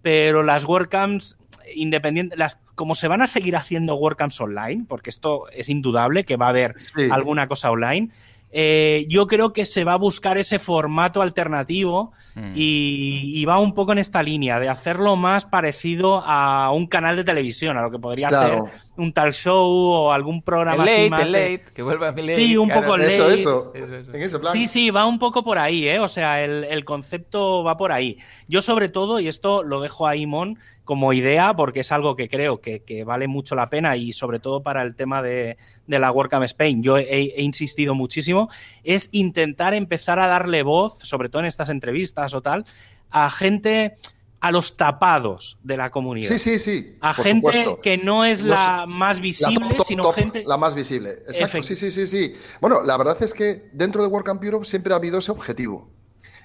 [0.00, 1.36] pero las WordCamps
[1.74, 6.36] independientes, las, como se van a seguir haciendo WordCamps online, porque esto es indudable que
[6.36, 6.76] va a haber
[7.10, 8.10] alguna cosa online,
[8.54, 12.52] eh, yo creo que se va a buscar ese formato alternativo mm.
[12.54, 17.24] y, va un poco en esta línea de hacerlo más parecido a un canal de
[17.24, 18.58] televisión, a lo que podría ser
[18.96, 22.68] un tal show o algún programa así más late, que vuelva a late, Sí, un
[22.68, 23.14] poco late.
[23.14, 23.72] Eso, eso.
[23.74, 24.52] En ese plan.
[24.52, 25.98] Sí, sí, va un poco por ahí, ¿eh?
[25.98, 28.18] O sea, el, el concepto va por ahí.
[28.48, 32.28] Yo sobre todo, y esto lo dejo a Imon, como idea, porque es algo que
[32.28, 35.56] creo que, vale mucho la pena y sobre todo para el tema de,
[35.86, 38.48] la WordCamp Spain, yo he, insistido muchísimo,
[38.82, 42.64] es intentar empezar a darle voz, sobre todo en estas entrevistas o tal,
[43.10, 43.96] a gente
[44.40, 46.28] a los tapados de la comunidad.
[46.28, 46.96] Sí, sí, sí.
[47.00, 50.42] A gente que no es la más visible, sino gente.
[50.44, 51.10] La más visible.
[51.28, 51.62] Exacto.
[51.62, 52.34] Sí, sí, sí, sí.
[52.60, 55.88] Bueno, la verdad es que dentro de WordCamp Europe siempre ha habido ese objetivo.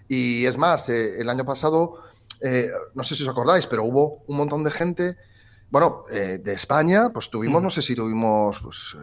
[0.08, 2.02] Y es más, eh, el año pasado
[2.42, 5.18] eh, no sé si os acordáis, pero hubo un montón de gente,
[5.70, 7.64] bueno, eh, de España, pues tuvimos, mm.
[7.64, 8.98] no sé si tuvimos, pues,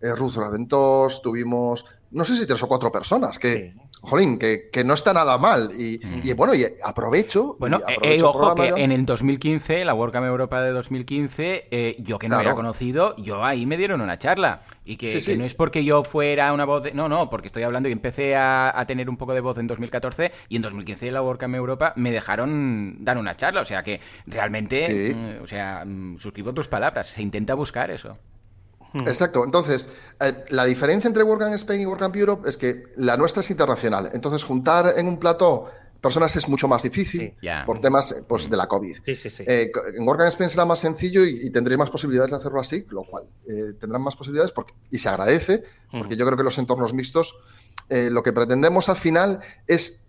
[0.00, 4.94] eh, Ruth Raventós, tuvimos, no sé si tres o cuatro personas que, jolín, que, no
[4.94, 5.70] está nada mal.
[5.78, 6.36] Y, mm.
[6.36, 7.56] bueno, y aprovecho.
[7.58, 12.28] Bueno, eh, ojo que en el 2015, la WordCamp Europa de 2015, eh, yo que
[12.28, 14.62] no había conocido, yo ahí me dieron una charla.
[14.84, 16.92] Y que, no es porque yo fuera una voz de...
[16.92, 20.32] No, no, porque estoy hablando y empecé a, tener un poco de voz en 2014
[20.48, 23.60] y en 2015 en la WordCamp Europa me dejaron dar una charla.
[23.60, 28.18] O sea que realmente, mm, o sea, mm, suscribo tus palabras, se intenta buscar eso.
[28.92, 29.08] Hmm.
[29.08, 29.44] Exacto.
[29.44, 29.88] Entonces,
[30.20, 34.10] eh, la diferencia entre WordCamp Spain y WordCamp Europe es que la nuestra es internacional.
[34.12, 35.66] Entonces, juntar en un plató
[36.00, 38.98] personas es mucho más difícil por temas pues, de la COVID.
[39.06, 42.60] Sí, sí, eh, en WordCamp Spain será más sencillo y, tendréis más posibilidades de hacerlo
[42.60, 45.62] así, lo cual eh, tendrán más posibilidades porque, y se agradece,
[45.92, 46.00] hmm.
[46.00, 47.34] porque yo creo que los entornos mixtos
[47.88, 50.00] lo que pretendemos al final es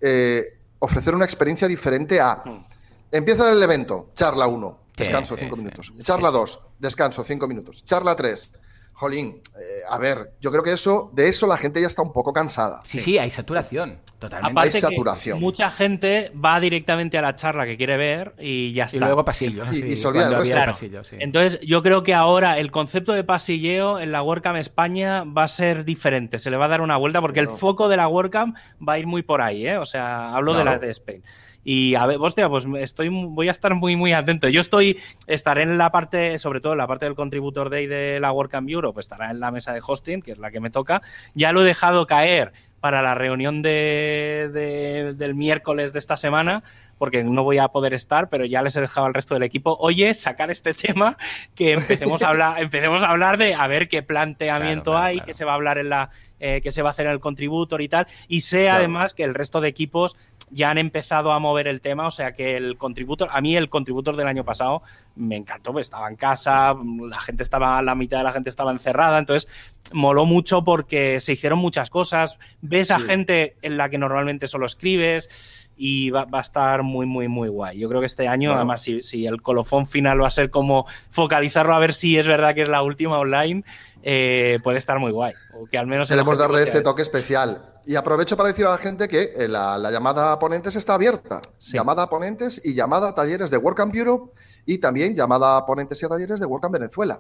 [0.80, 2.42] ofrecer una experiencia diferente a...
[2.46, 2.66] Hmm.
[3.12, 5.94] Empieza el evento, charla 1, descanso 5 minutos.
[6.02, 7.84] Charla 2, descanso 5 minutos.
[7.86, 8.54] Charla 3,
[8.94, 12.14] jolín, eh, a ver, yo creo que eso, de eso la gente ya está un
[12.14, 12.82] poco cansada.
[12.86, 14.62] Sí, sí, hay saturación, totalmente.
[14.62, 15.40] hay saturación.
[15.40, 18.98] mucha gente va directamente a la charla que quiere ver y ya está.
[18.98, 19.66] Y luego pasillo.
[19.74, 24.22] Y, se olvida pasillo, Entonces, yo creo que ahora el concepto de pasilleo en la
[24.22, 26.40] WordCamp España va a ser diferente.
[26.40, 28.56] Se le va a dar una vuelta porque el foco de la WordCamp
[28.88, 29.78] va a ir muy por ahí, ¿eh?
[29.78, 31.24] O sea, hablo de la de Spain.
[31.64, 34.50] Y a ver, hostia, pues estoy, voy a estar muy, muy atento.
[34.50, 38.20] Yo estoy, estaré en la parte, sobre todo en la parte del Contributor Day de
[38.20, 41.02] la WordCamp Europe, estará en la mesa de hosting, que es la que me toca.
[41.34, 42.52] Ya lo he dejado caer
[42.84, 46.64] para la reunión de, del miércoles de esta semana,
[46.98, 49.78] porque no voy a poder estar, pero ya les he dejado al resto del equipo,
[49.80, 51.16] oye, sacar este tema,
[51.56, 55.46] que empecemos a hablar, empecemos a hablar de a ver qué planteamiento hay, qué se
[55.46, 56.10] va a hablar en la,
[56.42, 59.24] eh, qué se va a hacer en el contributor y tal, y sé además que
[59.24, 60.18] el resto de equipos
[60.54, 63.70] ya han empezado a mover el tema, o sea que el contributor, a mí el
[63.70, 64.84] contributor del año pasado
[65.16, 66.76] me encantó, pues estaba en casa,
[67.10, 69.50] la gente estaba, la mitad de la gente estaba encerrada, entonces
[69.92, 74.66] moló mucho porque se hicieron muchas cosas, ves a gente en la que normalmente solo
[74.66, 75.30] escribes
[75.76, 77.80] y va, a estar muy, muy, muy guay.
[77.80, 80.86] Yo creo que este año, además, si, si, el colofón final va a ser como
[81.10, 83.64] focalizarlo a ver si es verdad que es la última online,
[84.06, 85.34] eh, puede estar muy guay.
[85.54, 87.70] O que al menos Queremos darle ese toque especial.
[87.86, 91.42] Y aprovecho para decir a la gente que eh, la, llamada a ponentes está abierta.
[91.60, 94.34] Llamada a ponentes y llamada a talleres de WordCamp Europe
[94.66, 97.20] y también llamada a ponentes y a talleres de WordCamp Venezuela.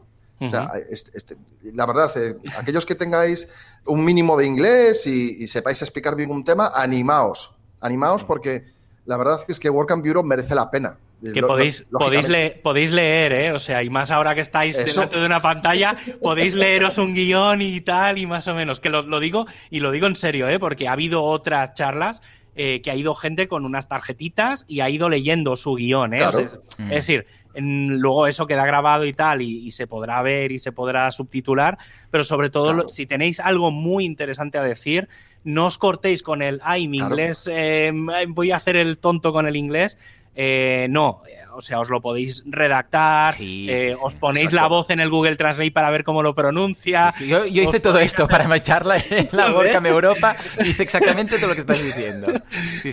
[0.89, 1.37] Este, este,
[1.73, 3.47] la verdad, eh, aquellos que tengáis
[3.85, 7.55] un mínimo de inglés y, sepáis explicar bien un tema, animaos.
[7.83, 8.63] Animaos porque
[9.05, 10.97] la verdad es que WordCamp Europe merece la pena.
[11.31, 12.27] Que podéis, podéis,
[12.61, 13.51] podéis leer, ¿eh?
[13.53, 17.61] O sea, y más ahora que estáis delante de una pantalla, podéis leeros un guion
[17.61, 18.81] y tal, y más o menos.
[18.81, 20.59] Que lo, digo, y lo digo en serio, ¿eh?
[20.59, 22.21] Porque ha habido otras charlas
[22.55, 26.23] eh, que ha ido gente con unas tarjetitas y ha ido leyendo su guion, ¿eh?
[26.23, 26.89] es, mm.
[26.89, 31.77] decir, luego eso queda grabado y tal, y, se podrá ver y se podrá subtitular,
[32.11, 35.07] pero sobre todo, si tenéis algo muy interesante a decir,
[35.43, 37.91] no os cortéis con el, ay, mi inglés, eh,
[38.29, 39.97] voy a hacer el tonto con el inglés
[40.35, 41.21] eh, no,
[41.55, 45.71] o sea, os lo podéis redactar, eh, os ponéis la voz en el Google Translate
[45.71, 47.13] para ver cómo lo pronuncia.
[47.19, 50.35] Yo, hice todo esto para macharla en la WordCamp Europa,
[50.65, 52.27] hice exactamente todo lo que estás diciendo.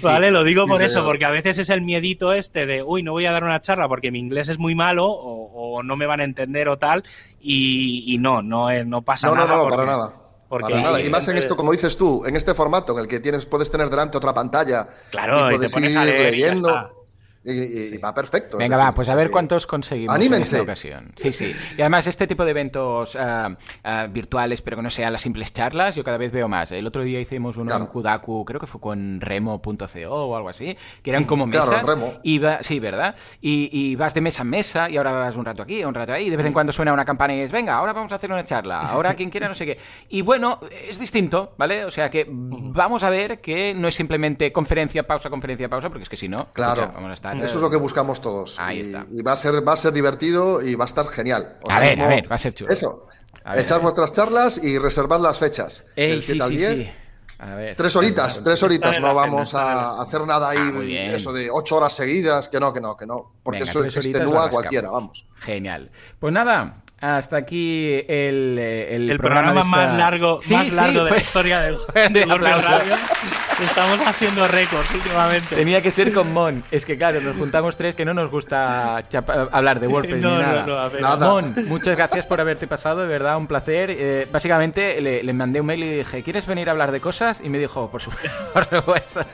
[0.03, 3.13] Vale, lo digo por eso, porque a veces es el miedito este de, uy, no
[3.13, 6.21] voy a dar una charla porque mi inglés es muy malo o, no me van
[6.21, 7.03] a entender o tal,
[7.41, 9.47] y, no, no, eh, no pasa nada.
[9.47, 10.15] No, no, para nada.
[10.51, 11.01] Porque nada.
[11.01, 13.71] Y más en esto, como dices tú, en este formato en el que tienes, puedes
[13.71, 17.00] tener delante otra pantalla claro, y puedes ir leyendo.
[17.43, 18.59] Y, va perfecto.
[18.59, 21.11] Venga, va, pues a ver cuántos conseguimos en esta ocasión.
[21.17, 21.57] Sí, sí.
[21.77, 23.57] Y además, este tipo de eventos ah,
[24.11, 26.71] virtuales, pero que no sean las simples charlas, yo cada vez veo más.
[26.71, 29.81] El otro día hicimos uno en Kudaku, creo que fue con remo.co
[30.11, 31.83] o algo así, que eran como mesas.
[31.83, 33.15] Claro, Y sí, ¿verdad?
[33.41, 36.27] Y, vas de mesa en mesa y ahora vas un rato aquí, un rato ahí,
[36.27, 38.31] y de vez en cuando suena una campana y es, venga, ahora vamos a hacer
[38.31, 39.79] una charla, ahora quien quiera, no sé qué.
[40.11, 41.85] Y bueno, es distinto, ¿vale?
[41.85, 46.05] O sea que vamos a ver que no es simplemente conferencia, pausa, conferencia, pausa, porque
[46.05, 46.91] es que si no, claro.
[46.95, 48.59] vamos a estar eso es lo que buscamos todos.
[48.59, 49.07] Ahí y, está.
[49.11, 51.59] Y va a ser, va a ser divertido y va a estar genial.
[51.69, 52.73] a ver, a ver, va a ser chulo.
[52.73, 53.07] Eso.
[53.55, 55.87] Echar vuestras charlas y reservad las fechas.
[55.97, 56.91] Ey, sí, sí, sí.
[57.39, 61.49] A ver, tres horitas, tres horitas, no vamos a hacer nada ahí, ah, eso de
[61.51, 65.27] ocho horas seguidas, que no, que no, que no, porque eso extenúa a cualquiera, vamos.
[65.37, 65.91] Genial.
[66.19, 71.61] Pues nada, hasta aquí el, el, programa, más largo, más largo de la historia
[71.95, 72.97] de, de Radio.
[73.63, 75.55] Estamos haciendo récords últimamente.
[75.55, 76.63] Tenía que ser con Mon.
[76.71, 79.05] Es que claro, nos juntamos tres que no nos gusta
[79.53, 80.91] hablar de WordPress ni nada.
[81.01, 81.31] nada.
[81.31, 83.91] Mon, muchas gracias por haberte pasado, de verdad, un placer.
[83.91, 87.41] Eh, básicamente le, le, mandé un mail y dije, ¿quieres venir a hablar de cosas?
[87.43, 89.25] Y me dijo, por supuesto.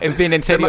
[0.00, 0.68] En fin, en serio,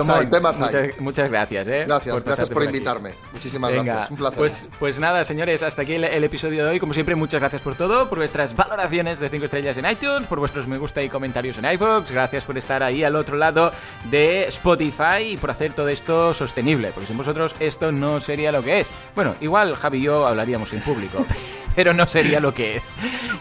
[0.99, 1.67] muchas, gracias.
[1.67, 1.83] ¿eh?
[1.87, 3.15] Gracias, gracias por invitarme.
[3.33, 4.11] Muchísimas gracias.
[4.11, 4.37] Un placer.
[4.37, 6.79] Pues, pues nada, señores, hasta aquí el, episodio de hoy.
[6.79, 10.39] Como siempre, muchas gracias por todo, por vuestras valoraciones de 5 estrellas en iTunes, por
[10.39, 12.11] vuestros me gusta y comentarios en iVoox.
[12.11, 13.71] Gracias por estar ahí al otro lado
[14.09, 18.63] de Spotify y por hacer todo esto sostenible, porque sin vosotros esto no sería lo
[18.63, 18.89] que es.
[19.15, 21.25] Bueno, igual Javi y yo hablaríamos en público.
[21.75, 22.83] pero no sería lo que es.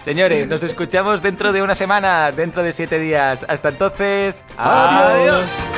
[0.05, 3.45] Señores, nos escuchamos dentro de una semana, dentro de siete días.
[3.49, 5.71] Hasta entonces, adiós.